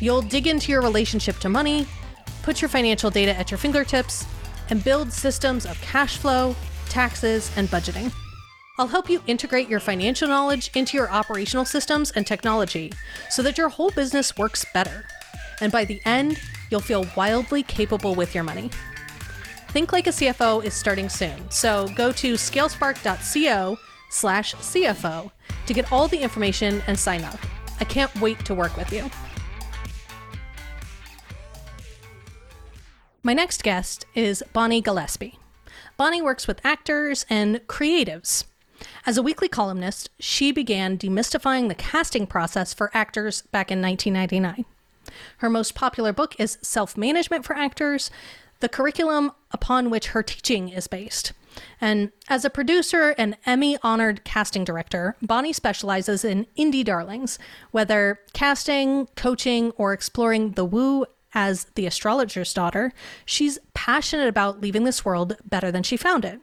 You'll 0.01 0.23
dig 0.23 0.47
into 0.47 0.73
your 0.73 0.83
relationship 0.83 1.39
to 1.41 1.49
money, 1.49 1.87
put 2.43 2.61
your 2.61 2.69
financial 2.69 3.11
data 3.11 3.37
at 3.37 3.51
your 3.51 3.59
fingertips, 3.59 4.27
and 4.71 4.83
build 4.83 5.13
systems 5.13 5.67
of 5.67 5.81
cash 5.81 6.17
flow, 6.17 6.55
taxes, 6.89 7.51
and 7.57 7.69
budgeting. 7.69 8.13
I'll 8.79 8.87
help 8.87 9.11
you 9.11 9.23
integrate 9.27 9.69
your 9.69 9.81
financial 9.81 10.29
knowledge 10.29 10.71
into 10.75 10.97
your 10.97 11.11
operational 11.11 11.65
systems 11.65 12.11
and 12.13 12.27
technology 12.27 12.93
so 13.29 13.43
that 13.43 13.59
your 13.59 13.69
whole 13.69 13.91
business 13.91 14.37
works 14.39 14.65
better. 14.73 15.05
And 15.61 15.71
by 15.71 15.85
the 15.85 16.01
end, 16.07 16.41
you'll 16.71 16.81
feel 16.81 17.07
wildly 17.17 17.63
capable 17.63 18.15
with 18.15 18.35
your 18.35 18.45
money. 18.45 18.71
Think 19.69 19.93
Like 19.93 20.07
a 20.07 20.11
CFO 20.11 20.65
is 20.65 20.75
starting 20.75 21.09
soon, 21.09 21.51
so 21.51 21.89
go 21.95 22.13
to 22.13 22.35
scalespark.co 22.35 23.79
slash 24.11 24.55
CFO 24.55 25.31
to 25.67 25.75
get 25.75 25.93
all 25.93 26.09
the 26.09 26.19
information 26.19 26.83
and 26.87 26.99
sign 26.99 27.25
up. 27.25 27.39
I 27.81 27.85
can't 27.85 28.15
wait 28.21 28.45
to 28.47 28.55
work 28.55 28.77
with 28.77 28.93
you. 28.93 29.11
My 33.25 33.35
next 33.35 33.63
guest 33.63 34.05
is 34.17 34.43
Bonnie 34.53 34.81
Gillespie. 34.81 35.39
Bonnie 35.97 36.21
works 36.21 36.49
with 36.49 36.61
actors 36.65 37.25
and 37.31 37.61
creatives. 37.69 38.47
As 39.07 39.17
a 39.17 39.23
weekly 39.23 39.47
columnist, 39.47 40.11
she 40.19 40.51
began 40.51 40.99
demystifying 40.99 41.69
the 41.69 41.77
casting 41.77 42.27
process 42.27 42.75
for 42.75 42.91
actors 42.93 43.43
back 43.53 43.71
in 43.71 43.81
1999. 43.81 44.65
Her 45.37 45.49
most 45.49 45.77
popular 45.77 46.13
book 46.13 46.35
is 46.41 46.59
Self 46.63 46.97
Management 46.97 47.45
for 47.45 47.55
Actors, 47.55 48.11
the 48.59 48.69
curriculum 48.69 49.31
upon 49.53 49.89
which 49.89 50.09
her 50.09 50.25
teaching 50.25 50.69
is 50.69 50.89
based. 50.89 51.33
And 51.81 52.11
as 52.29 52.45
a 52.45 52.51
producer 52.51 53.15
and 53.17 53.37
Emmy 53.47 53.79
honored 53.85 54.25
casting 54.25 54.65
director, 54.65 55.15
Bonnie 55.23 55.53
specializes 55.53 56.25
in 56.25 56.49
indie 56.59 56.85
darlings, 56.85 57.39
whether 57.71 58.19
casting, 58.33 59.07
coaching, 59.15 59.71
or 59.77 59.93
exploring 59.93 60.53
the 60.53 60.65
woo 60.65 61.07
as 61.35 61.65
the 61.75 61.87
astrologer's 61.87 62.53
daughter, 62.55 62.93
she's 63.25 63.59
passionate 63.75 64.29
about 64.29 64.61
leaving 64.61 64.85
this 64.85 65.05
world 65.05 65.37
better 65.45 65.71
than 65.71 65.83
she 65.83 65.97
found 65.97 66.25
it. 66.25 66.41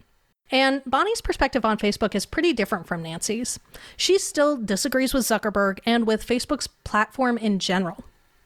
And 0.52 0.82
Bonnie's 0.86 1.22
perspective 1.22 1.64
on 1.64 1.78
Facebook 1.78 2.16
is 2.16 2.26
pretty 2.26 2.54
different 2.54 2.88
from 2.88 3.04
Nancy's. 3.04 3.60
She 3.96 4.18
still 4.18 4.58
disagrees 4.58 5.14
with 5.14 5.26
Zuckerberg 5.26 5.80
and 5.86 6.08
with 6.08 6.26
Facebook's 6.26 6.68
platform 6.68 7.38
in 7.38 7.60
general. 7.60 8.04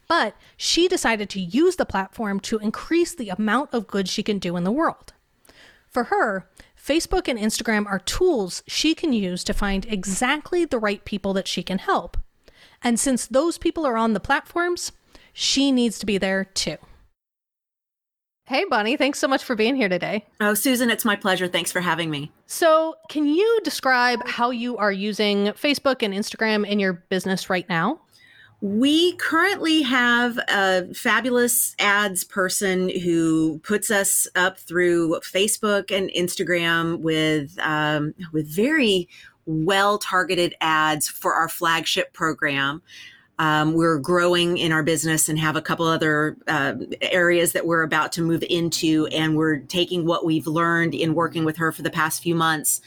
But 0.07 0.35
she 0.57 0.87
decided 0.89 1.29
to 1.29 1.39
use 1.39 1.77
the 1.77 1.85
platform 1.85 2.39
to 2.41 2.59
increase 2.59 3.15
the 3.15 3.29
amount 3.29 3.73
of 3.73 3.87
good 3.87 4.09
she 4.09 4.21
can 4.21 4.37
do 4.37 4.57
in 4.57 4.65
the 4.65 4.71
world. 4.71 5.13
For 5.87 6.05
her, 6.05 6.49
Facebook 6.77 7.29
and 7.29 7.39
Instagram 7.39 7.85
are 7.85 7.99
tools 7.99 8.63
she 8.67 8.93
can 8.93 9.13
use 9.13 9.43
to 9.45 9.53
find 9.53 9.85
exactly 9.85 10.65
the 10.65 10.79
right 10.79 11.05
people 11.05 11.31
that 11.33 11.47
she 11.47 11.63
can 11.63 11.77
help. 11.77 12.17
And 12.81 12.99
since 12.99 13.25
those 13.25 13.57
people 13.57 13.85
are 13.85 13.95
on 13.95 14.11
the 14.11 14.19
platforms, 14.19 14.91
she 15.33 15.71
needs 15.71 15.99
to 15.99 16.05
be 16.05 16.17
there 16.17 16.45
too. 16.45 16.77
Hey, 18.45 18.65
Bonnie, 18.69 18.97
thanks 18.97 19.19
so 19.19 19.27
much 19.27 19.41
for 19.43 19.55
being 19.55 19.75
here 19.75 19.87
today. 19.87 20.25
Oh, 20.41 20.53
Susan, 20.53 20.89
it's 20.89 21.05
my 21.05 21.15
pleasure. 21.15 21.47
Thanks 21.47 21.71
for 21.71 21.79
having 21.79 22.09
me. 22.09 22.29
So, 22.45 22.95
can 23.07 23.25
you 23.25 23.59
describe 23.63 24.27
how 24.27 24.49
you 24.49 24.75
are 24.77 24.91
using 24.91 25.47
Facebook 25.47 26.03
and 26.03 26.13
Instagram 26.13 26.67
in 26.67 26.77
your 26.77 26.93
business 26.93 27.49
right 27.49 27.67
now? 27.69 28.01
We 28.59 29.15
currently 29.15 29.81
have 29.81 30.37
a 30.49 30.93
fabulous 30.93 31.73
ads 31.79 32.23
person 32.25 32.89
who 32.89 33.59
puts 33.59 33.89
us 33.89 34.27
up 34.35 34.57
through 34.57 35.19
Facebook 35.21 35.89
and 35.89 36.09
Instagram 36.11 36.99
with 36.99 37.57
um, 37.59 38.13
with 38.33 38.47
very 38.47 39.07
well 39.45 39.97
targeted 39.97 40.53
ads 40.61 41.07
for 41.07 41.33
our 41.33 41.49
flagship 41.49 42.13
program. 42.13 42.81
Um, 43.43 43.73
we're 43.73 43.99
growing 43.99 44.57
in 44.57 44.71
our 44.71 44.83
business 44.83 45.27
and 45.27 45.37
have 45.37 45.57
a 45.57 45.61
couple 45.61 45.85
other 45.85 46.37
uh, 46.47 46.75
areas 47.01 47.51
that 47.51 47.65
we're 47.65 47.83
about 47.83 48.13
to 48.13 48.21
move 48.21 48.41
into, 48.49 49.05
and 49.07 49.35
we're 49.35 49.57
taking 49.57 50.05
what 50.05 50.23
we've 50.23 50.47
learned 50.47 50.95
in 50.95 51.13
working 51.13 51.43
with 51.43 51.57
her 51.57 51.73
for 51.73 51.81
the 51.81 51.89
past 51.89 52.23
few 52.23 52.35
months 52.35 52.79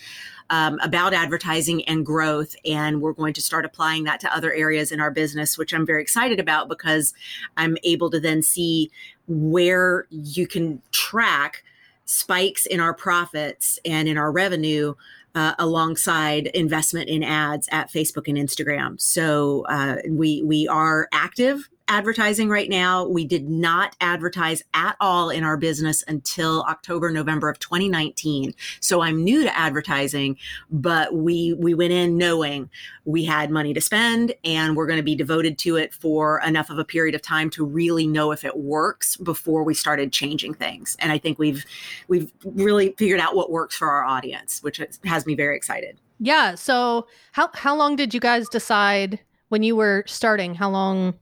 um, 0.48 0.78
about 0.82 1.12
advertising 1.12 1.84
and 1.84 2.06
growth. 2.06 2.56
And 2.64 3.02
we're 3.02 3.12
going 3.12 3.34
to 3.34 3.42
start 3.42 3.66
applying 3.66 4.04
that 4.04 4.18
to 4.20 4.34
other 4.34 4.50
areas 4.50 4.92
in 4.92 4.98
our 4.98 5.10
business, 5.10 5.58
which 5.58 5.74
I'm 5.74 5.84
very 5.84 6.00
excited 6.00 6.40
about 6.40 6.70
because 6.70 7.12
I'm 7.58 7.76
able 7.84 8.08
to 8.08 8.18
then 8.18 8.40
see 8.40 8.90
where 9.28 10.06
you 10.08 10.46
can 10.46 10.80
track 10.90 11.64
spikes 12.06 12.64
in 12.64 12.80
our 12.80 12.94
profits 12.94 13.78
and 13.84 14.08
in 14.08 14.16
our 14.16 14.32
revenue 14.32 14.94
uh, 15.36 15.54
alongside 15.58 16.48
investment 16.48 17.08
in 17.08 17.22
ads 17.22 17.68
at 17.70 17.92
Facebook 17.92 18.26
and 18.26 18.36
Instagram. 18.36 19.00
So 19.00 19.64
uh, 19.68 19.96
we 20.08 20.42
we 20.42 20.66
are 20.66 21.08
active 21.12 21.68
advertising 21.88 22.48
right 22.48 22.68
now. 22.68 23.06
We 23.06 23.24
did 23.24 23.48
not 23.48 23.96
advertise 24.00 24.62
at 24.74 24.96
all 25.00 25.30
in 25.30 25.44
our 25.44 25.56
business 25.56 26.02
until 26.08 26.62
October, 26.62 27.10
November 27.10 27.48
of 27.48 27.58
2019. 27.58 28.54
So 28.80 29.02
I'm 29.02 29.22
new 29.22 29.42
to 29.42 29.56
advertising, 29.56 30.36
but 30.70 31.14
we 31.14 31.54
we 31.54 31.74
went 31.74 31.92
in 31.92 32.16
knowing 32.16 32.70
we 33.04 33.24
had 33.24 33.50
money 33.50 33.72
to 33.74 33.80
spend 33.80 34.34
and 34.44 34.76
we're 34.76 34.86
going 34.86 34.98
to 34.98 35.02
be 35.02 35.14
devoted 35.14 35.58
to 35.58 35.76
it 35.76 35.94
for 35.94 36.40
enough 36.40 36.70
of 36.70 36.78
a 36.78 36.84
period 36.84 37.14
of 37.14 37.22
time 37.22 37.50
to 37.50 37.64
really 37.64 38.06
know 38.06 38.32
if 38.32 38.44
it 38.44 38.56
works 38.56 39.16
before 39.16 39.62
we 39.62 39.74
started 39.74 40.12
changing 40.12 40.54
things. 40.54 40.96
And 40.98 41.12
I 41.12 41.18
think 41.18 41.38
we've 41.38 41.64
we've 42.08 42.32
really 42.44 42.94
figured 42.98 43.20
out 43.20 43.36
what 43.36 43.50
works 43.50 43.76
for 43.76 43.88
our 43.88 44.04
audience, 44.04 44.62
which 44.62 44.80
has 45.04 45.26
me 45.26 45.34
very 45.34 45.56
excited. 45.56 45.98
Yeah. 46.18 46.54
So 46.54 47.06
how 47.32 47.50
how 47.54 47.76
long 47.76 47.96
did 47.96 48.14
you 48.14 48.20
guys 48.20 48.48
decide 48.48 49.20
when 49.48 49.62
you 49.62 49.76
were 49.76 50.02
starting? 50.06 50.54
How 50.54 50.70
long 50.70 51.14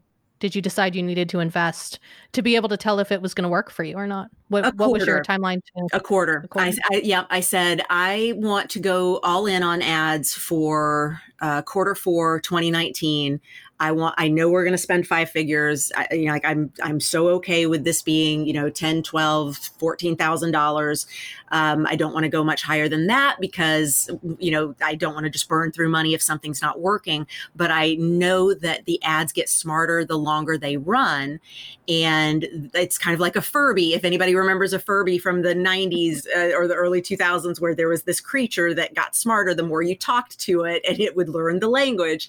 did 0.45 0.55
you 0.55 0.61
decide 0.61 0.95
you 0.95 1.03
needed 1.03 1.31
to 1.31 1.41
invest 1.41 1.99
to 2.33 2.43
be 2.43 2.55
able 2.55 2.69
to 2.69 2.77
tell 2.77 2.99
if 2.99 3.11
it 3.11 3.23
was 3.23 3.33
going 3.33 3.45
to 3.45 3.49
work 3.49 3.71
for 3.71 3.83
you 3.83 3.97
or 3.97 4.07
not? 4.07 4.29
What, 4.49 4.77
what 4.77 4.93
was 4.93 5.07
your 5.07 5.25
timeline? 5.25 5.63
To- 5.65 5.97
a 5.97 6.01
quarter. 6.01 6.43
A 6.45 6.49
quarter. 6.49 6.71
I, 6.91 6.97
I, 6.97 7.01
yeah, 7.03 7.25
I 7.31 7.41
said 7.41 7.81
I 7.89 8.35
want 8.37 8.69
to 8.73 8.79
go 8.79 9.21
all 9.23 9.47
in 9.47 9.63
on 9.63 9.81
ads 9.81 10.35
for 10.35 11.19
uh, 11.41 11.63
quarter 11.63 11.95
four 11.95 12.41
2019 12.41 13.41
I 13.81 13.93
want, 13.93 14.15
I 14.19 14.29
know 14.29 14.49
we're 14.49 14.63
going 14.63 14.73
to 14.73 14.79
spend 14.79 15.07
five 15.07 15.31
figures. 15.31 15.91
I, 15.97 16.07
you 16.13 16.27
know, 16.27 16.33
like 16.33 16.45
I'm, 16.45 16.73
I'm 16.83 17.01
so 17.01 17.29
okay 17.31 17.67
with 17.67 17.85
this 17.85 18.03
being, 18.03 18.47
you 18.47 18.53
know, 18.53 18.71
10, 18.71 19.03
12, 19.03 19.59
$14,000. 19.79 21.07
Um, 21.55 21.87
I 21.87 21.97
don't 21.97 22.13
want 22.13 22.25
to 22.25 22.29
go 22.29 22.45
much 22.45 22.63
higher 22.63 22.89
than 22.89 23.07
that 23.07 23.39
because, 23.41 24.11
you 24.39 24.51
know, 24.51 24.75
I 24.83 24.95
don't 24.95 25.15
want 25.15 25.25
to 25.25 25.31
just 25.31 25.49
burn 25.49 25.73
through 25.73 25.89
money 25.89 26.13
if 26.13 26.21
something's 26.23 26.61
not 26.61 26.81
working. 26.81 27.27
But 27.57 27.71
I 27.71 27.95
know 27.95 28.55
that 28.55 28.85
the 28.85 29.03
ads 29.03 29.33
get 29.33 29.49
smarter 29.49 30.05
the 30.05 30.19
longer 30.19 30.57
they 30.57 30.77
run. 30.77 31.41
And 31.89 32.71
it's 32.75 32.99
kind 32.99 33.15
of 33.15 33.21
like 33.21 33.37
a 33.37 33.43
Furby. 33.43 33.95
If 33.95 34.05
anybody 34.05 34.35
remembers 34.35 34.73
a 34.73 34.79
Furby 34.79 35.19
from 35.19 35.43
the 35.43 35.55
90s 35.55 36.27
uh, 36.37 36.57
or 36.57 36.69
the 36.69 36.75
early 36.75 37.03
2000s, 37.03 37.61
where 37.61 37.75
there 37.75 37.89
was 37.89 38.03
this 38.05 38.21
creature 38.21 38.73
that 38.75 38.95
got 38.95 39.17
smarter 39.17 39.55
the 39.55 39.63
more 39.63 39.83
you 39.83 39.97
talked 39.97 40.39
to 40.41 40.63
it 40.63 40.83
and 40.89 41.01
it 41.01 41.17
would 41.17 41.29
learn 41.29 41.61
the 41.61 41.69
language. 41.69 42.29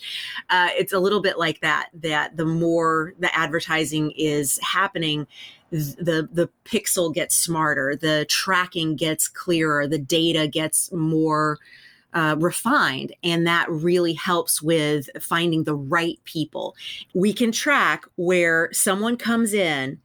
Uh, 0.49 0.69
it's 0.73 0.93
a 0.93 0.99
little 0.99 1.21
bit 1.21 1.35
bit 1.35 1.39
like 1.39 1.59
that 1.61 1.89
that 1.93 2.37
the 2.37 2.45
more 2.45 3.13
the 3.19 3.33
advertising 3.35 4.11
is 4.11 4.59
happening 4.59 5.27
the 5.95 6.27
the 6.31 6.49
pixel 6.63 7.13
gets 7.13 7.35
smarter 7.35 7.95
the 7.95 8.25
tracking 8.29 8.95
gets 8.95 9.27
clearer 9.27 9.87
the 9.87 9.97
data 9.97 10.47
gets 10.47 10.91
more 10.91 11.57
uh, 12.15 12.35
refined 12.39 13.13
and 13.23 13.45
that 13.45 13.69
really 13.69 14.13
helps 14.13 14.61
with 14.61 15.09
finding 15.21 15.65
the 15.65 15.75
right 15.75 16.17
people. 16.23 16.75
We 17.13 17.33
can 17.33 17.51
track 17.51 18.05
where 18.15 18.69
someone 18.71 19.17
comes 19.17 19.53
in 19.53 19.99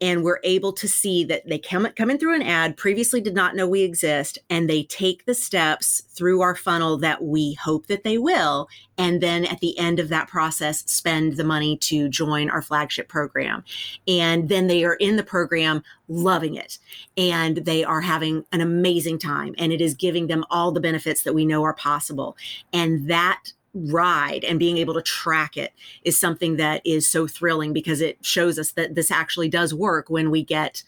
and 0.00 0.22
we're 0.22 0.40
able 0.44 0.72
to 0.72 0.88
see 0.88 1.24
that 1.24 1.46
they 1.46 1.58
come, 1.58 1.86
come 1.96 2.10
in 2.10 2.18
through 2.18 2.34
an 2.34 2.42
ad 2.42 2.76
previously 2.76 3.20
did 3.20 3.34
not 3.34 3.54
know 3.54 3.68
we 3.68 3.82
exist 3.82 4.38
and 4.50 4.68
they 4.68 4.82
take 4.84 5.24
the 5.24 5.34
steps 5.34 6.02
through 6.10 6.40
our 6.40 6.54
funnel 6.54 6.98
that 6.98 7.22
we 7.22 7.54
hope 7.54 7.86
that 7.86 8.04
they 8.04 8.18
will 8.18 8.68
and 8.98 9.20
then 9.20 9.44
at 9.44 9.60
the 9.60 9.78
end 9.78 9.98
of 9.98 10.08
that 10.08 10.28
process 10.28 10.82
spend 10.90 11.36
the 11.36 11.44
money 11.44 11.76
to 11.76 12.08
join 12.08 12.50
our 12.50 12.62
flagship 12.62 13.08
program. 13.08 13.64
And 14.06 14.48
then 14.48 14.66
they 14.66 14.84
are 14.84 14.94
in 14.94 15.16
the 15.16 15.24
program 15.24 15.82
loving 16.08 16.54
it 16.54 16.78
and 17.16 17.58
they 17.58 17.84
are 17.84 18.02
having 18.02 18.44
an 18.52 18.60
amazing 18.60 19.18
time 19.18 19.54
and 19.58 19.72
it 19.72 19.80
is 19.80 19.94
giving 19.94 20.26
them 20.26 20.44
all 20.50 20.72
the 20.72 20.80
benefits 20.80 21.22
that 21.22 21.34
we 21.34 21.46
know 21.46 21.62
are 21.64 21.74
possible. 21.74 22.36
And 22.72 23.08
that 23.08 23.52
ride 23.74 24.44
and 24.44 24.58
being 24.58 24.78
able 24.78 24.94
to 24.94 25.02
track 25.02 25.56
it 25.56 25.72
is 26.04 26.18
something 26.18 26.56
that 26.56 26.80
is 26.84 27.06
so 27.06 27.26
thrilling 27.26 27.72
because 27.72 28.00
it 28.00 28.16
shows 28.24 28.58
us 28.58 28.72
that 28.72 28.94
this 28.94 29.10
actually 29.10 29.48
does 29.48 29.74
work 29.74 30.08
when 30.08 30.30
we 30.30 30.42
get 30.42 30.82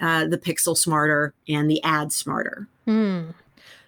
uh, 0.00 0.26
the 0.26 0.38
pixel 0.38 0.76
smarter 0.76 1.34
and 1.48 1.70
the 1.70 1.82
ad 1.84 2.12
smarter. 2.12 2.66
Hmm. 2.86 3.30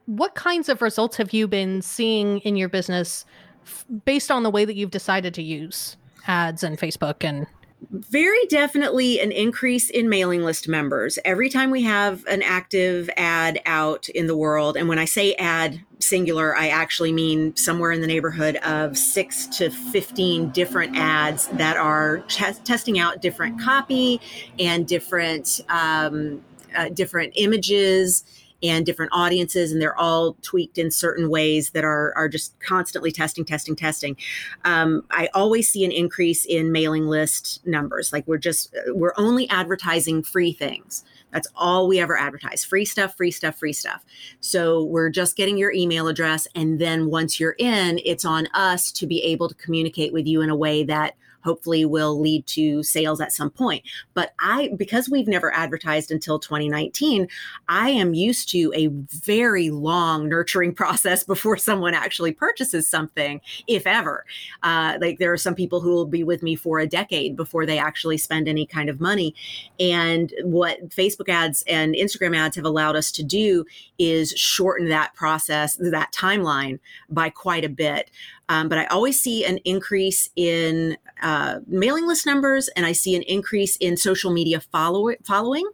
What 0.06 0.34
kinds 0.34 0.68
of 0.68 0.82
results 0.82 1.16
have 1.16 1.32
you 1.32 1.48
been 1.48 1.80
seeing 1.80 2.40
in 2.40 2.56
your 2.56 2.68
business 2.68 3.24
f- 3.64 3.86
based 4.04 4.30
on 4.30 4.42
the 4.42 4.50
way 4.50 4.64
that 4.64 4.74
you've 4.74 4.90
decided 4.90 5.32
to 5.34 5.42
use 5.42 5.96
ads 6.26 6.62
and 6.62 6.78
Facebook 6.78 7.24
and 7.24 7.46
very 7.90 8.44
definitely 8.46 9.20
an 9.20 9.32
increase 9.32 9.90
in 9.90 10.08
mailing 10.08 10.42
list 10.42 10.68
members. 10.68 11.18
Every 11.24 11.48
time 11.48 11.70
we 11.70 11.82
have 11.82 12.24
an 12.26 12.42
active 12.42 13.10
ad 13.16 13.60
out 13.66 14.08
in 14.08 14.26
the 14.26 14.36
world, 14.36 14.76
and 14.76 14.88
when 14.88 14.98
I 14.98 15.04
say 15.04 15.34
ad 15.34 15.80
singular, 15.98 16.56
I 16.56 16.68
actually 16.68 17.12
mean 17.12 17.54
somewhere 17.56 17.92
in 17.92 18.00
the 18.00 18.06
neighborhood 18.06 18.56
of 18.56 18.96
six 18.96 19.46
to 19.58 19.70
15 19.70 20.50
different 20.50 20.96
ads 20.96 21.48
that 21.48 21.76
are 21.76 22.18
testing 22.28 22.98
out 22.98 23.20
different 23.20 23.60
copy 23.60 24.20
and 24.58 24.86
different, 24.86 25.60
um, 25.68 26.42
uh, 26.76 26.88
different 26.88 27.32
images 27.36 28.24
and 28.62 28.86
different 28.86 29.12
audiences, 29.14 29.72
and 29.72 29.80
they're 29.80 29.98
all 29.98 30.36
tweaked 30.42 30.78
in 30.78 30.90
certain 30.90 31.28
ways 31.28 31.70
that 31.70 31.84
are 31.84 32.12
are 32.16 32.28
just 32.28 32.58
constantly 32.60 33.12
testing, 33.12 33.44
testing, 33.44 33.76
testing. 33.76 34.16
Um, 34.64 35.04
I 35.10 35.28
always 35.34 35.68
see 35.68 35.84
an 35.84 35.92
increase 35.92 36.44
in 36.44 36.72
mailing 36.72 37.06
list 37.06 37.64
numbers. 37.66 38.12
Like 38.12 38.26
we're 38.26 38.38
just 38.38 38.74
we're 38.88 39.14
only 39.16 39.48
advertising 39.48 40.22
free 40.22 40.52
things. 40.52 41.04
That's 41.32 41.48
all 41.56 41.88
we 41.88 41.98
ever 41.98 42.16
advertise 42.16 42.62
free 42.62 42.84
stuff, 42.84 43.16
free 43.16 43.30
stuff, 43.30 43.58
free 43.58 43.72
stuff. 43.72 44.04
So 44.40 44.84
we're 44.84 45.10
just 45.10 45.36
getting 45.36 45.56
your 45.56 45.72
email 45.72 46.08
address. 46.08 46.46
And 46.54 46.78
then 46.78 47.10
once 47.10 47.40
you're 47.40 47.56
in, 47.58 48.00
it's 48.04 48.24
on 48.24 48.46
us 48.48 48.92
to 48.92 49.06
be 49.06 49.22
able 49.22 49.48
to 49.48 49.54
communicate 49.54 50.12
with 50.12 50.26
you 50.26 50.42
in 50.42 50.50
a 50.50 50.56
way 50.56 50.84
that 50.84 51.14
hopefully 51.42 51.84
will 51.84 52.20
lead 52.20 52.46
to 52.48 52.82
sales 52.82 53.20
at 53.20 53.32
some 53.32 53.50
point. 53.50 53.84
But 54.14 54.32
I, 54.40 54.70
because 54.76 55.08
we've 55.08 55.28
never 55.28 55.52
advertised 55.54 56.10
until 56.10 56.38
2019, 56.38 57.28
I 57.68 57.90
am 57.90 58.14
used 58.14 58.48
to 58.50 58.72
a 58.74 58.88
very 58.88 59.70
long 59.70 60.28
nurturing 60.28 60.74
process 60.82 61.24
before 61.24 61.56
someone 61.56 61.94
actually 61.94 62.32
purchases 62.32 62.88
something, 62.88 63.40
if 63.66 63.86
ever. 63.86 64.24
Uh, 64.62 64.98
like 65.00 65.18
there 65.18 65.32
are 65.32 65.38
some 65.38 65.54
people 65.54 65.80
who 65.80 65.90
will 65.90 66.06
be 66.06 66.24
with 66.24 66.42
me 66.42 66.54
for 66.54 66.78
a 66.78 66.86
decade 66.86 67.36
before 67.36 67.66
they 67.66 67.78
actually 67.78 68.18
spend 68.18 68.48
any 68.48 68.66
kind 68.66 68.88
of 68.88 69.00
money. 69.00 69.34
And 69.78 70.32
what 70.42 70.88
Facebook 70.90 71.28
ads 71.28 71.62
and 71.66 71.94
Instagram 71.94 72.36
ads 72.36 72.56
have 72.56 72.64
allowed 72.64 72.96
us 72.96 73.10
to 73.12 73.22
do 73.22 73.64
is 73.98 74.30
shorten 74.32 74.88
that 74.88 75.14
process, 75.14 75.76
that 75.76 76.12
timeline 76.12 76.78
by 77.08 77.30
quite 77.30 77.64
a 77.64 77.68
bit. 77.68 78.10
Um, 78.52 78.68
but 78.68 78.76
I 78.76 78.84
always 78.86 79.18
see 79.18 79.46
an 79.46 79.56
increase 79.64 80.28
in 80.36 80.98
uh, 81.22 81.60
mailing 81.66 82.06
list 82.06 82.26
numbers 82.26 82.68
and 82.76 82.84
I 82.84 82.92
see 82.92 83.16
an 83.16 83.22
increase 83.22 83.76
in 83.76 83.96
social 83.96 84.30
media 84.30 84.60
follow- 84.60 85.16
following. 85.24 85.66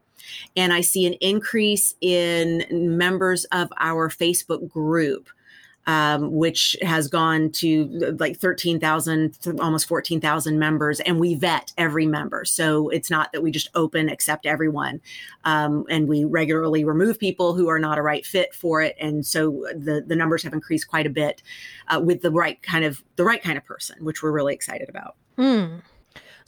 And 0.57 0.73
I 0.73 0.83
see 0.83 1.05
an 1.05 1.15
increase 1.15 1.97
in 2.01 2.65
members 2.71 3.47
of 3.47 3.73
our 3.79 4.09
Facebook 4.09 4.69
group 4.69 5.29
um, 5.89 6.31
which 6.33 6.77
has 6.83 7.09
gone 7.09 7.51
to 7.51 7.87
like 8.19 8.37
13,000, 8.37 9.39
almost 9.59 9.89
14,000 9.89 10.59
members, 10.59 11.01
and 11.01 11.19
we 11.19 11.35
vet 11.35 11.73
every 11.79 12.05
member. 12.05 12.45
So 12.45 12.91
it's 12.91 13.11
not 13.11 13.33
that 13.33 13.43
we 13.43 13.51
just 13.51 13.71
open, 13.75 14.11
accept 14.11 14.45
everyone. 14.45 15.01
Um, 15.45 15.87
and 15.89 16.07
we 16.07 16.25
regularly 16.25 16.85
remove 16.85 17.19
people 17.19 17.55
who 17.55 17.69
are 17.69 17.79
not 17.79 17.97
a 17.97 18.03
right 18.03 18.25
fit 18.25 18.55
for 18.55 18.83
it. 18.83 18.97
And 19.01 19.25
so 19.25 19.65
the, 19.75 20.05
the 20.07 20.15
numbers 20.15 20.43
have 20.43 20.53
increased 20.53 20.89
quite 20.89 21.07
a 21.07 21.11
bit 21.11 21.43
uh, 21.89 22.01
with 22.05 22.21
the 22.21 22.31
right 22.31 22.63
kind 22.63 22.85
of 22.85 23.03
the 23.17 23.25
right 23.25 23.43
kind 23.43 23.57
of 23.57 23.65
person, 23.65 24.05
which 24.05 24.23
we're 24.23 24.31
really 24.31 24.53
excited 24.53 24.91
about. 24.91 25.17
Mm. 25.39 25.81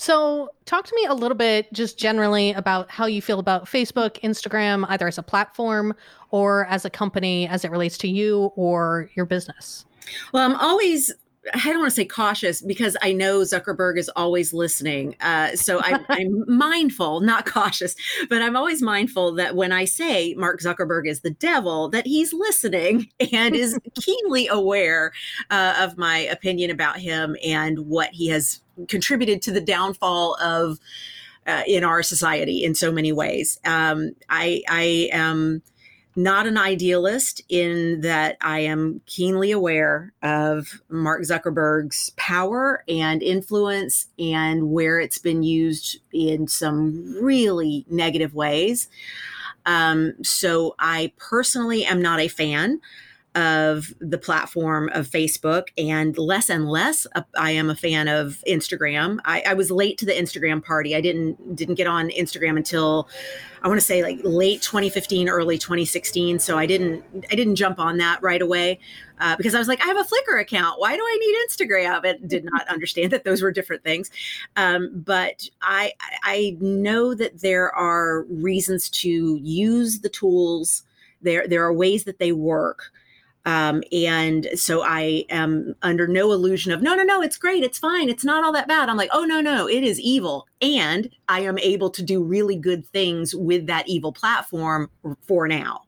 So, 0.01 0.49
talk 0.65 0.87
to 0.87 0.95
me 0.95 1.05
a 1.05 1.13
little 1.13 1.37
bit 1.37 1.71
just 1.75 1.99
generally 1.99 2.53
about 2.53 2.91
how 2.91 3.05
you 3.05 3.21
feel 3.21 3.39
about 3.39 3.67
Facebook, 3.67 4.19
Instagram, 4.23 4.87
either 4.89 5.07
as 5.07 5.19
a 5.19 5.23
platform 5.23 5.95
or 6.31 6.65
as 6.71 6.87
a 6.87 6.91
company 6.91 7.47
as 7.47 7.67
it 7.67 7.71
relates 7.71 7.99
to 7.99 8.09
you 8.09 8.51
or 8.57 9.11
your 9.15 9.27
business. 9.27 9.85
Well, 10.33 10.43
I'm 10.43 10.57
always 10.57 11.13
I 11.55 11.59
don't 11.71 11.79
want 11.79 11.91
to 11.91 11.97
say 11.97 12.05
cautious 12.05 12.61
because 12.61 12.97
I 13.03 13.13
know 13.13 13.41
Zuckerberg 13.41 13.99
is 13.99 14.11
always 14.15 14.53
listening. 14.53 15.17
Uh, 15.21 15.57
so 15.57 15.81
I, 15.83 15.99
I'm 16.09 16.45
mindful, 16.47 17.21
not 17.21 17.47
cautious, 17.47 17.95
but 18.29 18.43
I'm 18.43 18.57
always 18.57 18.83
mindful 18.83 19.35
that 19.35 19.57
when 19.57 19.73
I 19.73 19.85
say 19.85 20.35
Mark 20.35 20.61
Zuckerberg 20.61 21.09
is 21.09 21.21
the 21.21 21.31
devil, 21.31 21.89
that 21.91 22.07
he's 22.07 22.33
listening 22.33 23.09
and 23.33 23.55
is 23.55 23.79
keenly 24.01 24.49
aware 24.49 25.13
uh, 25.51 25.77
of 25.79 25.97
my 25.97 26.19
opinion 26.19 26.71
about 26.71 26.99
him 26.99 27.37
and 27.45 27.81
what 27.81 28.11
he 28.13 28.29
has 28.29 28.61
contributed 28.89 29.43
to 29.43 29.53
the 29.53 29.61
downfall 29.61 30.37
of 30.43 30.79
uh, 31.47 31.63
in 31.67 31.85
our 31.85 32.03
society 32.03 32.65
in 32.65 32.75
so 32.75 32.93
many 32.93 33.13
ways. 33.13 33.59
Um, 33.65 34.13
I, 34.29 34.63
I 34.69 35.09
am 35.13 35.63
not 36.17 36.47
an 36.47 36.59
idealist 36.59 37.41
in 37.49 38.01
that 38.01 38.37
I 38.41 38.61
am 38.61 39.01
keenly 39.07 39.53
aware 39.53 40.13
of 40.23 40.81
Mark 40.89 41.23
Zuckerberg's 41.23 42.11
power 42.17 42.83
and 42.89 43.23
influence 43.23 44.09
and 44.19 44.71
where 44.71 44.99
it's 44.99 45.19
been 45.19 45.43
used 45.43 46.01
in 46.13 46.49
some 46.49 47.17
really 47.23 47.87
negative 47.89 48.35
ways. 48.35 48.89
Um, 49.67 50.15
so 50.23 50.75
I 50.79 51.13
personally 51.17 51.85
am 51.85 52.03
not 52.03 52.21
a 52.21 52.29
fan 52.29 52.81
of 53.37 53.95
the 54.01 54.19
platform 54.19 54.91
of 54.93 55.09
Facebook 55.09 55.69
and 55.79 56.19
less 56.19 56.51
and 56.51 56.69
less 56.69 57.07
uh, 57.15 57.23
I 57.39 57.53
am 57.53 57.71
a 57.71 57.77
fan 57.77 58.09
of 58.09 58.43
Instagram. 58.47 59.21
I, 59.25 59.45
I, 59.47 59.55
was 59.55 59.71
late 59.71 59.99
to 59.99 60.07
the 60.07 60.13
Instagram 60.13 60.65
party. 60.65 60.97
I 60.97 61.01
didn't 61.01 61.55
didn't 61.55 61.77
get 61.77 61.87
on 61.87 62.09
Instagram 62.11 62.57
until 62.57 63.09
I 63.63 63.69
want 63.69 63.79
to 63.79 63.87
say 63.87 64.03
like 64.03 64.19
late 64.25 64.63
2015, 64.63 65.29
early 65.29 65.59
2016. 65.59 66.41
So 66.41 66.59
I 66.59 66.67
didn't 66.67 67.05
I 67.31 67.37
didn't 67.37 67.55
jump 67.55 67.79
on 67.79 67.99
that 67.99 68.21
right 68.21 68.43
away 68.43 68.81
uh, 69.21 69.37
because 69.37 69.55
I 69.55 69.61
was 69.61 69.69
like 69.69 69.81
I 69.81 69.87
have 69.87 69.97
a 69.97 70.03
Flickr 70.03 70.41
account. 70.41 70.81
Why 70.81 70.97
do 70.97 71.03
I 71.03 71.19
need 71.21 71.49
Instagram? 71.49 72.05
And 72.05 72.29
did 72.29 72.45
not 72.45 72.67
understand 72.69 73.13
that 73.13 73.23
those 73.23 73.43
were 73.43 73.53
different 73.53 73.85
things. 73.85 74.11
Um, 74.57 74.91
but 74.93 75.49
I 75.63 75.93
I 76.25 76.57
know 76.61 77.15
that 77.15 77.43
there 77.43 77.73
are 77.77 78.23
reasons 78.25 78.91
to 78.91 79.37
use 79.37 80.01
the 80.01 80.09
tools. 80.09 80.83
There 81.23 81.47
there 81.47 81.63
are 81.63 81.73
ways 81.73 82.03
that 82.05 82.19
they 82.19 82.33
work 82.33 82.91
um, 83.47 83.83
and 83.91 84.49
so 84.55 84.83
I 84.83 85.25
am 85.31 85.75
under 85.83 86.07
no 86.07 86.33
illusion 86.33 86.73
of, 86.73 86.83
no, 86.83 86.95
no, 86.95 87.03
no, 87.03 87.23
it's 87.23 87.39
great. 87.39 87.63
It's 87.63 87.79
fine. 87.79 88.09
It's 88.09 88.25
not 88.25 88.45
all 88.45 88.53
that 88.53 88.69
bad. 88.69 88.89
I'm 88.89 88.97
like, 88.97 89.11
oh, 89.13 89.25
no, 89.25 89.41
no, 89.41 89.67
it 89.67 89.83
is 89.83 89.99
evil. 89.99 90.47
And 90.61 91.09
I 91.29 91.41
am 91.41 91.59
able 91.59 91.91
to 91.91 92.03
do 92.03 92.23
really 92.23 92.57
good 92.57 92.87
things 92.87 93.35
with 93.35 93.67
that 93.67 93.89
evil 93.89 94.13
platform 94.13 94.91
for 95.23 95.49
now. 95.49 95.83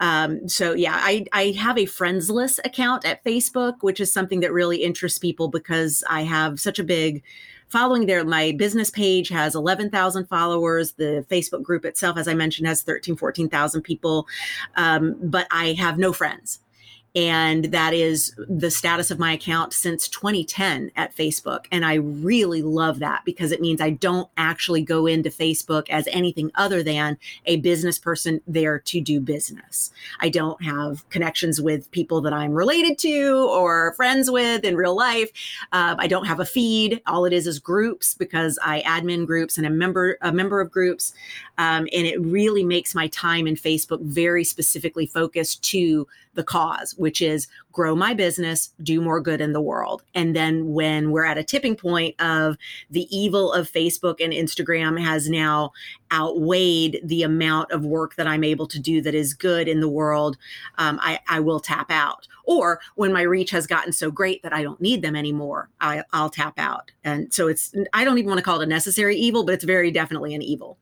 Um, 0.00 0.48
so 0.48 0.74
yeah, 0.74 0.98
I, 1.00 1.24
I 1.32 1.50
have 1.52 1.78
a 1.78 1.86
friends 1.86 2.30
list 2.30 2.60
account 2.64 3.06
at 3.06 3.24
Facebook, 3.24 3.76
which 3.80 4.00
is 4.00 4.12
something 4.12 4.40
that 4.40 4.52
really 4.52 4.78
interests 4.78 5.18
people 5.18 5.48
because 5.48 6.04
I 6.08 6.22
have 6.22 6.60
such 6.60 6.78
a 6.78 6.84
big 6.84 7.22
following 7.68 8.06
there. 8.06 8.22
My 8.24 8.52
business 8.52 8.90
page 8.90 9.30
has 9.30 9.54
11,000 9.54 10.26
followers. 10.28 10.92
The 10.92 11.24
Facebook 11.30 11.62
group 11.62 11.84
itself, 11.84 12.18
as 12.18 12.28
I 12.28 12.34
mentioned, 12.34 12.68
has 12.68 12.82
13, 12.82 13.16
14,000 13.16 13.82
people. 13.82 14.26
Um, 14.76 15.16
but 15.22 15.46
I 15.50 15.72
have 15.72 15.98
no 15.98 16.12
friends 16.12 16.60
and 17.16 17.64
that 17.66 17.94
is 17.94 18.34
the 18.46 18.70
status 18.70 19.10
of 19.10 19.18
my 19.18 19.32
account 19.32 19.72
since 19.72 20.06
2010 20.08 20.90
at 20.96 21.16
Facebook. 21.16 21.64
And 21.72 21.82
I 21.82 21.94
really 21.94 22.60
love 22.60 22.98
that 22.98 23.24
because 23.24 23.52
it 23.52 23.60
means 23.62 23.80
I 23.80 23.88
don't 23.88 24.28
actually 24.36 24.82
go 24.82 25.06
into 25.06 25.30
Facebook 25.30 25.88
as 25.88 26.06
anything 26.08 26.50
other 26.54 26.82
than 26.82 27.16
a 27.46 27.56
business 27.56 27.98
person 27.98 28.42
there 28.46 28.78
to 28.80 29.00
do 29.00 29.18
business. 29.18 29.90
I 30.20 30.28
don't 30.28 30.62
have 30.62 31.08
connections 31.08 31.58
with 31.58 31.90
people 31.90 32.20
that 32.20 32.34
I'm 32.34 32.52
related 32.52 32.98
to 32.98 33.48
or 33.50 33.94
friends 33.94 34.30
with 34.30 34.62
in 34.62 34.76
real 34.76 34.94
life. 34.94 35.30
Uh, 35.72 35.96
I 35.98 36.08
don't 36.08 36.26
have 36.26 36.38
a 36.38 36.44
feed. 36.44 37.00
All 37.06 37.24
it 37.24 37.32
is 37.32 37.46
is 37.46 37.58
groups 37.58 38.12
because 38.12 38.58
I 38.62 38.82
admin 38.82 39.26
groups 39.26 39.56
and 39.56 39.66
a 39.66 39.70
member 39.70 40.18
a 40.20 40.32
member 40.32 40.60
of 40.60 40.70
groups, 40.70 41.14
um, 41.58 41.88
and 41.92 42.06
it 42.06 42.20
really 42.20 42.64
makes 42.64 42.94
my 42.94 43.08
time 43.08 43.46
in 43.46 43.54
Facebook 43.54 44.00
very 44.02 44.44
specifically 44.44 45.06
focused 45.06 45.62
to 45.70 46.06
the 46.34 46.44
cause, 46.44 46.94
which 46.96 47.20
is 47.20 47.48
grow 47.72 47.96
my 47.96 48.14
business, 48.14 48.72
do 48.82 49.00
more 49.00 49.20
good 49.20 49.40
in 49.40 49.52
the 49.52 49.60
world. 49.60 50.02
And 50.14 50.36
then 50.36 50.72
when 50.72 51.10
we're 51.10 51.24
at 51.24 51.38
a 51.38 51.44
tipping 51.44 51.74
point 51.74 52.18
of 52.20 52.56
the 52.90 53.06
evil 53.14 53.52
of 53.52 53.70
Facebook 53.70 54.22
and 54.22 54.32
Instagram 54.32 55.00
has 55.00 55.28
now 55.28 55.72
outweighed 56.12 57.00
the 57.02 57.22
amount 57.22 57.72
of 57.72 57.84
work 57.84 58.14
that 58.14 58.26
I'm 58.26 58.44
able 58.44 58.66
to 58.68 58.78
do 58.78 59.02
that 59.02 59.14
is 59.14 59.34
good 59.34 59.66
in 59.66 59.80
the 59.80 59.88
world, 59.88 60.36
um, 60.78 61.00
I, 61.02 61.18
I, 61.28 61.40
will 61.40 61.58
tap 61.58 61.90
out. 61.90 62.28
Or 62.44 62.80
when 62.94 63.12
my 63.12 63.22
reach 63.22 63.50
has 63.50 63.66
gotten 63.66 63.92
so 63.92 64.10
great 64.10 64.42
that 64.42 64.52
I 64.52 64.62
don't 64.62 64.80
need 64.80 65.02
them 65.02 65.16
anymore, 65.16 65.68
I, 65.80 66.04
I'll 66.12 66.30
tap 66.30 66.58
out. 66.58 66.92
And 67.02 67.32
so 67.34 67.48
it's, 67.48 67.74
I 67.92 68.04
don't 68.04 68.18
even 68.18 68.28
want 68.28 68.38
to 68.38 68.44
call 68.44 68.60
it 68.60 68.64
a 68.64 68.68
necessary 68.68 69.16
evil, 69.16 69.44
but 69.44 69.54
it's 69.54 69.64
very 69.64 69.90
definitely 69.90 70.34
an 70.34 70.42
evil. 70.42 70.78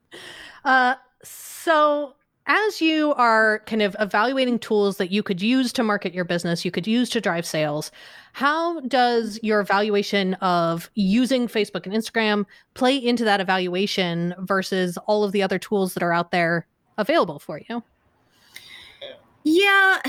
Uh, 0.65 0.95
so 1.23 2.15
as 2.47 2.81
you 2.81 3.15
are 3.15 3.61
kind 3.61 3.83
of 3.83 3.97
evaluating 3.99 4.59
tools 4.59 4.99
that 4.99 5.11
you 5.11 5.23
could 5.23 5.41
use 5.41 5.73
to 5.73 5.83
market 5.83 6.13
your 6.13 6.25
business, 6.25 6.65
you 6.65 6.71
could 6.71 6.87
use 6.87 7.09
to 7.11 7.21
drive 7.21 7.47
sales, 7.47 7.91
how 8.35 8.81
does 8.81 9.39
your 9.43 9.61
evaluation 9.61 10.35
of 10.35 10.91
using 10.95 11.49
Facebook 11.49 11.87
and 11.87 11.95
Instagram 11.95 12.45
play 12.75 12.97
into 12.97 13.25
that 13.25 13.41
evaluation 13.41 14.35
versus 14.41 14.99
all 15.07 15.25
of 15.25 15.33
the 15.33 15.43
other 15.43 15.59
tools 15.59 15.95
that 15.95 16.03
are 16.03 16.13
out 16.13 16.33
there 16.33 16.67
available 16.99 17.39
for 17.39 17.61
you? 17.69 17.83
Yeah, 19.45 20.01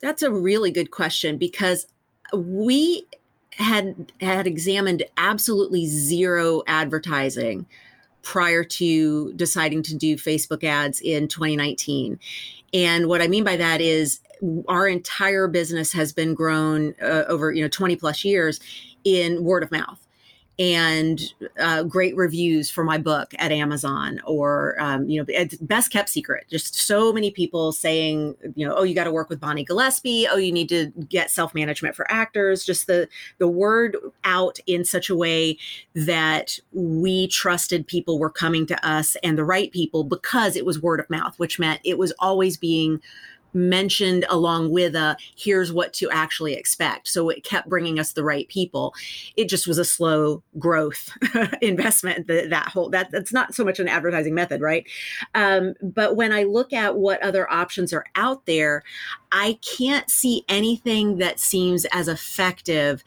that's 0.00 0.22
a 0.22 0.30
really 0.30 0.70
good 0.70 0.90
question 0.90 1.38
because 1.38 1.86
we 2.34 3.06
had 3.52 4.12
had 4.20 4.46
examined 4.46 5.02
absolutely 5.16 5.86
zero 5.86 6.62
advertising 6.66 7.66
prior 8.22 8.64
to 8.64 9.32
deciding 9.34 9.82
to 9.84 9.94
do 9.94 10.16
Facebook 10.16 10.64
ads 10.64 11.00
in 11.00 11.28
2019. 11.28 12.18
And 12.72 13.08
what 13.08 13.22
I 13.22 13.28
mean 13.28 13.44
by 13.44 13.56
that 13.56 13.80
is 13.80 14.20
our 14.68 14.86
entire 14.88 15.48
business 15.48 15.92
has 15.92 16.12
been 16.12 16.34
grown 16.34 16.94
uh, 17.02 17.24
over, 17.28 17.52
you 17.52 17.62
know, 17.62 17.68
20 17.68 17.96
plus 17.96 18.24
years 18.24 18.60
in 19.04 19.44
word 19.44 19.62
of 19.62 19.70
mouth 19.70 20.06
and 20.60 21.32
uh, 21.58 21.82
great 21.84 22.14
reviews 22.16 22.70
for 22.70 22.84
my 22.84 22.98
book 22.98 23.32
at 23.38 23.50
Amazon, 23.50 24.20
or 24.26 24.76
um, 24.78 25.08
you 25.08 25.18
know, 25.18 25.46
best 25.62 25.90
kept 25.90 26.10
secret. 26.10 26.44
Just 26.50 26.74
so 26.74 27.14
many 27.14 27.30
people 27.30 27.72
saying, 27.72 28.36
you 28.56 28.68
know, 28.68 28.74
oh, 28.76 28.82
you 28.82 28.94
got 28.94 29.04
to 29.04 29.10
work 29.10 29.30
with 29.30 29.40
Bonnie 29.40 29.64
Gillespie. 29.64 30.28
Oh, 30.30 30.36
you 30.36 30.52
need 30.52 30.68
to 30.68 30.92
get 31.08 31.30
self 31.30 31.54
management 31.54 31.96
for 31.96 32.08
actors. 32.12 32.62
Just 32.62 32.86
the 32.86 33.08
the 33.38 33.48
word 33.48 33.96
out 34.24 34.58
in 34.66 34.84
such 34.84 35.08
a 35.08 35.16
way 35.16 35.56
that 35.94 36.60
we 36.72 37.26
trusted 37.28 37.86
people 37.86 38.18
were 38.18 38.30
coming 38.30 38.66
to 38.66 38.86
us 38.86 39.16
and 39.22 39.38
the 39.38 39.44
right 39.44 39.72
people 39.72 40.04
because 40.04 40.56
it 40.56 40.66
was 40.66 40.82
word 40.82 41.00
of 41.00 41.08
mouth, 41.08 41.38
which 41.38 41.58
meant 41.58 41.80
it 41.84 41.96
was 41.96 42.12
always 42.18 42.58
being 42.58 43.00
mentioned 43.52 44.24
along 44.28 44.70
with 44.70 44.94
a 44.94 45.16
here's 45.36 45.72
what 45.72 45.92
to 45.94 46.10
actually 46.10 46.54
expect. 46.54 47.08
So 47.08 47.28
it 47.28 47.44
kept 47.44 47.68
bringing 47.68 47.98
us 47.98 48.12
the 48.12 48.24
right 48.24 48.48
people. 48.48 48.94
It 49.36 49.48
just 49.48 49.66
was 49.66 49.78
a 49.78 49.84
slow 49.84 50.42
growth 50.58 51.10
investment 51.60 52.26
that, 52.26 52.50
that 52.50 52.68
whole 52.68 52.90
that 52.90 53.10
that's 53.10 53.32
not 53.32 53.54
so 53.54 53.64
much 53.64 53.78
an 53.78 53.88
advertising 53.88 54.34
method 54.34 54.60
right? 54.60 54.86
Um, 55.34 55.74
but 55.82 56.16
when 56.16 56.32
i 56.32 56.44
look 56.44 56.72
at 56.72 56.96
what 56.96 57.22
other 57.22 57.50
options 57.50 57.92
are 57.92 58.04
out 58.14 58.46
there 58.46 58.82
i 59.32 59.58
can't 59.62 60.10
see 60.10 60.44
anything 60.48 61.18
that 61.18 61.38
seems 61.38 61.84
as 61.92 62.08
effective 62.08 63.02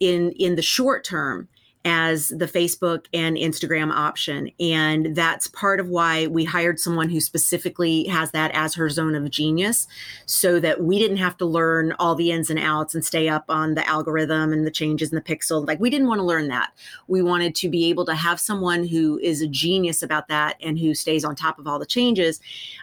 in 0.00 0.32
in 0.32 0.56
the 0.56 0.62
short 0.62 1.04
term 1.04 1.48
as 1.84 2.28
the 2.28 2.46
Facebook 2.46 3.06
and 3.12 3.36
Instagram 3.36 3.90
option. 3.90 4.50
And 4.60 5.16
that's 5.16 5.48
part 5.48 5.80
of 5.80 5.88
why 5.88 6.28
we 6.28 6.44
hired 6.44 6.78
someone 6.78 7.10
who 7.10 7.20
specifically 7.20 8.04
has 8.04 8.30
that 8.30 8.52
as 8.54 8.74
her 8.74 8.88
zone 8.88 9.14
of 9.16 9.28
genius 9.30 9.88
so 10.26 10.60
that 10.60 10.82
we 10.82 10.98
didn't 10.98 11.16
have 11.16 11.36
to 11.38 11.46
learn 11.46 11.92
all 11.98 12.14
the 12.14 12.30
ins 12.30 12.50
and 12.50 12.58
outs 12.58 12.94
and 12.94 13.04
stay 13.04 13.28
up 13.28 13.46
on 13.48 13.74
the 13.74 13.88
algorithm 13.88 14.52
and 14.52 14.64
the 14.66 14.70
changes 14.70 15.10
in 15.10 15.16
the 15.16 15.22
pixel. 15.22 15.66
Like 15.66 15.80
we 15.80 15.90
didn't 15.90 16.06
want 16.06 16.20
to 16.20 16.24
learn 16.24 16.48
that. 16.48 16.72
We 17.08 17.22
wanted 17.22 17.54
to 17.56 17.68
be 17.68 17.88
able 17.90 18.06
to 18.06 18.14
have 18.14 18.38
someone 18.38 18.86
who 18.86 19.18
is 19.18 19.40
a 19.40 19.48
genius 19.48 20.02
about 20.02 20.28
that 20.28 20.56
and 20.60 20.78
who 20.78 20.94
stays 20.94 21.24
on 21.24 21.34
top 21.34 21.58
of 21.58 21.66
all 21.66 21.78
the 21.78 21.86
changes 21.86 22.40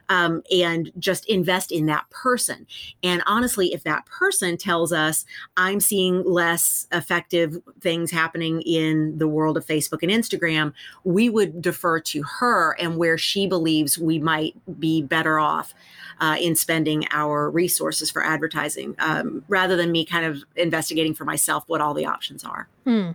um, 0.10 0.43
and 0.52 0.91
just 1.00 1.26
invest 1.30 1.72
in 1.72 1.86
that 1.86 2.10
person. 2.10 2.68
And 3.02 3.24
honestly, 3.26 3.74
if 3.74 3.84
that 3.84 4.06
person 4.08 4.58
tells 4.58 4.91
us, 4.91 5.26
I'm 5.56 5.80
seeing 5.80 6.24
less 6.26 6.88
effective 6.91 7.58
things 7.80 8.12
happening 8.12 8.62
in 8.64 8.89
in 8.90 9.18
the 9.18 9.28
world 9.28 9.58
of 9.58 9.66
Facebook 9.66 10.00
and 10.02 10.12
Instagram, 10.12 10.74
we 11.04 11.30
would 11.30 11.62
defer 11.62 12.00
to 12.00 12.24
her 12.24 12.76
and 12.80 12.98
where 12.98 13.18
she 13.18 13.48
believes 13.48 13.98
we 13.98 14.20
might 14.20 14.56
be 14.80 15.02
better 15.02 15.40
off 15.40 15.74
uh, 16.20 16.38
in 16.40 16.56
spending 16.56 17.06
our 17.12 17.50
resources 17.50 18.12
for 18.12 18.24
advertising, 18.24 18.96
um, 19.00 19.44
rather 19.48 19.76
than 19.76 19.92
me 19.92 20.06
kind 20.06 20.26
of 20.26 20.44
investigating 20.56 21.14
for 21.14 21.26
myself 21.26 21.64
what 21.68 21.82
all 21.82 21.94
the 21.94 22.06
options 22.06 22.44
are. 22.44 22.68
Hmm. 22.84 23.12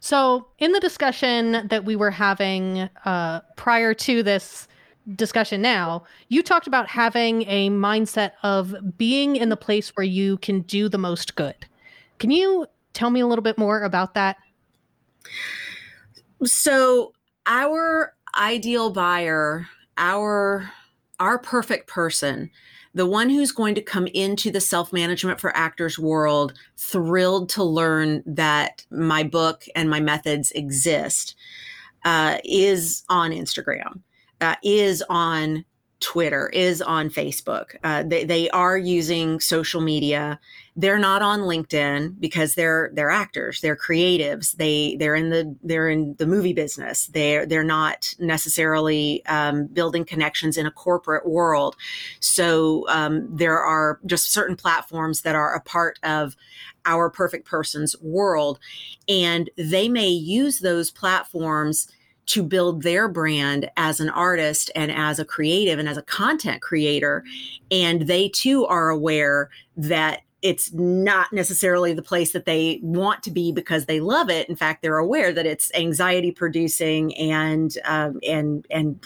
So, 0.00 0.48
in 0.58 0.72
the 0.72 0.80
discussion 0.80 1.66
that 1.68 1.86
we 1.86 1.96
were 1.96 2.10
having 2.10 2.90
uh, 3.06 3.40
prior 3.56 3.94
to 3.94 4.22
this 4.22 4.68
discussion 5.16 5.62
now, 5.62 6.04
you 6.28 6.42
talked 6.42 6.66
about 6.66 6.88
having 6.88 7.42
a 7.48 7.70
mindset 7.70 8.32
of 8.42 8.74
being 8.98 9.36
in 9.36 9.48
the 9.48 9.56
place 9.56 9.90
where 9.96 10.04
you 10.04 10.36
can 10.38 10.60
do 10.62 10.88
the 10.88 10.98
most 10.98 11.36
good. 11.36 11.66
Can 12.18 12.30
you 12.30 12.66
tell 12.92 13.10
me 13.10 13.20
a 13.20 13.26
little 13.26 13.42
bit 13.42 13.58
more 13.58 13.82
about 13.82 14.14
that? 14.14 14.36
So, 16.44 17.12
our 17.46 18.14
ideal 18.36 18.90
buyer, 18.90 19.66
our 19.96 20.70
our 21.20 21.38
perfect 21.38 21.88
person, 21.88 22.50
the 22.94 23.06
one 23.06 23.30
who's 23.30 23.52
going 23.52 23.74
to 23.74 23.82
come 23.82 24.06
into 24.08 24.50
the 24.50 24.60
self 24.60 24.92
management 24.92 25.40
for 25.40 25.56
actors 25.56 25.98
world 25.98 26.54
thrilled 26.76 27.48
to 27.50 27.64
learn 27.64 28.22
that 28.26 28.84
my 28.90 29.22
book 29.22 29.64
and 29.74 29.90
my 29.90 30.00
methods 30.00 30.50
exist, 30.52 31.34
uh, 32.04 32.38
is 32.44 33.04
on 33.08 33.30
Instagram, 33.30 34.00
uh, 34.40 34.56
is 34.62 35.02
on 35.08 35.64
Twitter, 36.04 36.50
is 36.50 36.82
on 36.82 37.08
Facebook. 37.08 37.76
Uh, 37.82 38.02
they, 38.02 38.24
they 38.24 38.50
are 38.50 38.76
using 38.76 39.40
social 39.40 39.80
media. 39.80 40.38
They're 40.76 40.98
not 40.98 41.22
on 41.22 41.40
LinkedIn 41.40 42.20
because 42.20 42.56
they're 42.56 42.90
they're 42.92 43.10
actors, 43.10 43.62
they're 43.62 43.74
creatives. 43.74 44.54
They 44.56 44.96
they're 44.98 45.14
in 45.14 45.30
the 45.30 45.56
they're 45.62 45.88
in 45.88 46.14
the 46.18 46.26
movie 46.26 46.52
business. 46.52 47.06
They're 47.06 47.46
they're 47.46 47.64
not 47.64 48.14
necessarily 48.18 49.24
um, 49.24 49.66
building 49.68 50.04
connections 50.04 50.58
in 50.58 50.66
a 50.66 50.70
corporate 50.70 51.26
world. 51.26 51.74
So 52.20 52.86
um, 52.90 53.26
there 53.34 53.58
are 53.58 53.98
just 54.04 54.30
certain 54.30 54.56
platforms 54.56 55.22
that 55.22 55.34
are 55.34 55.54
a 55.54 55.60
part 55.60 55.98
of 56.02 56.36
our 56.84 57.08
perfect 57.08 57.46
person's 57.46 57.96
world, 58.02 58.58
and 59.08 59.48
they 59.56 59.88
may 59.88 60.10
use 60.10 60.58
those 60.58 60.90
platforms 60.90 61.88
to 62.26 62.42
build 62.42 62.82
their 62.82 63.08
brand 63.08 63.70
as 63.76 64.00
an 64.00 64.10
artist 64.10 64.70
and 64.74 64.90
as 64.90 65.18
a 65.18 65.24
creative 65.24 65.78
and 65.78 65.88
as 65.88 65.96
a 65.96 66.02
content 66.02 66.62
creator. 66.62 67.24
And 67.70 68.02
they 68.02 68.28
too 68.28 68.66
are 68.66 68.88
aware 68.90 69.50
that 69.76 70.22
it's 70.44 70.74
not 70.74 71.32
necessarily 71.32 71.94
the 71.94 72.02
place 72.02 72.32
that 72.32 72.44
they 72.44 72.78
want 72.82 73.22
to 73.22 73.30
be 73.30 73.50
because 73.50 73.86
they 73.86 73.98
love 73.98 74.28
it. 74.28 74.46
In 74.46 74.56
fact, 74.56 74.82
they're 74.82 74.98
aware 74.98 75.32
that 75.32 75.46
it's 75.46 75.72
anxiety 75.74 76.30
producing 76.30 77.16
and 77.16 77.78
um, 77.86 78.20
and 78.28 78.66
and 78.70 79.02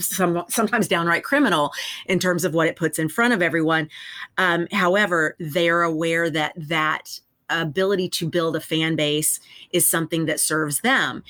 some 0.00 0.44
sometimes 0.48 0.88
downright 0.88 1.22
criminal 1.22 1.70
in 2.06 2.18
terms 2.18 2.44
of 2.44 2.54
what 2.54 2.66
it 2.66 2.74
puts 2.74 2.98
in 2.98 3.08
front 3.08 3.32
of 3.32 3.40
everyone. 3.40 3.88
Um, 4.36 4.66
however, 4.72 5.36
they're 5.38 5.82
aware 5.82 6.28
that 6.28 6.54
that 6.56 7.20
ability 7.50 8.08
to 8.10 8.28
build 8.28 8.56
a 8.56 8.60
fan 8.60 8.96
base 8.96 9.40
is 9.72 9.90
something 9.90 10.26
that 10.26 10.40
serves 10.40 10.80
them. 10.80 11.22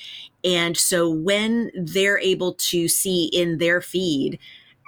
And 0.44 0.76
so 0.76 1.08
when 1.08 1.70
they're 1.74 2.18
able 2.18 2.54
to 2.54 2.88
see 2.88 3.26
in 3.32 3.58
their 3.58 3.80
feed 3.80 4.38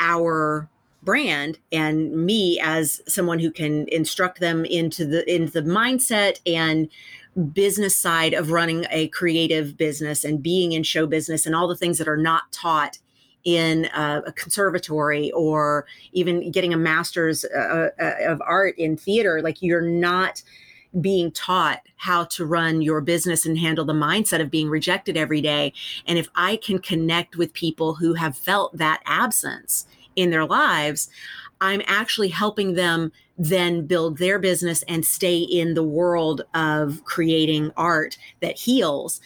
our 0.01 0.69
brand 1.03 1.59
and 1.73 2.13
me 2.13 2.61
as 2.63 3.01
someone 3.09 3.39
who 3.39 3.51
can 3.51 3.87
instruct 3.89 4.41
them 4.41 4.65
into 4.65 5.05
the 5.05 5.29
into 5.33 5.61
the 5.61 5.69
mindset 5.69 6.39
and 6.47 6.89
business 7.53 7.97
side 7.97 8.35
of 8.35 8.51
running 8.51 8.87
a 8.91 9.09
creative 9.09 9.77
business 9.77 10.23
and 10.23 10.43
being 10.43 10.73
in 10.73 10.83
show 10.83 11.07
business 11.07 11.47
and 11.47 11.55
all 11.55 11.67
the 11.67 11.77
things 11.77 11.99
that 11.99 12.09
are 12.09 12.17
not 12.17 12.53
taught 12.53 12.99
in 13.45 13.87
a, 13.87 14.23
a 14.27 14.33
conservatory 14.33 15.33
or 15.33 15.87
even 16.13 16.51
getting 16.53 16.73
a 16.73 16.77
master's 16.77 17.45
uh, 17.45 17.89
uh, 18.01 18.15
of 18.27 18.41
art 18.47 18.79
in 18.79 18.97
theater 18.97 19.43
like 19.43 19.61
you're 19.61 19.81
not 19.81 20.43
being 21.01 21.31
taught 21.33 21.81
how 21.97 22.25
to 22.25 22.45
run 22.45 22.83
your 22.83 23.01
business 23.01 23.47
and 23.47 23.59
handle 23.59 23.85
the 23.85 23.93
mindset 23.93 24.41
of 24.41 24.51
being 24.51 24.69
rejected 24.69 25.17
every 25.17 25.41
day. 25.41 25.73
And 26.07 26.19
if 26.19 26.29
I 26.35 26.57
can 26.57 26.79
connect 26.79 27.37
with 27.37 27.53
people 27.53 27.95
who 27.95 28.15
have 28.15 28.37
felt 28.37 28.77
that 28.77 29.03
absence 29.07 29.87
in 30.17 30.31
their 30.31 30.45
lives, 30.45 31.09
I'm 31.61 31.83
actually 31.87 32.29
helping 32.29 32.75
them 32.75 33.13
then 33.39 33.87
build 33.87 34.19
their 34.19 34.39
business 34.39 34.83
and 34.89 35.07
stay 35.07 35.39
in 35.39 35.75
the 35.75 35.83
world 35.83 36.43
of 36.55 37.03
creating 37.05 37.73
art 37.77 38.19
that 38.41 38.59
heals. 38.59 39.21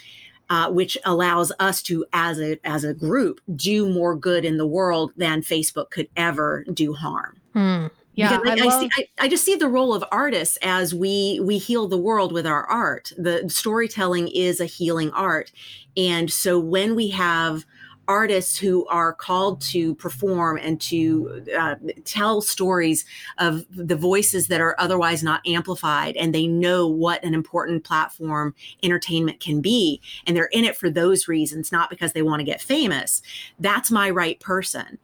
Uh, 0.49 0.71
which 0.71 0.97
allows 1.05 1.51
us 1.59 1.83
to, 1.83 2.05
as 2.13 2.39
a 2.41 2.57
as 2.65 2.85
a 2.85 2.95
group, 2.95 3.41
do 3.57 3.89
more 3.93 4.15
good 4.15 4.45
in 4.45 4.59
the 4.59 4.67
world 4.67 5.11
than 5.17 5.43
Facebook 5.43 5.91
could 5.91 6.09
ever 6.17 6.65
do 6.73 6.93
harm. 6.93 7.37
Hmm. 7.53 7.87
Yeah, 8.17 8.41
I, 8.45 8.53
I, 8.53 8.55
love- 8.55 8.81
see, 8.81 8.91
I, 8.97 9.09
I, 9.19 9.29
just 9.29 9.45
see 9.45 9.57
the 9.57 9.69
role 9.69 9.95
of 9.95 10.03
artists 10.11 10.59
as 10.63 10.95
we 10.95 11.39
we 11.43 11.59
heal 11.59 11.87
the 11.87 11.99
world 11.99 12.33
with 12.33 12.47
our 12.47 12.65
art. 12.65 13.13
The 13.19 13.49
storytelling 13.49 14.29
is 14.29 14.59
a 14.59 14.65
healing 14.65 15.11
art, 15.11 15.53
and 15.97 16.33
so 16.33 16.59
when 16.59 16.95
we 16.95 17.11
have 17.11 17.67
artists 18.09 18.57
who 18.57 18.87
are 18.87 19.13
called 19.13 19.61
to 19.61 19.95
perform 19.97 20.59
and 20.59 20.81
to 20.81 21.45
uh, 21.59 21.75
tell 22.05 22.41
stories 22.41 23.05
of 23.39 23.65
the 23.71 23.97
voices 23.97 24.47
that 24.49 24.61
are 24.61 24.77
otherwise 24.79 25.23
not 25.23 25.47
amplified 25.47 26.17
and 26.17 26.35
they 26.35 26.47
know 26.47 26.87
what 26.87 27.23
an 27.25 27.35
important 27.35 27.85
platform 27.85 28.55
entertainment 28.83 29.41
can 29.41 29.61
be 29.61 30.01
and 30.27 30.37
they're 30.37 30.47
in 30.53 30.65
it 30.65 30.77
for 30.77 30.89
those 30.89 31.29
reasons 31.29 31.73
not 31.73 31.91
because 31.91 32.13
they 32.13 32.23
want 32.23 32.41
to 32.41 32.45
get 32.45 32.61
famous 32.61 33.23
that's 33.59 33.91
my 33.91 34.09
right 34.09 34.39
person 34.41 34.99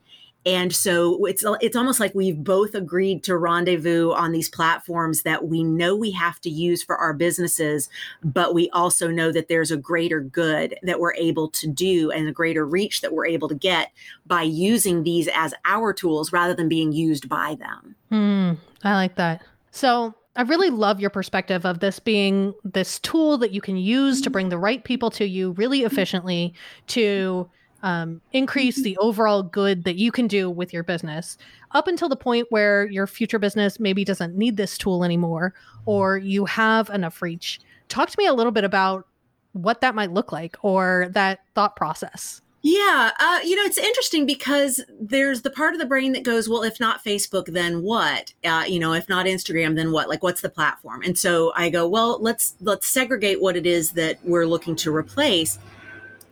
and 0.44 0.74
so 0.74 1.24
it's 1.26 1.44
it's 1.60 1.76
almost 1.76 2.00
like 2.00 2.14
we've 2.14 2.42
both 2.42 2.74
agreed 2.74 3.22
to 3.24 3.36
rendezvous 3.36 4.12
on 4.12 4.32
these 4.32 4.48
platforms 4.48 5.22
that 5.22 5.46
we 5.46 5.62
know 5.62 5.94
we 5.94 6.10
have 6.10 6.40
to 6.40 6.50
use 6.50 6.82
for 6.82 6.96
our 6.96 7.12
businesses 7.12 7.88
but 8.24 8.54
we 8.54 8.68
also 8.70 9.08
know 9.08 9.30
that 9.30 9.48
there's 9.48 9.70
a 9.70 9.76
greater 9.76 10.20
good 10.20 10.76
that 10.82 11.00
we're 11.00 11.14
able 11.14 11.48
to 11.48 11.66
do 11.66 12.10
and 12.10 12.28
a 12.28 12.32
greater 12.32 12.66
reach 12.66 13.00
that 13.00 13.12
we're 13.12 13.26
able 13.26 13.48
to 13.48 13.54
get 13.54 13.92
by 14.26 14.42
using 14.42 15.02
these 15.02 15.28
as 15.34 15.54
our 15.64 15.92
tools 15.92 16.32
rather 16.32 16.54
than 16.54 16.68
being 16.68 16.92
used 16.92 17.28
by 17.28 17.56
them. 17.56 17.94
Mm, 18.10 18.58
i 18.84 18.94
like 18.94 19.16
that. 19.16 19.42
So 19.70 20.14
I 20.36 20.42
really 20.42 20.70
love 20.70 21.00
your 21.00 21.10
perspective 21.10 21.66
of 21.66 21.80
this 21.80 21.98
being 21.98 22.54
this 22.64 22.98
tool 22.98 23.38
that 23.38 23.52
you 23.52 23.60
can 23.60 23.76
use 23.76 24.20
to 24.22 24.30
bring 24.30 24.48
the 24.48 24.58
right 24.58 24.82
people 24.82 25.10
to 25.12 25.26
you 25.26 25.52
really 25.52 25.82
efficiently 25.82 26.54
to 26.88 27.48
um, 27.82 28.20
increase 28.32 28.82
the 28.82 28.96
overall 28.98 29.42
good 29.42 29.84
that 29.84 29.96
you 29.96 30.12
can 30.12 30.26
do 30.26 30.48
with 30.50 30.72
your 30.72 30.82
business 30.82 31.36
up 31.72 31.88
until 31.88 32.08
the 32.08 32.16
point 32.16 32.46
where 32.50 32.86
your 32.86 33.06
future 33.06 33.38
business 33.38 33.80
maybe 33.80 34.04
doesn't 34.04 34.36
need 34.36 34.56
this 34.56 34.78
tool 34.78 35.04
anymore 35.04 35.54
or 35.84 36.16
you 36.16 36.44
have 36.44 36.88
enough 36.90 37.20
reach. 37.22 37.60
Talk 37.88 38.10
to 38.10 38.16
me 38.18 38.26
a 38.26 38.34
little 38.34 38.52
bit 38.52 38.64
about 38.64 39.06
what 39.52 39.80
that 39.80 39.94
might 39.94 40.12
look 40.12 40.32
like 40.32 40.56
or 40.62 41.08
that 41.12 41.40
thought 41.54 41.76
process. 41.76 42.40
Yeah, 42.64 43.10
uh, 43.18 43.40
you 43.44 43.56
know, 43.56 43.64
it's 43.64 43.76
interesting 43.76 44.24
because 44.24 44.80
there's 45.00 45.42
the 45.42 45.50
part 45.50 45.74
of 45.74 45.80
the 45.80 45.86
brain 45.86 46.12
that 46.12 46.22
goes, 46.22 46.48
well, 46.48 46.62
if 46.62 46.78
not 46.78 47.04
Facebook, 47.04 47.52
then 47.52 47.82
what? 47.82 48.32
Uh, 48.44 48.64
you 48.68 48.78
know, 48.78 48.92
if 48.92 49.08
not 49.08 49.26
Instagram, 49.26 49.74
then 49.74 49.90
what? 49.90 50.08
Like, 50.08 50.22
what's 50.22 50.42
the 50.42 50.48
platform? 50.48 51.02
And 51.02 51.18
so 51.18 51.52
I 51.56 51.70
go, 51.70 51.88
well, 51.88 52.22
let's 52.22 52.54
let's 52.60 52.86
segregate 52.86 53.42
what 53.42 53.56
it 53.56 53.66
is 53.66 53.92
that 53.92 54.20
we're 54.22 54.46
looking 54.46 54.76
to 54.76 54.94
replace. 54.94 55.58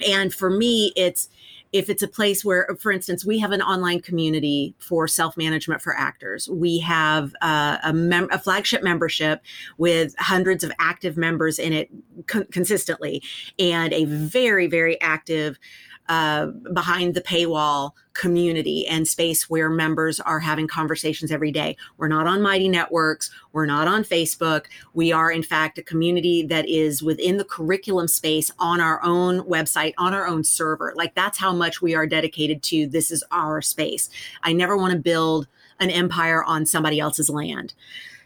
And 0.06 0.32
for 0.32 0.50
me, 0.50 0.92
it's 0.94 1.28
if 1.72 1.88
it's 1.88 2.02
a 2.02 2.08
place 2.08 2.44
where, 2.44 2.68
for 2.80 2.90
instance, 2.90 3.24
we 3.24 3.38
have 3.38 3.52
an 3.52 3.62
online 3.62 4.00
community 4.00 4.74
for 4.78 5.06
self 5.06 5.36
management 5.36 5.80
for 5.80 5.96
actors, 5.96 6.48
we 6.48 6.78
have 6.80 7.34
uh, 7.42 7.78
a, 7.84 7.92
mem- 7.92 8.28
a, 8.32 8.38
flagship 8.38 8.82
membership 8.82 9.42
with 9.78 10.14
hundreds 10.18 10.64
of 10.64 10.72
active 10.78 11.16
members 11.16 11.58
in 11.58 11.72
it 11.72 11.88
con- 12.26 12.46
consistently, 12.50 13.22
and 13.58 13.92
a 13.92 14.04
very, 14.04 14.66
very 14.66 15.00
active 15.00 15.58
uh, 16.10 16.46
behind 16.74 17.14
the 17.14 17.20
paywall 17.20 17.92
community 18.14 18.84
and 18.88 19.06
space 19.06 19.48
where 19.48 19.70
members 19.70 20.18
are 20.18 20.40
having 20.40 20.66
conversations 20.66 21.30
every 21.30 21.52
day. 21.52 21.76
We're 21.98 22.08
not 22.08 22.26
on 22.26 22.42
Mighty 22.42 22.68
Networks. 22.68 23.30
We're 23.52 23.64
not 23.66 23.86
on 23.86 24.02
Facebook. 24.02 24.64
We 24.92 25.12
are, 25.12 25.30
in 25.30 25.44
fact, 25.44 25.78
a 25.78 25.84
community 25.84 26.42
that 26.46 26.68
is 26.68 27.00
within 27.00 27.36
the 27.36 27.44
curriculum 27.44 28.08
space 28.08 28.50
on 28.58 28.80
our 28.80 29.00
own 29.04 29.42
website, 29.42 29.94
on 29.98 30.12
our 30.12 30.26
own 30.26 30.42
server. 30.42 30.92
Like 30.96 31.14
that's 31.14 31.38
how 31.38 31.52
much 31.52 31.80
we 31.80 31.94
are 31.94 32.08
dedicated 32.08 32.60
to 32.64 32.88
this 32.88 33.12
is 33.12 33.22
our 33.30 33.62
space. 33.62 34.10
I 34.42 34.52
never 34.52 34.76
want 34.76 34.92
to 34.92 34.98
build 34.98 35.46
an 35.78 35.90
empire 35.90 36.42
on 36.42 36.66
somebody 36.66 36.98
else's 36.98 37.30
land. 37.30 37.72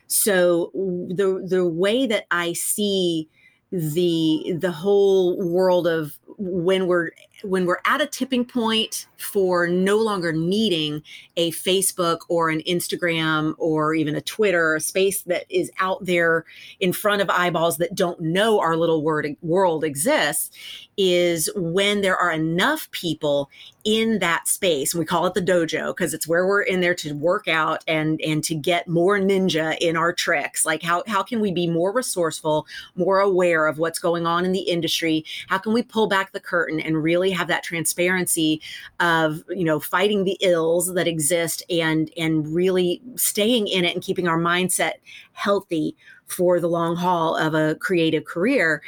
So 0.06 0.70
the 0.74 1.44
the 1.46 1.66
way 1.66 2.06
that 2.06 2.24
I 2.30 2.54
see 2.54 3.28
the 3.70 4.56
the 4.58 4.72
whole 4.72 5.36
world 5.36 5.86
of 5.86 6.18
when 6.38 6.86
we're 6.86 7.10
when 7.44 7.66
we're 7.66 7.80
at 7.84 8.00
a 8.00 8.06
tipping 8.06 8.44
point 8.44 9.06
for 9.24 9.66
no 9.66 9.96
longer 9.96 10.32
needing 10.32 11.02
a 11.36 11.50
Facebook 11.52 12.20
or 12.28 12.50
an 12.50 12.60
Instagram 12.60 13.54
or 13.58 13.94
even 13.94 14.14
a 14.14 14.20
Twitter, 14.20 14.74
a 14.74 14.80
space 14.80 15.22
that 15.22 15.44
is 15.48 15.70
out 15.78 16.04
there 16.04 16.44
in 16.80 16.92
front 16.92 17.22
of 17.22 17.30
eyeballs 17.30 17.78
that 17.78 17.94
don't 17.94 18.20
know 18.20 18.60
our 18.60 18.76
little 18.76 19.02
word, 19.02 19.36
world 19.42 19.84
exists, 19.84 20.50
is 20.96 21.50
when 21.56 22.00
there 22.00 22.16
are 22.16 22.30
enough 22.30 22.90
people 22.90 23.50
in 23.84 24.18
that 24.20 24.48
space. 24.48 24.94
We 24.94 25.04
call 25.04 25.26
it 25.26 25.34
the 25.34 25.42
dojo 25.42 25.88
because 25.88 26.14
it's 26.14 26.26
where 26.26 26.46
we're 26.46 26.62
in 26.62 26.80
there 26.80 26.94
to 26.96 27.12
work 27.12 27.48
out 27.48 27.84
and 27.86 28.20
and 28.22 28.42
to 28.44 28.54
get 28.54 28.88
more 28.88 29.18
ninja 29.18 29.76
in 29.78 29.96
our 29.96 30.12
tricks. 30.12 30.64
Like 30.64 30.82
how 30.82 31.02
how 31.06 31.22
can 31.22 31.40
we 31.40 31.52
be 31.52 31.66
more 31.66 31.92
resourceful, 31.92 32.66
more 32.94 33.20
aware 33.20 33.66
of 33.66 33.78
what's 33.78 33.98
going 33.98 34.26
on 34.26 34.44
in 34.44 34.52
the 34.52 34.60
industry? 34.60 35.24
How 35.48 35.58
can 35.58 35.72
we 35.72 35.82
pull 35.82 36.06
back 36.06 36.32
the 36.32 36.40
curtain 36.40 36.80
and 36.80 37.02
really 37.02 37.30
have 37.32 37.48
that 37.48 37.62
transparency 37.62 38.62
uh, 39.00 39.13
of 39.22 39.42
you 39.48 39.64
know 39.64 39.80
fighting 39.80 40.24
the 40.24 40.36
ills 40.40 40.92
that 40.94 41.06
exist 41.08 41.62
and 41.70 42.10
and 42.16 42.54
really 42.54 43.00
staying 43.16 43.66
in 43.68 43.84
it 43.84 43.94
and 43.94 44.02
keeping 44.02 44.28
our 44.28 44.38
mindset 44.38 44.94
healthy 45.32 45.96
for 46.26 46.58
the 46.58 46.68
long 46.68 46.96
haul 46.96 47.36
of 47.36 47.54
a 47.54 47.74
creative 47.76 48.24
career, 48.24 48.82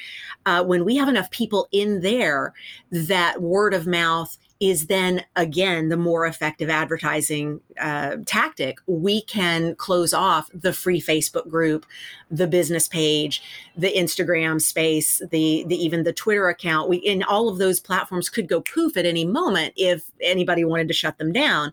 uh, 0.46 0.64
when 0.64 0.84
we 0.84 0.96
have 0.96 1.08
enough 1.08 1.30
people 1.30 1.68
in 1.70 2.00
there, 2.00 2.54
that 2.90 3.42
word 3.42 3.74
of 3.74 3.86
mouth 3.86 4.38
is 4.58 4.86
then 4.86 5.22
again 5.36 5.90
the 5.90 5.96
more 5.96 6.26
effective 6.26 6.70
advertising 6.70 7.60
uh, 7.80 8.16
tactic. 8.24 8.78
We 8.86 9.22
can 9.22 9.74
close 9.74 10.14
off 10.14 10.48
the 10.54 10.72
free 10.72 11.00
Facebook 11.00 11.48
group, 11.50 11.84
the 12.30 12.46
business 12.46 12.88
page, 12.88 13.42
the 13.76 13.92
Instagram 13.92 14.60
space, 14.60 15.20
the, 15.30 15.64
the 15.66 15.76
even 15.76 16.04
the 16.04 16.12
Twitter 16.12 16.48
account. 16.48 16.88
We 16.88 16.98
in 16.98 17.22
all 17.22 17.48
of 17.48 17.58
those 17.58 17.80
platforms 17.80 18.30
could 18.30 18.48
go 18.48 18.62
poof 18.62 18.96
at 18.96 19.04
any 19.04 19.26
moment 19.26 19.74
if 19.76 20.10
anybody 20.20 20.64
wanted 20.64 20.88
to 20.88 20.94
shut 20.94 21.18
them 21.18 21.32
down, 21.32 21.72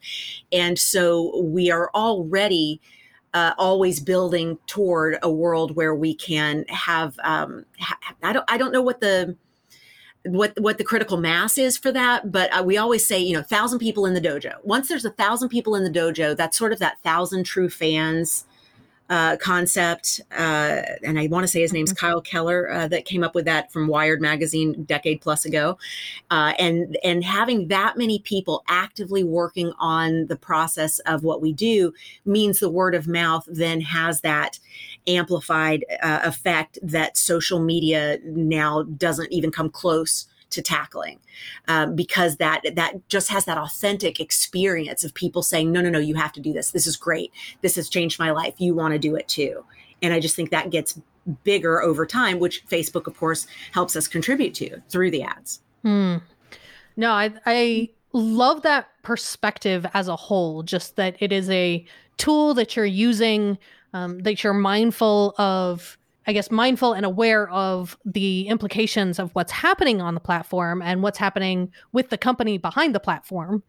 and 0.52 0.78
so 0.78 1.40
we 1.42 1.72
are 1.72 1.90
already 1.96 2.82
uh, 3.34 3.54
always 3.58 4.00
building 4.00 4.60
toward 4.68 5.18
a 5.24 5.32
world 5.32 5.76
where 5.76 5.96
we 5.96 6.14
can 6.14 6.66
have 6.68 7.18
um, 7.24 7.66
ha- 7.80 7.98
I 8.22 8.34
don't 8.34 8.46
I 8.48 8.58
don't 8.58 8.72
know 8.72 8.82
what 8.82 9.00
the 9.00 9.36
what 10.26 10.58
what 10.60 10.78
the 10.78 10.84
critical 10.84 11.18
mass 11.18 11.58
is 11.58 11.78
for 11.78 11.92
that 11.92 12.32
but 12.32 12.50
uh, 12.58 12.64
we 12.64 12.78
always 12.78 13.06
say 13.06 13.20
you 13.20 13.36
know 13.36 13.44
thousand 13.44 13.80
people 13.80 14.06
in 14.06 14.14
the 14.14 14.22
dojo 14.22 14.56
once 14.64 14.88
there's 14.88 15.04
a 15.04 15.10
thousand 15.12 15.50
people 15.50 15.76
in 15.76 15.84
the 15.84 15.90
dojo 15.90 16.36
that's 16.36 16.58
sort 16.58 16.72
of 16.72 16.80
that 16.80 16.98
thousand 17.04 17.44
true 17.44 17.70
fans 17.70 18.46
uh, 19.10 19.36
concept, 19.38 20.22
uh, 20.32 20.82
and 21.04 21.20
I 21.20 21.28
want 21.28 21.44
to 21.44 21.48
say 21.48 21.62
his 21.62 21.74
name's 21.74 21.94
mm-hmm. 21.94 22.06
Kyle 22.06 22.22
Keller 22.22 22.72
uh, 22.72 22.88
that 22.88 23.06
came 23.06 23.24
up 23.24 23.36
with 23.36 23.46
that 23.46 23.72
from 23.72 23.88
Wired 23.88 24.22
magazine 24.22 24.86
decade 24.86 25.22
plus 25.22 25.46
ago, 25.46 25.78
uh, 26.32 26.54
and 26.58 26.98
and 27.04 27.24
having 27.24 27.68
that 27.68 27.98
many 27.98 28.20
people 28.20 28.64
actively 28.68 29.24
working 29.24 29.74
on 29.78 30.28
the 30.28 30.36
process 30.38 31.00
of 31.00 31.24
what 31.24 31.42
we 31.42 31.52
do 31.52 31.94
means 32.26 32.60
the 32.60 32.70
word 32.70 32.96
of 32.96 33.08
mouth 33.08 33.44
then 33.48 33.82
has 33.82 34.22
that 34.22 34.58
amplified 35.08 35.86
uh, 36.01 36.20
effect 36.24 36.80
that 36.82 37.18
social 37.18 37.60
media 37.60 38.20
now 38.24 38.84
doesn't 38.84 39.32
even 39.32 39.51
come 39.51 39.70
close 39.70 40.28
to 40.54 40.62
tackling. 40.62 41.20
Um, 41.68 41.95
because 41.95 42.38
that 42.38 42.62
that 42.76 43.08
just 43.10 43.30
has 43.30 43.45
that 43.45 43.58
authentic 43.58 44.20
experience 44.20 45.04
of 45.04 45.14
people 45.14 45.41
saying 45.41 45.72
no 45.72 45.82
no 45.82 45.89
no 45.89 45.99
you 45.99 46.16
have 46.16 46.32
to 46.34 46.39
do 46.39 46.54
this. 46.54 46.72
This 46.72 46.88
is 46.88 46.95
great. 46.95 47.32
This 47.62 47.76
has 47.76 47.89
changed 47.89 48.20
my 48.20 48.32
life. 48.32 48.54
You 48.60 48.76
want 48.76 48.93
to 48.93 48.99
do 48.99 49.16
it 49.16 49.28
too. 49.28 49.66
And 50.01 50.14
i 50.14 50.20
just 50.20 50.36
think 50.36 50.51
that 50.51 50.70
gets 50.70 50.99
bigger 51.43 51.82
over 51.82 52.06
time 52.06 52.39
which 52.39 52.66
facebook 52.68 53.08
of 53.08 53.18
course 53.18 53.47
helps 53.72 53.95
us 53.95 54.08
contribute 54.08 54.54
to 54.54 54.82
through 54.89 55.10
the 55.10 55.24
ads. 55.24 55.62
Hmm. 55.82 56.18
no 56.97 57.12
i 57.12 57.34
i 57.45 57.89
love 58.12 58.62
that 58.64 58.89
perspective 59.04 59.86
as 59.93 60.08
a 60.08 60.16
whole 60.16 60.64
just 60.64 60.97
that 60.97 61.16
it 61.20 61.32
is 61.32 61.49
a 61.49 61.86
tool 62.18 62.54
that 62.54 62.76
you're 62.76 62.86
using 62.86 63.58
um, 63.94 64.20
that 64.20 64.44
you're 64.44 64.54
mindful 64.54 65.36
of 65.38 65.98
I 66.26 66.34
guess, 66.34 66.50
mindful 66.50 66.94
and 66.94 67.06
aware 67.06 67.50
of 67.50 67.98
the 68.06 68.48
implications 68.48 69.20
of 69.20 69.32
what's 69.36 69.52
happening 69.52 70.02
on 70.02 70.14
the 70.14 70.22
platform 70.22 70.82
and 70.82 71.04
what's 71.04 71.18
happening 71.18 71.72
with 71.91 72.10
the 72.10 72.18
company 72.18 72.58
behind 72.58 72.96
the 72.96 73.00
platform, 73.00 73.64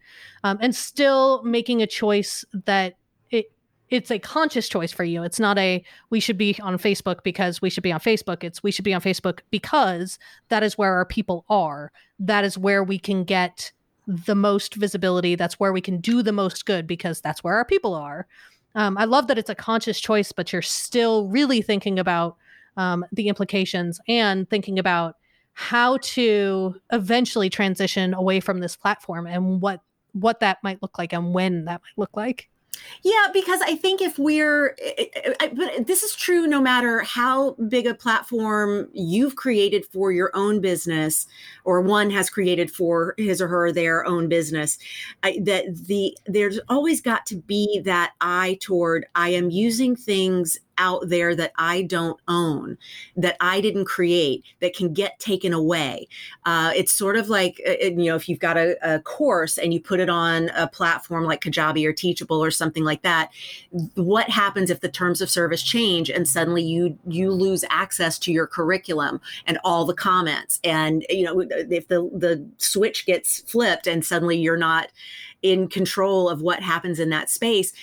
um, 0.44 0.58
and 0.60 0.74
still 0.74 1.42
making 1.42 1.82
a 1.82 1.86
choice 1.86 2.44
that 2.66 2.94
it 3.30 3.46
it's 3.90 4.10
a 4.10 4.20
conscious 4.20 4.68
choice 4.68 4.92
for 4.92 5.02
you. 5.02 5.24
It's 5.24 5.40
not 5.40 5.58
a 5.58 5.84
we 6.10 6.20
should 6.20 6.38
be 6.38 6.56
on 6.60 6.78
Facebook 6.78 7.24
because 7.24 7.60
we 7.60 7.70
should 7.70 7.82
be 7.82 7.92
on 7.92 8.00
Facebook. 8.00 8.44
It's 8.44 8.62
we 8.62 8.70
should 8.70 8.84
be 8.84 8.94
on 8.94 9.00
Facebook 9.00 9.40
because 9.50 10.18
that 10.48 10.62
is 10.62 10.78
where 10.78 10.94
our 10.94 11.06
people 11.06 11.44
are. 11.48 11.90
That 12.20 12.44
is 12.44 12.56
where 12.56 12.84
we 12.84 13.00
can 13.00 13.24
get 13.24 13.72
the 14.06 14.34
most 14.36 14.74
visibility. 14.74 15.34
That's 15.34 15.58
where 15.58 15.72
we 15.72 15.80
can 15.80 15.98
do 15.98 16.22
the 16.22 16.32
most 16.32 16.66
good 16.66 16.86
because 16.86 17.20
that's 17.20 17.42
where 17.42 17.54
our 17.54 17.64
people 17.64 17.94
are. 17.94 18.28
Um, 18.74 18.98
I 18.98 19.04
love 19.04 19.28
that 19.28 19.38
it's 19.38 19.50
a 19.50 19.54
conscious 19.54 20.00
choice, 20.00 20.32
but 20.32 20.52
you're 20.52 20.62
still 20.62 21.28
really 21.28 21.62
thinking 21.62 21.98
about 21.98 22.36
um, 22.76 23.04
the 23.12 23.28
implications 23.28 24.00
and 24.08 24.48
thinking 24.50 24.78
about 24.78 25.16
how 25.52 25.98
to 25.98 26.74
eventually 26.92 27.48
transition 27.48 28.12
away 28.14 28.40
from 28.40 28.58
this 28.60 28.76
platform 28.76 29.26
and 29.26 29.60
what 29.60 29.80
what 30.12 30.40
that 30.40 30.58
might 30.62 30.80
look 30.80 30.96
like 30.96 31.12
and 31.12 31.34
when 31.34 31.64
that 31.64 31.80
might 31.82 32.00
look 32.00 32.16
like. 32.16 32.48
Yeah, 33.02 33.28
because 33.32 33.60
I 33.60 33.76
think 33.76 34.00
if 34.00 34.18
we're, 34.18 34.76
eh, 34.80 35.06
eh, 35.14 35.34
eh, 35.40 35.48
but 35.54 35.86
this 35.86 36.02
is 36.02 36.14
true 36.16 36.46
no 36.46 36.60
matter 36.60 37.00
how 37.00 37.52
big 37.68 37.86
a 37.86 37.94
platform 37.94 38.88
you've 38.92 39.36
created 39.36 39.84
for 39.86 40.10
your 40.12 40.30
own 40.34 40.60
business, 40.60 41.26
or 41.64 41.80
one 41.80 42.10
has 42.10 42.30
created 42.30 42.70
for 42.70 43.14
his 43.18 43.40
or 43.42 43.48
her 43.48 43.72
their 43.72 44.06
own 44.06 44.28
business. 44.28 44.78
I, 45.22 45.38
that 45.42 45.64
the 45.86 46.16
there's 46.26 46.58
always 46.68 47.00
got 47.00 47.26
to 47.26 47.36
be 47.36 47.80
that 47.84 48.12
eye 48.20 48.58
toward 48.60 49.06
I 49.14 49.30
am 49.30 49.50
using 49.50 49.96
things 49.96 50.58
out 50.78 51.08
there 51.08 51.34
that 51.34 51.52
I 51.56 51.82
don't 51.82 52.18
own, 52.28 52.78
that 53.16 53.36
I 53.40 53.60
didn't 53.60 53.86
create, 53.86 54.44
that 54.60 54.74
can 54.74 54.92
get 54.92 55.18
taken 55.18 55.52
away. 55.52 56.08
Uh, 56.44 56.72
it's 56.74 56.92
sort 56.92 57.16
of 57.16 57.28
like, 57.28 57.60
uh, 57.66 57.72
you 57.80 58.04
know, 58.04 58.16
if 58.16 58.28
you've 58.28 58.38
got 58.38 58.56
a, 58.56 58.76
a, 58.82 59.00
course 59.00 59.58
and 59.58 59.72
you 59.72 59.80
put 59.80 60.00
it 60.00 60.08
on 60.08 60.50
a 60.50 60.66
platform 60.66 61.24
like 61.24 61.42
Kajabi 61.42 61.86
or 61.86 61.92
Teachable 61.92 62.42
or 62.42 62.50
something 62.50 62.84
like 62.84 63.02
that, 63.02 63.30
what 63.94 64.28
happens 64.30 64.70
if 64.70 64.80
the 64.80 64.88
terms 64.88 65.20
of 65.20 65.30
service 65.30 65.62
change 65.62 66.10
and 66.10 66.28
suddenly 66.28 66.62
you 66.62 66.98
you 67.06 67.30
lose 67.30 67.64
access 67.70 68.18
to 68.18 68.32
your 68.32 68.46
curriculum 68.46 69.20
and 69.46 69.58
all 69.64 69.84
the 69.84 69.94
comments 69.94 70.60
and 70.64 71.04
you 71.08 71.24
know 71.24 71.40
if 71.40 71.88
the 71.88 72.08
the 72.14 72.44
switch 72.58 73.06
gets 73.06 73.40
flipped 73.50 73.86
and 73.86 74.04
suddenly 74.04 74.36
you're 74.36 74.56
not 74.56 74.88
in 75.44 75.68
control 75.68 76.28
of 76.30 76.40
what 76.40 76.60
happens 76.62 76.98
in 76.98 77.10
that 77.10 77.28
space. 77.28 77.74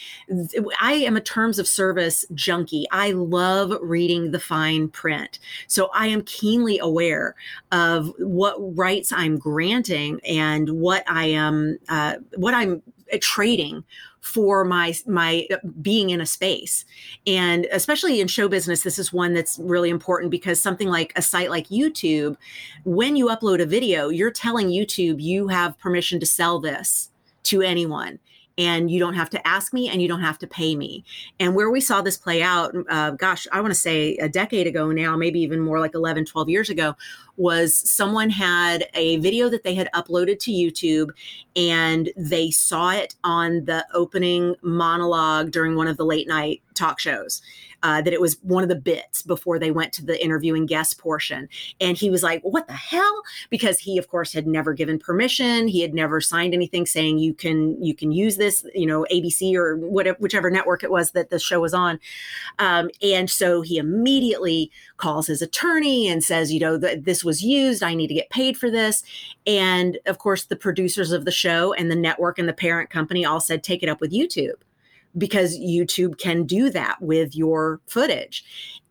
I 0.82 0.94
am 0.94 1.16
a 1.16 1.22
terms 1.22 1.60
of 1.60 1.68
service 1.68 2.26
junkie. 2.34 2.88
I 2.92 3.12
love 3.12 3.78
reading 3.84 4.32
the 4.32 4.40
fine 4.40 4.90
print. 4.90 5.38
So 5.68 5.92
I 5.94 6.08
am 6.08 6.24
keenly 6.24 6.80
aware 6.80 7.36
of 7.72 8.12
what 8.18 8.56
rights 8.76 9.14
I'm 9.14 9.38
granting 9.38 10.20
and 10.28 10.70
what 10.72 11.04
I 11.08 11.28
am, 11.28 11.78
uh, 11.88 12.16
what 12.36 12.56
I'm 12.56 12.82
trading 13.22 13.84
for 14.22 14.64
my 14.64 14.94
my 15.06 15.48
being 15.82 16.12
in 16.12 16.22
a 16.22 16.26
space 16.26 16.86
and 17.26 17.66
especially 17.72 18.22
in 18.22 18.28
show 18.28 18.48
business 18.48 18.84
this 18.84 19.00
is 19.00 19.12
one 19.12 19.34
that's 19.34 19.60
really 19.60 19.90
important 19.90 20.30
because 20.30 20.62
something 20.62 20.88
like 20.88 21.12
a 21.16 21.22
site 21.24 21.50
like 21.50 21.68
youtube 21.70 22.38
when 22.86 23.16
you 23.16 23.28
upload 23.28 23.60
a 23.60 23.66
video 23.66 24.10
you're 24.10 24.32
telling 24.32 24.70
youtube 24.70 25.20
you 25.20 25.48
have 25.48 25.78
permission 25.80 26.20
to 26.20 26.26
sell 26.26 26.60
this 26.60 27.11
to 27.44 27.62
anyone 27.62 28.20
and 28.58 28.92
you 28.92 29.00
don't 29.00 29.14
have 29.14 29.30
to 29.30 29.48
ask 29.48 29.74
me 29.74 29.90
and 29.90 30.02
you 30.02 30.08
don't 30.08 30.22
have 30.22 30.38
to 30.40 30.48
pay 30.48 30.76
me. 30.76 31.04
And 31.40 31.56
where 31.56 31.70
we 31.70 31.82
saw 31.82 32.02
this 32.02 32.18
play 32.18 32.44
out, 32.44 32.76
uh, 32.90 33.12
gosh, 33.12 33.48
I 33.52 33.62
want 33.62 33.74
to 33.74 33.80
say 33.80 34.18
a 34.18 34.30
decade 34.30 34.68
ago 34.68 34.92
now, 34.92 35.16
maybe 35.16 35.40
even 35.40 35.60
more 35.60 35.80
like 35.80 35.96
11, 35.96 36.26
12 36.26 36.50
years 36.50 36.70
ago, 36.70 36.96
was 37.38 37.76
someone 37.90 38.30
had 38.30 38.88
a 38.94 39.18
video 39.18 39.50
that 39.50 39.64
they 39.64 39.76
had 39.76 39.90
uploaded 39.94 40.40
to 40.40 40.52
YouTube 40.52 41.12
and 41.56 42.12
they 42.16 42.52
saw 42.52 42.92
it 42.92 43.16
on 43.24 43.66
the 43.66 43.86
opening 43.94 44.56
monologue 44.62 45.52
during 45.52 45.76
one 45.76 45.88
of 45.88 45.98
the 45.98 46.06
late 46.06 46.28
night 46.28 46.62
talk 46.74 47.00
shows 47.00 47.42
uh, 47.84 48.02
that 48.02 48.14
it 48.14 48.22
was 48.22 48.38
one 48.44 48.64
of 48.64 48.70
the 48.70 48.76
bits 48.76 49.22
before 49.22 49.58
they 49.58 49.72
went 49.72 49.92
to 49.94 50.06
the 50.06 50.24
interviewing 50.24 50.66
guest 50.66 50.98
portion. 50.98 51.50
And 51.80 51.98
he 51.98 52.10
was 52.10 52.24
like, 52.24 52.42
What 52.44 52.68
the 52.68 52.74
hell? 52.74 53.24
Because 53.50 53.80
he, 53.80 53.98
of 53.98 54.08
course, 54.08 54.34
had 54.34 54.48
never 54.48 54.74
given 54.74 55.00
permission. 55.00 55.68
He 55.68 55.82
had 55.82 55.94
never 55.94 56.22
signed 56.22 56.54
anything 56.54 56.86
saying 56.86 57.20
you 57.20 57.34
can 57.34 57.82
you 57.84 57.96
can 57.96 58.12
use 58.12 58.38
this, 58.38 58.66
you 58.76 58.86
know, 58.86 59.06
ABC 59.12 59.56
or 59.56 59.78
whatever, 59.78 60.18
whichever 60.20 60.50
network 60.50 60.84
it 60.84 60.92
was 60.92 61.12
that 61.12 61.30
the 61.30 61.40
show 61.40 61.60
was 61.60 61.74
on. 61.74 62.00
Um, 62.60 62.90
and 63.02 63.30
so 63.30 63.62
he 63.62 63.78
immediately 63.78 64.72
calls 64.98 65.28
his 65.28 65.42
attorney 65.42 66.08
and 66.08 66.24
says, 66.24 66.54
you 66.54 66.60
know, 66.60 66.78
this 66.78 67.21
was 67.24 67.44
used. 67.44 67.84
I 67.84 67.94
need 67.94 68.08
to 68.08 68.14
get 68.14 68.30
paid 68.30 68.58
for 68.58 68.70
this. 68.70 69.04
And 69.46 70.00
of 70.06 70.18
course, 70.18 70.46
the 70.46 70.56
producers 70.56 71.12
of 71.12 71.26
the 71.26 71.32
show 71.32 71.74
and 71.74 71.92
the 71.92 71.96
network 71.96 72.40
and 72.40 72.48
the 72.48 72.54
parent 72.54 72.90
company 72.90 73.26
all 73.26 73.40
said, 73.40 73.64
take 73.64 73.84
it 73.84 73.90
up 73.90 74.02
with 74.02 74.12
YouTube 74.12 74.56
because 75.18 75.58
YouTube 75.58 76.18
can 76.18 76.46
do 76.46 76.70
that 76.70 77.02
with 77.02 77.36
your 77.36 77.82
footage. 77.88 78.44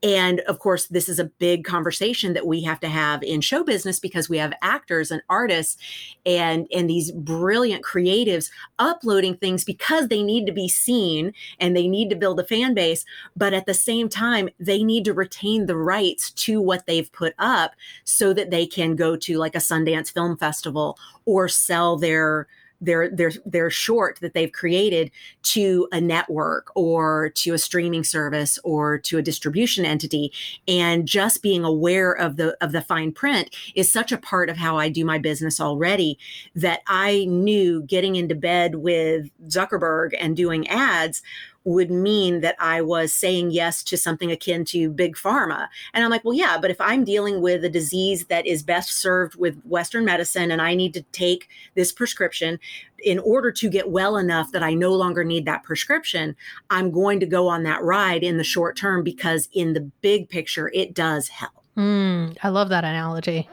And 0.02 0.40
of 0.40 0.60
course, 0.60 0.86
this 0.86 1.08
is 1.10 1.18
a 1.18 1.24
big 1.24 1.64
conversation 1.64 2.32
that 2.32 2.46
we 2.46 2.62
have 2.62 2.80
to 2.80 2.88
have 2.88 3.22
in 3.22 3.42
show 3.42 3.62
business 3.62 4.00
because 4.00 4.30
we 4.30 4.38
have 4.38 4.54
actors 4.62 5.10
and 5.10 5.20
artists 5.28 5.76
and, 6.24 6.66
and 6.74 6.88
these 6.88 7.12
brilliant 7.12 7.84
creatives 7.84 8.50
uploading 8.78 9.36
things 9.36 9.62
because 9.62 10.08
they 10.08 10.22
need 10.22 10.46
to 10.46 10.52
be 10.52 10.68
seen 10.68 11.34
and 11.58 11.76
they 11.76 11.86
need 11.86 12.08
to 12.08 12.16
build 12.16 12.40
a 12.40 12.44
fan 12.44 12.72
base. 12.72 13.04
But 13.36 13.52
at 13.52 13.66
the 13.66 13.74
same 13.74 14.08
time, 14.08 14.48
they 14.58 14.82
need 14.82 15.04
to 15.04 15.12
retain 15.12 15.66
the 15.66 15.76
rights 15.76 16.30
to 16.30 16.62
what 16.62 16.86
they've 16.86 17.12
put 17.12 17.34
up 17.38 17.72
so 18.04 18.32
that 18.32 18.50
they 18.50 18.66
can 18.66 18.96
go 18.96 19.16
to 19.16 19.36
like 19.36 19.54
a 19.54 19.58
Sundance 19.58 20.10
Film 20.10 20.36
Festival 20.38 20.98
or 21.26 21.46
sell 21.46 21.98
their 21.98 22.46
their 22.80 23.10
their 23.10 23.32
their 23.44 23.70
short 23.70 24.18
that 24.20 24.34
they've 24.34 24.52
created 24.52 25.10
to 25.42 25.88
a 25.92 26.00
network 26.00 26.70
or 26.74 27.30
to 27.36 27.54
a 27.54 27.58
streaming 27.58 28.04
service 28.04 28.58
or 28.64 28.98
to 28.98 29.18
a 29.18 29.22
distribution 29.22 29.84
entity. 29.84 30.32
And 30.66 31.06
just 31.06 31.42
being 31.42 31.64
aware 31.64 32.12
of 32.12 32.36
the 32.36 32.56
of 32.60 32.72
the 32.72 32.82
fine 32.82 33.12
print 33.12 33.54
is 33.74 33.90
such 33.90 34.12
a 34.12 34.18
part 34.18 34.48
of 34.48 34.56
how 34.56 34.76
I 34.76 34.88
do 34.88 35.04
my 35.04 35.18
business 35.18 35.60
already 35.60 36.18
that 36.54 36.80
I 36.86 37.26
knew 37.28 37.82
getting 37.82 38.16
into 38.16 38.34
bed 38.34 38.76
with 38.76 39.28
Zuckerberg 39.48 40.14
and 40.18 40.36
doing 40.36 40.68
ads 40.68 41.22
would 41.64 41.90
mean 41.90 42.40
that 42.40 42.56
I 42.58 42.80
was 42.80 43.12
saying 43.12 43.50
yes 43.50 43.82
to 43.84 43.96
something 43.96 44.30
akin 44.30 44.64
to 44.66 44.90
big 44.90 45.14
pharma. 45.14 45.68
And 45.92 46.02
I'm 46.02 46.10
like, 46.10 46.24
well, 46.24 46.34
yeah, 46.34 46.58
but 46.60 46.70
if 46.70 46.80
I'm 46.80 47.04
dealing 47.04 47.42
with 47.42 47.64
a 47.64 47.68
disease 47.68 48.26
that 48.26 48.46
is 48.46 48.62
best 48.62 48.90
served 48.90 49.36
with 49.36 49.60
Western 49.64 50.04
medicine 50.04 50.50
and 50.50 50.62
I 50.62 50.74
need 50.74 50.94
to 50.94 51.02
take 51.12 51.48
this 51.74 51.92
prescription 51.92 52.58
in 53.02 53.18
order 53.18 53.50
to 53.52 53.68
get 53.68 53.90
well 53.90 54.16
enough 54.16 54.52
that 54.52 54.62
I 54.62 54.74
no 54.74 54.92
longer 54.92 55.24
need 55.24 55.44
that 55.46 55.62
prescription, 55.62 56.36
I'm 56.70 56.90
going 56.90 57.20
to 57.20 57.26
go 57.26 57.48
on 57.48 57.62
that 57.64 57.82
ride 57.82 58.22
in 58.22 58.36
the 58.36 58.44
short 58.44 58.76
term 58.76 59.02
because 59.02 59.48
in 59.52 59.72
the 59.72 59.80
big 60.00 60.28
picture, 60.28 60.70
it 60.74 60.94
does 60.94 61.28
help. 61.28 61.52
Mm, 61.76 62.36
I 62.42 62.48
love 62.48 62.68
that 62.70 62.84
analogy. 62.84 63.48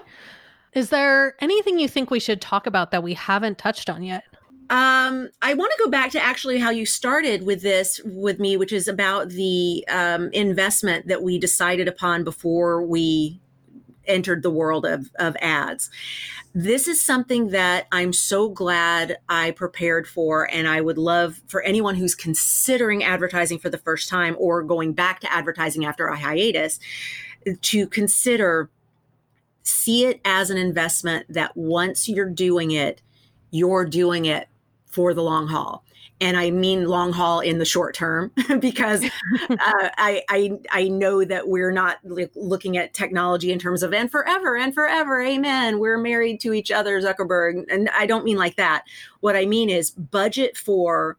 Is 0.74 0.90
there 0.90 1.36
anything 1.40 1.80
you 1.80 1.88
think 1.88 2.12
we 2.12 2.20
should 2.20 2.42
talk 2.42 2.68
about 2.68 2.92
that 2.92 3.04
we 3.04 3.14
haven't 3.14 3.58
touched 3.58 3.90
on 3.90 4.04
yet? 4.04 4.24
Um, 4.70 5.30
I 5.42 5.54
want 5.54 5.72
to 5.72 5.84
go 5.84 5.90
back 5.90 6.12
to 6.12 6.22
actually 6.22 6.60
how 6.60 6.72
you 6.72 6.86
started 6.86 7.44
with 7.44 7.62
this 7.62 8.02
with 8.04 8.40
me, 8.40 8.58
which 8.58 8.74
is 8.74 8.88
about 8.88 9.30
the 9.30 9.86
um, 9.88 10.30
investment 10.34 11.08
that 11.08 11.24
we 11.24 11.40
decided 11.40 11.88
upon 11.88 12.26
before 12.26 12.84
we 12.84 13.40
entered 14.08 14.44
the 14.44 14.52
world 14.52 14.86
of, 14.86 15.10
of 15.20 15.38
ads. 15.42 15.90
This 16.54 16.88
is 16.88 17.02
something 17.02 17.50
that 17.50 17.88
I'm 17.92 18.12
so 18.12 18.50
glad 18.50 19.20
I 19.30 19.52
prepared 19.52 20.08
for, 20.08 20.50
and 20.52 20.68
I 20.68 20.82
would 20.82 20.98
love 20.98 21.40
for 21.48 21.62
anyone 21.62 21.96
who's 21.96 22.16
considering 22.16 23.04
advertising 23.04 23.60
for 23.60 23.70
the 23.70 23.78
first 23.78 24.10
time 24.10 24.36
or 24.40 24.64
going 24.64 24.94
back 24.94 25.22
to 25.22 25.32
advertising 25.32 25.86
after 25.86 26.08
a 26.08 26.18
hiatus 26.18 26.80
to 27.62 27.88
consider 27.88 28.70
see 29.64 30.06
it 30.06 30.20
as 30.26 30.50
an 30.50 30.58
investment 30.58 31.26
that 31.30 31.56
once 31.56 32.10
you're 32.10 32.30
doing 32.30 32.72
it, 32.72 33.02
you're 33.52 33.86
doing 33.86 34.26
it 34.26 34.48
for 34.98 35.14
the 35.14 35.22
long 35.22 35.48
haul 35.48 35.84
and 36.20 36.38
I 36.38 36.50
mean 36.50 36.86
long 36.86 37.14
haul 37.14 37.40
in 37.40 37.60
the 37.60 37.66
short 37.66 37.94
term 37.94 38.32
because 38.60 39.04
uh, 39.50 39.58
I, 39.60 40.24
I 40.28 40.60
I 40.72 40.88
know 40.88 41.24
that 41.24 41.48
we're 41.48 41.72
not 41.72 41.98
looking 42.04 42.78
at 42.78 42.96
technology 42.96 43.52
in 43.52 43.60
terms 43.60 43.84
of 43.84 43.94
and 43.94 44.10
forever 44.10 44.58
and 44.58 44.74
forever, 44.74 45.22
amen. 45.22 45.78
We're 45.78 46.00
married 46.00 46.40
to 46.42 46.54
each 46.54 46.72
other, 46.72 47.00
Zuckerberg, 47.00 47.66
and 47.72 47.90
I 47.90 48.08
don't 48.08 48.26
mean 48.26 48.38
like 48.38 48.56
that. 48.56 48.86
What 49.20 49.36
I 49.36 49.46
mean 49.46 49.70
is 49.70 49.92
budget 49.92 50.58
for 50.58 51.16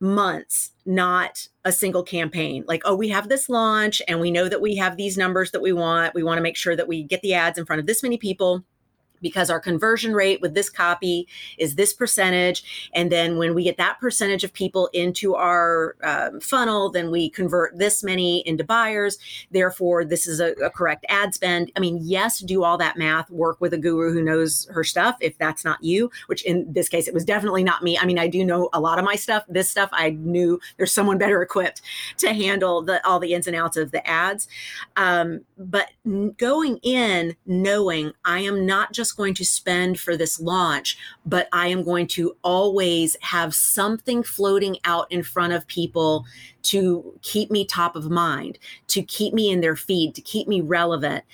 months, 0.00 0.72
not 0.84 1.48
a 1.64 1.72
single 1.72 2.02
campaign. 2.02 2.62
Like, 2.68 2.82
oh, 2.84 2.94
we 2.94 3.08
have 3.08 3.30
this 3.30 3.48
launch, 3.48 4.02
and 4.06 4.20
we 4.20 4.30
know 4.30 4.50
that 4.50 4.60
we 4.60 4.76
have 4.76 4.98
these 4.98 5.16
numbers 5.16 5.52
that 5.52 5.62
we 5.62 5.72
want. 5.72 6.14
We 6.14 6.22
want 6.22 6.36
to 6.36 6.42
make 6.42 6.58
sure 6.58 6.76
that 6.76 6.88
we 6.88 7.02
get 7.02 7.22
the 7.22 7.32
ads 7.32 7.56
in 7.56 7.64
front 7.64 7.80
of 7.80 7.86
this 7.86 8.02
many 8.02 8.18
people 8.18 8.64
because 9.24 9.50
our 9.50 9.58
conversion 9.58 10.12
rate 10.12 10.40
with 10.42 10.54
this 10.54 10.70
copy 10.70 11.26
is 11.58 11.74
this 11.74 11.92
percentage. 11.94 12.90
And 12.94 13.10
then 13.10 13.38
when 13.38 13.54
we 13.54 13.64
get 13.64 13.78
that 13.78 13.98
percentage 13.98 14.44
of 14.44 14.52
people 14.52 14.90
into 14.92 15.34
our 15.34 15.96
um, 16.04 16.40
funnel, 16.40 16.90
then 16.90 17.10
we 17.10 17.30
convert 17.30 17.78
this 17.78 18.04
many 18.04 18.46
into 18.46 18.62
buyers. 18.62 19.18
Therefore, 19.50 20.04
this 20.04 20.26
is 20.26 20.40
a, 20.40 20.52
a 20.62 20.68
correct 20.70 21.06
ad 21.08 21.34
spend. 21.34 21.72
I 21.74 21.80
mean, 21.80 21.98
yes, 22.02 22.40
do 22.40 22.62
all 22.62 22.76
that 22.78 22.98
math, 22.98 23.30
work 23.30 23.60
with 23.60 23.72
a 23.72 23.78
guru 23.78 24.12
who 24.12 24.22
knows 24.22 24.68
her 24.70 24.84
stuff 24.84 25.16
if 25.20 25.38
that's 25.38 25.64
not 25.64 25.82
you, 25.82 26.10
which 26.26 26.44
in 26.44 26.70
this 26.70 26.90
case, 26.90 27.08
it 27.08 27.14
was 27.14 27.24
definitely 27.24 27.64
not 27.64 27.82
me. 27.82 27.96
I 27.98 28.04
mean, 28.04 28.18
I 28.18 28.28
do 28.28 28.44
know 28.44 28.68
a 28.74 28.80
lot 28.80 28.98
of 28.98 29.06
my 29.06 29.16
stuff. 29.16 29.44
This 29.48 29.70
stuff 29.70 29.88
I 29.92 30.10
knew 30.10 30.60
there's 30.76 30.92
someone 30.92 31.16
better 31.16 31.40
equipped 31.40 31.80
to 32.18 32.34
handle 32.34 32.82
the, 32.82 33.04
all 33.06 33.18
the 33.18 33.32
ins 33.32 33.46
and 33.46 33.56
outs 33.56 33.78
of 33.78 33.90
the 33.90 34.06
ads. 34.06 34.46
Um, 34.96 35.46
but 35.56 35.88
going 36.36 36.76
in 36.82 37.36
knowing 37.46 38.12
I 38.22 38.40
am 38.40 38.66
not 38.66 38.92
just 38.92 39.13
going 39.14 39.34
to 39.34 39.44
spend 39.44 39.98
for 39.98 40.16
this 40.16 40.40
launch, 40.40 40.98
but 41.24 41.48
I 41.52 41.68
am 41.68 41.82
going 41.82 42.06
to 42.08 42.36
always 42.42 43.16
have 43.20 43.54
something 43.54 44.22
floating 44.22 44.78
out 44.84 45.10
in 45.10 45.22
front 45.22 45.52
of 45.52 45.66
people 45.66 46.26
to 46.64 47.18
keep 47.22 47.50
me 47.50 47.64
top 47.64 47.94
of 47.94 48.10
mind, 48.10 48.58
to 48.88 49.02
keep 49.02 49.34
me 49.34 49.50
in 49.50 49.60
their 49.60 49.76
feed, 49.76 50.14
to 50.14 50.20
keep 50.20 50.48
me 50.48 50.60
relevant. 50.60 51.24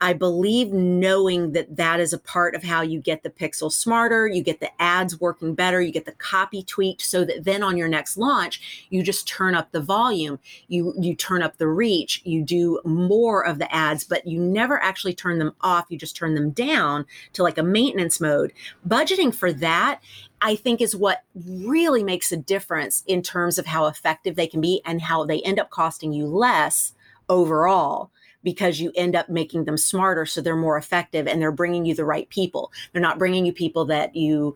I 0.00 0.12
believe 0.12 0.72
knowing 0.72 1.52
that 1.52 1.76
that 1.76 2.00
is 2.00 2.12
a 2.12 2.18
part 2.18 2.54
of 2.54 2.62
how 2.62 2.82
you 2.82 3.00
get 3.00 3.22
the 3.22 3.30
pixel 3.30 3.72
smarter, 3.72 4.26
you 4.26 4.42
get 4.42 4.60
the 4.60 4.70
ads 4.80 5.20
working 5.20 5.54
better, 5.54 5.80
you 5.80 5.92
get 5.92 6.04
the 6.04 6.12
copy 6.12 6.62
tweaked 6.62 7.02
so 7.02 7.24
that 7.24 7.44
then 7.44 7.62
on 7.62 7.76
your 7.76 7.88
next 7.88 8.16
launch, 8.16 8.86
you 8.90 9.02
just 9.02 9.26
turn 9.26 9.54
up 9.54 9.72
the 9.72 9.80
volume, 9.80 10.38
you 10.68 10.94
you 10.98 11.14
turn 11.14 11.42
up 11.42 11.56
the 11.56 11.68
reach, 11.68 12.22
you 12.24 12.42
do 12.42 12.80
more 12.84 13.44
of 13.44 13.58
the 13.58 13.72
ads, 13.74 14.04
but 14.04 14.26
you 14.26 14.38
never 14.38 14.82
actually 14.82 15.14
turn 15.14 15.38
them 15.38 15.54
off, 15.62 15.86
you 15.88 15.98
just 15.98 16.16
turn 16.16 16.34
them 16.34 16.50
down 16.50 17.06
to 17.32 17.42
like 17.42 17.58
a 17.58 17.62
maintenance 17.62 18.20
mode. 18.20 18.52
Budgeting 18.86 19.34
for 19.34 19.52
that 19.52 20.00
I 20.40 20.56
think 20.56 20.80
is 20.80 20.94
what 20.94 21.22
really 21.34 22.02
makes 22.02 22.30
a 22.32 22.36
difference 22.36 23.02
in 23.06 23.22
terms 23.22 23.58
of 23.58 23.66
how 23.66 23.86
effective 23.86 24.36
they 24.36 24.46
can 24.46 24.60
be 24.60 24.82
and 24.84 25.00
how 25.00 25.24
they 25.24 25.40
end 25.42 25.58
up 25.58 25.70
costing 25.70 26.12
you 26.12 26.26
less 26.26 26.92
overall 27.28 28.10
because 28.46 28.78
you 28.78 28.92
end 28.94 29.16
up 29.16 29.28
making 29.28 29.64
them 29.64 29.76
smarter 29.76 30.24
so 30.24 30.40
they're 30.40 30.54
more 30.54 30.76
effective 30.76 31.26
and 31.26 31.42
they're 31.42 31.50
bringing 31.50 31.84
you 31.84 31.96
the 31.96 32.04
right 32.04 32.28
people. 32.28 32.70
They're 32.92 33.02
not 33.02 33.18
bringing 33.18 33.44
you 33.44 33.52
people 33.52 33.84
that 33.86 34.14
you 34.14 34.54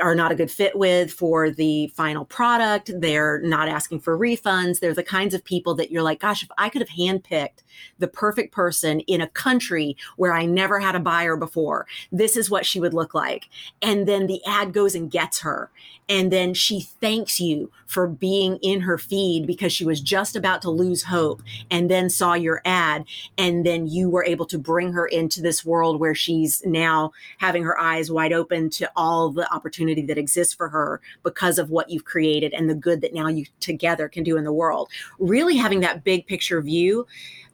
are 0.00 0.16
not 0.16 0.32
a 0.32 0.34
good 0.34 0.50
fit 0.50 0.76
with 0.76 1.12
for 1.12 1.48
the 1.48 1.86
final 1.94 2.24
product. 2.24 2.90
They're 2.92 3.40
not 3.42 3.68
asking 3.68 4.00
for 4.00 4.18
refunds. 4.18 4.80
They're 4.80 4.92
the 4.92 5.04
kinds 5.04 5.34
of 5.34 5.44
people 5.44 5.76
that 5.76 5.92
you're 5.92 6.02
like, 6.02 6.18
gosh, 6.18 6.42
if 6.42 6.48
I 6.58 6.68
could 6.68 6.82
have 6.82 6.88
handpicked 6.88 7.62
the 8.00 8.08
perfect 8.08 8.52
person 8.52 8.98
in 9.00 9.20
a 9.20 9.28
country 9.28 9.96
where 10.16 10.32
I 10.32 10.44
never 10.44 10.80
had 10.80 10.96
a 10.96 11.00
buyer 11.00 11.36
before, 11.36 11.86
this 12.10 12.36
is 12.36 12.50
what 12.50 12.66
she 12.66 12.80
would 12.80 12.92
look 12.92 13.14
like. 13.14 13.48
And 13.80 14.08
then 14.08 14.26
the 14.26 14.44
ad 14.44 14.72
goes 14.72 14.96
and 14.96 15.08
gets 15.08 15.42
her. 15.42 15.70
And 16.08 16.32
then 16.32 16.52
she 16.52 16.80
thanks 16.80 17.40
you 17.40 17.70
for 17.86 18.06
being 18.06 18.56
in 18.56 18.80
her 18.80 18.98
feed 18.98 19.46
because 19.46 19.72
she 19.72 19.84
was 19.84 20.00
just 20.00 20.34
about 20.34 20.60
to 20.62 20.70
lose 20.70 21.04
hope 21.04 21.42
and 21.70 21.90
then 21.90 22.10
saw 22.10 22.34
your 22.34 22.60
ad 22.64 23.04
and 23.38 23.64
then 23.66 23.86
you 23.86 24.08
were 24.08 24.24
able 24.24 24.46
to 24.46 24.58
bring 24.58 24.92
her 24.92 25.06
into 25.06 25.40
this 25.40 25.64
world 25.64 26.00
where 26.00 26.14
she's 26.14 26.62
now 26.64 27.12
having 27.38 27.62
her 27.62 27.78
eyes 27.78 28.10
wide 28.10 28.32
open 28.32 28.70
to 28.70 28.90
all 28.96 29.30
the 29.30 29.52
opportunity 29.52 30.02
that 30.02 30.18
exists 30.18 30.54
for 30.54 30.68
her 30.68 31.00
because 31.22 31.58
of 31.58 31.70
what 31.70 31.90
you've 31.90 32.04
created 32.04 32.52
and 32.52 32.68
the 32.68 32.74
good 32.74 33.00
that 33.00 33.14
now 33.14 33.28
you 33.28 33.44
together 33.60 34.08
can 34.08 34.22
do 34.22 34.36
in 34.36 34.44
the 34.44 34.52
world 34.52 34.88
really 35.18 35.56
having 35.56 35.80
that 35.80 36.04
big 36.04 36.26
picture 36.26 36.60
view 36.60 37.06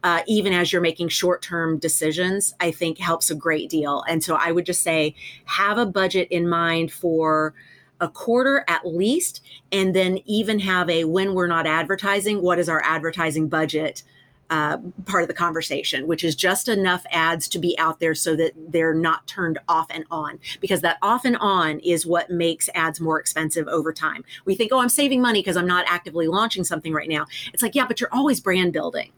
uh, 0.05 0.23
even 0.27 0.53
as 0.53 0.73
you're 0.73 0.83
making 0.83 1.09
short 1.09 1.43
term 1.43 1.79
decisions, 1.79 2.55
I 2.61 2.71
think 2.71 2.99
helps 2.99 3.31
a 3.31 3.35
great 3.35 3.69
deal. 3.69 4.05
And 4.09 4.23
so 4.23 4.37
I 4.37 4.53
would 4.53 4.67
just 4.67 4.83
say 4.83 5.15
have 5.45 5.79
a 5.79 5.87
budget 5.87 6.29
in 6.31 6.49
mind 6.49 6.93
for 6.93 7.55
a 8.01 8.09
quarter 8.09 8.65
at 8.69 8.87
least, 8.87 9.43
and 9.73 9.95
then 9.95 10.21
even 10.25 10.61
have 10.61 10.89
a 10.89 11.05
when 11.05 11.35
we're 11.35 11.49
not 11.49 11.67
advertising, 11.67 12.43
what 12.43 12.59
is 12.59 12.69
our 12.69 12.83
advertising 12.85 13.49
budget 13.49 14.05
uh, 14.51 14.79
part 15.05 15.23
of 15.23 15.29
the 15.29 15.35
conversation, 15.35 16.07
which 16.07 16.25
is 16.25 16.35
just 16.35 16.69
enough 16.69 17.05
ads 17.11 17.49
to 17.49 17.59
be 17.59 17.79
out 17.79 18.01
there 18.01 18.15
so 18.15 18.35
that 18.35 18.53
they're 18.57 18.95
not 18.95 19.27
turned 19.27 19.59
off 19.69 19.87
and 19.91 20.05
on, 20.11 20.39
because 20.61 20.81
that 20.81 20.97
off 21.03 21.25
and 21.25 21.37
on 21.37 21.81
is 21.81 22.07
what 22.07 22.31
makes 22.31 22.71
ads 22.75 23.01
more 23.01 23.21
expensive 23.21 23.69
over 23.69 23.93
time. 23.93 24.25
We 24.45 24.55
think, 24.55 24.73
oh, 24.73 24.79
I'm 24.79 24.89
saving 24.89 25.21
money 25.21 25.41
because 25.41 25.57
I'm 25.57 25.67
not 25.67 25.85
actively 25.87 26.29
launching 26.29 26.65
something 26.65 26.93
right 26.93 27.09
now. 27.09 27.27
It's 27.53 27.63
like, 27.63 27.75
yeah, 27.75 27.87
but 27.87 28.01
you're 28.01 28.13
always 28.13 28.41
brand 28.41 28.73
building. 28.73 29.13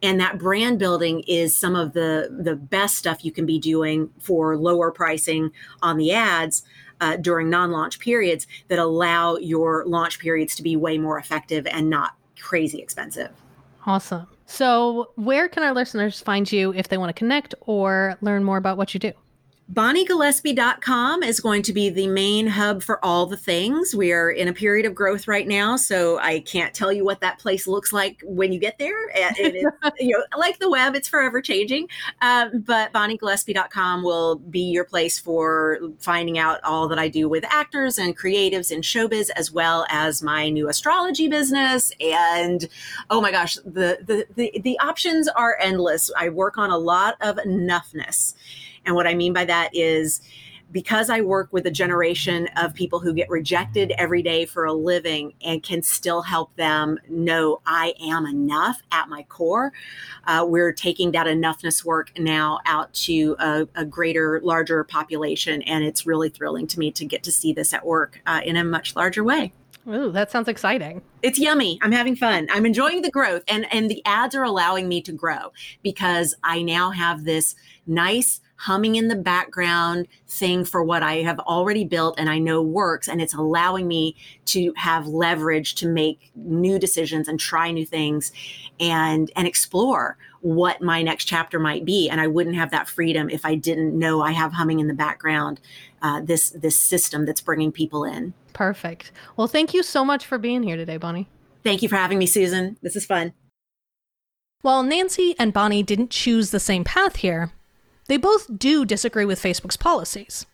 And 0.00 0.20
that 0.20 0.38
brand 0.38 0.78
building 0.78 1.24
is 1.26 1.56
some 1.56 1.74
of 1.74 1.92
the 1.92 2.28
the 2.30 2.54
best 2.54 2.96
stuff 2.96 3.24
you 3.24 3.32
can 3.32 3.46
be 3.46 3.58
doing 3.58 4.10
for 4.20 4.56
lower 4.56 4.92
pricing 4.92 5.50
on 5.82 5.96
the 5.96 6.12
ads. 6.12 6.62
Uh, 7.00 7.16
during 7.16 7.48
non-launch 7.48 8.00
periods 8.00 8.44
that 8.66 8.80
allow 8.80 9.36
your 9.36 9.84
launch 9.86 10.18
periods 10.18 10.56
to 10.56 10.64
be 10.64 10.74
way 10.74 10.98
more 10.98 11.16
effective 11.16 11.64
and 11.68 11.88
not 11.88 12.16
crazy 12.40 12.80
expensive. 12.80 13.30
Awesome. 13.86 14.26
So, 14.50 15.12
where 15.16 15.48
can 15.48 15.62
our 15.62 15.74
listeners 15.74 16.20
find 16.22 16.50
you 16.50 16.72
if 16.72 16.88
they 16.88 16.96
want 16.96 17.10
to 17.10 17.12
connect 17.12 17.54
or 17.60 18.16
learn 18.22 18.44
more 18.44 18.56
about 18.56 18.78
what 18.78 18.94
you 18.94 19.00
do? 19.00 19.12
BonnieGillespie.com 19.72 21.22
is 21.22 21.40
going 21.40 21.60
to 21.60 21.74
be 21.74 21.90
the 21.90 22.06
main 22.06 22.46
hub 22.46 22.82
for 22.82 23.04
all 23.04 23.26
the 23.26 23.36
things. 23.36 23.94
We 23.94 24.12
are 24.12 24.30
in 24.30 24.48
a 24.48 24.52
period 24.54 24.86
of 24.86 24.94
growth 24.94 25.28
right 25.28 25.46
now, 25.46 25.76
so 25.76 26.18
I 26.20 26.40
can't 26.40 26.72
tell 26.72 26.90
you 26.90 27.04
what 27.04 27.20
that 27.20 27.38
place 27.38 27.66
looks 27.66 27.92
like 27.92 28.22
when 28.24 28.50
you 28.50 28.58
get 28.58 28.78
there. 28.78 29.10
It 29.14 29.56
you 30.00 30.16
know, 30.16 30.24
like 30.38 30.58
the 30.58 30.70
web, 30.70 30.94
it's 30.94 31.06
forever 31.06 31.42
changing. 31.42 31.86
Um, 32.22 32.60
but 32.60 32.94
BonnieGillespie.com 32.94 34.02
will 34.02 34.36
be 34.36 34.62
your 34.62 34.86
place 34.86 35.18
for 35.18 35.80
finding 35.98 36.38
out 36.38 36.60
all 36.64 36.88
that 36.88 36.98
I 36.98 37.08
do 37.08 37.28
with 37.28 37.44
actors 37.44 37.98
and 37.98 38.16
creatives 38.16 38.72
in 38.72 38.80
showbiz, 38.80 39.28
as 39.36 39.52
well 39.52 39.84
as 39.90 40.22
my 40.22 40.48
new 40.48 40.70
astrology 40.70 41.28
business. 41.28 41.92
And 42.00 42.66
oh 43.10 43.20
my 43.20 43.30
gosh, 43.30 43.56
the 43.56 43.98
the 44.02 44.26
the, 44.34 44.58
the 44.64 44.78
options 44.78 45.28
are 45.28 45.58
endless. 45.60 46.10
I 46.16 46.30
work 46.30 46.56
on 46.56 46.70
a 46.70 46.78
lot 46.78 47.16
of 47.20 47.36
enoughness. 47.36 48.32
And 48.88 48.96
what 48.96 49.06
I 49.06 49.12
mean 49.12 49.34
by 49.34 49.44
that 49.44 49.68
is 49.74 50.22
because 50.72 51.10
I 51.10 51.20
work 51.20 51.52
with 51.52 51.66
a 51.66 51.70
generation 51.70 52.48
of 52.56 52.72
people 52.72 53.00
who 53.00 53.12
get 53.12 53.28
rejected 53.28 53.92
every 53.98 54.22
day 54.22 54.46
for 54.46 54.64
a 54.64 54.72
living 54.72 55.34
and 55.42 55.62
can 55.62 55.82
still 55.82 56.22
help 56.22 56.56
them 56.56 56.98
know 57.06 57.60
I 57.66 57.92
am 58.00 58.24
enough 58.24 58.80
at 58.90 59.10
my 59.10 59.24
core, 59.24 59.74
uh, 60.26 60.44
we're 60.48 60.72
taking 60.72 61.12
that 61.12 61.26
enoughness 61.26 61.84
work 61.84 62.18
now 62.18 62.60
out 62.64 62.92
to 62.94 63.36
a, 63.38 63.68
a, 63.74 63.84
greater, 63.84 64.40
larger 64.42 64.84
population. 64.84 65.60
And 65.62 65.84
it's 65.84 66.06
really 66.06 66.30
thrilling 66.30 66.66
to 66.68 66.78
me 66.78 66.90
to 66.92 67.04
get 67.04 67.22
to 67.24 67.32
see 67.32 67.52
this 67.52 67.74
at 67.74 67.84
work 67.84 68.22
uh, 68.26 68.40
in 68.42 68.56
a 68.56 68.64
much 68.64 68.96
larger 68.96 69.22
way. 69.22 69.52
Ooh, 69.86 70.12
that 70.12 70.30
sounds 70.30 70.48
exciting. 70.48 71.02
It's 71.22 71.38
yummy. 71.38 71.78
I'm 71.82 71.92
having 71.92 72.16
fun. 72.16 72.46
I'm 72.50 72.66
enjoying 72.66 73.02
the 73.02 73.10
growth 73.10 73.42
and 73.48 73.66
and 73.72 73.90
the 73.90 74.04
ads 74.04 74.34
are 74.34 74.44
allowing 74.44 74.86
me 74.86 75.00
to 75.02 75.12
grow 75.12 75.52
because 75.82 76.34
I 76.42 76.60
now 76.60 76.90
have 76.90 77.24
this 77.24 77.54
nice 77.86 78.42
humming 78.58 78.96
in 78.96 79.08
the 79.08 79.16
background 79.16 80.08
thing 80.26 80.64
for 80.64 80.82
what 80.82 81.02
I 81.02 81.16
have 81.18 81.38
already 81.40 81.84
built 81.84 82.18
and 82.18 82.28
I 82.28 82.38
know 82.38 82.60
works. 82.60 83.08
And 83.08 83.22
it's 83.22 83.34
allowing 83.34 83.86
me 83.86 84.16
to 84.46 84.72
have 84.76 85.06
leverage 85.06 85.76
to 85.76 85.88
make 85.88 86.30
new 86.34 86.78
decisions 86.78 87.28
and 87.28 87.38
try 87.38 87.70
new 87.70 87.86
things 87.86 88.32
and, 88.80 89.30
and 89.36 89.46
explore 89.46 90.18
what 90.40 90.82
my 90.82 91.02
next 91.02 91.24
chapter 91.26 91.58
might 91.58 91.84
be. 91.84 92.08
And 92.08 92.20
I 92.20 92.26
wouldn't 92.26 92.56
have 92.56 92.72
that 92.72 92.88
freedom 92.88 93.30
if 93.30 93.46
I 93.46 93.54
didn't 93.54 93.96
know 93.96 94.20
I 94.20 94.32
have 94.32 94.52
humming 94.52 94.80
in 94.80 94.88
the 94.88 94.94
background, 94.94 95.60
uh, 96.02 96.20
this, 96.20 96.50
this 96.50 96.76
system 96.76 97.26
that's 97.26 97.40
bringing 97.40 97.70
people 97.70 98.04
in. 98.04 98.34
Perfect. 98.52 99.12
Well, 99.36 99.46
thank 99.46 99.72
you 99.72 99.84
so 99.84 100.04
much 100.04 100.26
for 100.26 100.36
being 100.36 100.64
here 100.64 100.76
today, 100.76 100.96
Bonnie. 100.96 101.28
Thank 101.62 101.82
you 101.82 101.88
for 101.88 101.96
having 101.96 102.18
me, 102.18 102.26
Susan. 102.26 102.76
This 102.82 102.96
is 102.96 103.06
fun. 103.06 103.34
While 104.62 104.82
Nancy 104.82 105.36
and 105.38 105.52
Bonnie 105.52 105.84
didn't 105.84 106.10
choose 106.10 106.50
the 106.50 106.58
same 106.58 106.82
path 106.82 107.16
here, 107.16 107.52
they 108.08 108.16
both 108.16 108.58
do 108.58 108.84
disagree 108.84 109.24
with 109.24 109.42
Facebook's 109.42 109.76
policies. 109.76 110.46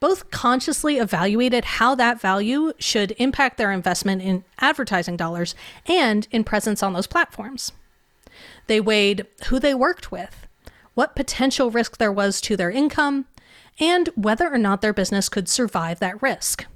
Both 0.00 0.30
consciously 0.30 0.98
evaluated 0.98 1.64
how 1.64 1.96
that 1.96 2.20
value 2.20 2.72
should 2.78 3.14
impact 3.18 3.58
their 3.58 3.72
investment 3.72 4.22
in 4.22 4.44
advertising 4.60 5.16
dollars 5.16 5.56
and 5.86 6.28
in 6.30 6.44
presence 6.44 6.82
on 6.82 6.92
those 6.92 7.08
platforms. 7.08 7.72
They 8.68 8.80
weighed 8.80 9.26
who 9.46 9.58
they 9.58 9.74
worked 9.74 10.12
with, 10.12 10.46
what 10.94 11.16
potential 11.16 11.70
risk 11.70 11.96
there 11.96 12.12
was 12.12 12.40
to 12.42 12.56
their 12.56 12.70
income, 12.70 13.26
and 13.80 14.08
whether 14.14 14.52
or 14.52 14.58
not 14.58 14.82
their 14.82 14.92
business 14.92 15.28
could 15.28 15.48
survive 15.48 15.98
that 15.98 16.22
risk. 16.22 16.66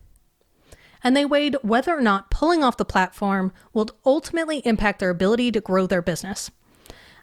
And 1.05 1.17
they 1.17 1.25
weighed 1.25 1.57
whether 1.63 1.97
or 1.97 2.01
not 2.01 2.31
pulling 2.31 2.65
off 2.65 2.77
the 2.77 2.85
platform 2.85 3.53
would 3.73 3.91
ultimately 4.05 4.59
impact 4.59 4.99
their 4.99 5.11
ability 5.11 5.53
to 5.53 5.61
grow 5.61 5.87
their 5.87 6.03
business. 6.03 6.51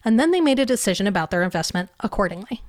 And 0.06 0.20
then 0.20 0.32
they 0.32 0.42
made 0.42 0.60
a 0.60 0.66
decision 0.66 1.08
about 1.08 1.32
their 1.32 1.44
investment 1.44 1.90
accordingly. 2.00 2.62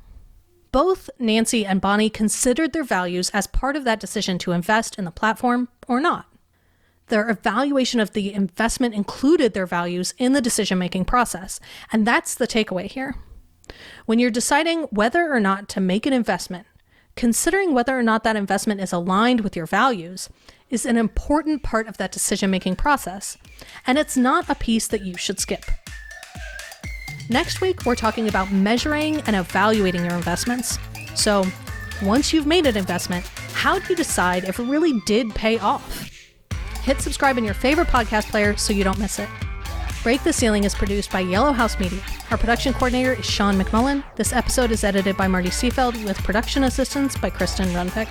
Both 0.73 1.11
Nancy 1.18 1.66
and 1.66 1.81
Bonnie 1.81 2.11
considered 2.11 2.73
their 2.73 2.85
values 2.85 3.31
as 3.31 3.47
part 3.47 3.77
of 3.77 3.85
that 3.85 4.01
decision 4.01 4.39
to 4.39 4.53
invest 4.53 4.99
in 4.99 5.05
the 5.05 5.11
platform 5.11 5.68
or 5.89 6.01
not. 6.01 6.27
Their 7.09 7.29
evaluation 7.29 7.99
of 7.99 8.12
the 8.12 8.33
investment 8.33 8.95
included 8.95 9.53
their 9.53 9.66
values 9.66 10.14
in 10.16 10.33
the 10.33 10.41
decision 10.41 10.79
making 10.79 11.07
process, 11.07 11.59
and 11.93 12.07
that's 12.07 12.37
the 12.37 12.47
takeaway 12.47 12.87
here. 12.87 13.16
When 14.07 14.21
you're 14.21 14.31
deciding 14.31 14.83
whether 14.85 15.33
or 15.33 15.41
not 15.41 15.68
to 15.71 15.81
make 15.81 16.07
an 16.07 16.12
investment, 16.12 16.68
considering 17.16 17.75
whether 17.75 17.99
or 17.99 18.05
not 18.05 18.23
that 18.23 18.37
investment 18.37 18.81
is 18.81 18.93
aligned 18.93 19.41
with 19.41 19.57
your 19.57 19.66
values 19.66 20.29
is 20.71 20.87
an 20.87 20.97
important 20.97 21.64
part 21.64 21.89
of 21.89 21.97
that 21.97 22.12
decision 22.12 22.49
making 22.49 22.77
process, 22.77 23.37
and 23.85 23.99
it's 23.99 24.16
not 24.16 24.49
a 24.49 24.55
piece 24.55 24.87
that 24.87 25.05
you 25.05 25.16
should 25.16 25.41
skip. 25.41 25.64
Next 27.31 27.61
week, 27.61 27.87
we're 27.87 27.95
talking 27.95 28.26
about 28.26 28.51
measuring 28.51 29.20
and 29.20 29.37
evaluating 29.37 30.05
your 30.05 30.14
investments. 30.14 30.81
So, 31.14 31.45
once 32.03 32.33
you've 32.33 32.47
made 32.47 32.66
an 32.66 32.76
investment, 32.76 33.24
how 33.53 33.78
do 33.78 33.87
you 33.89 33.95
decide 33.95 34.43
if 34.43 34.59
it 34.59 34.64
really 34.64 35.01
did 35.07 35.33
pay 35.33 35.57
off? 35.61 36.11
Hit 36.83 37.01
subscribe 37.01 37.39
in 37.39 37.45
your 37.45 37.55
favorite 37.55 37.87
podcast 37.87 38.31
player 38.31 38.57
so 38.57 38.72
you 38.72 38.83
don't 38.83 38.99
miss 38.99 39.20
it. 39.20 39.28
Break 40.03 40.24
the 40.24 40.33
Ceiling 40.33 40.64
is 40.64 40.74
produced 40.74 41.12
by 41.12 41.20
Yellow 41.20 41.53
House 41.53 41.78
Media. 41.78 42.03
Our 42.33 42.39
production 42.39 42.72
coordinator 42.72 43.12
is 43.12 43.26
Sean 43.26 43.55
McMullen. 43.55 44.03
This 44.16 44.33
episode 44.33 44.72
is 44.72 44.83
edited 44.83 45.16
by 45.16 45.28
Marty 45.28 45.51
Seafeld 45.51 46.05
with 46.05 46.18
production 46.24 46.64
assistance 46.64 47.16
by 47.16 47.31
Kristen 47.31 47.68
Runpick. 47.68 48.09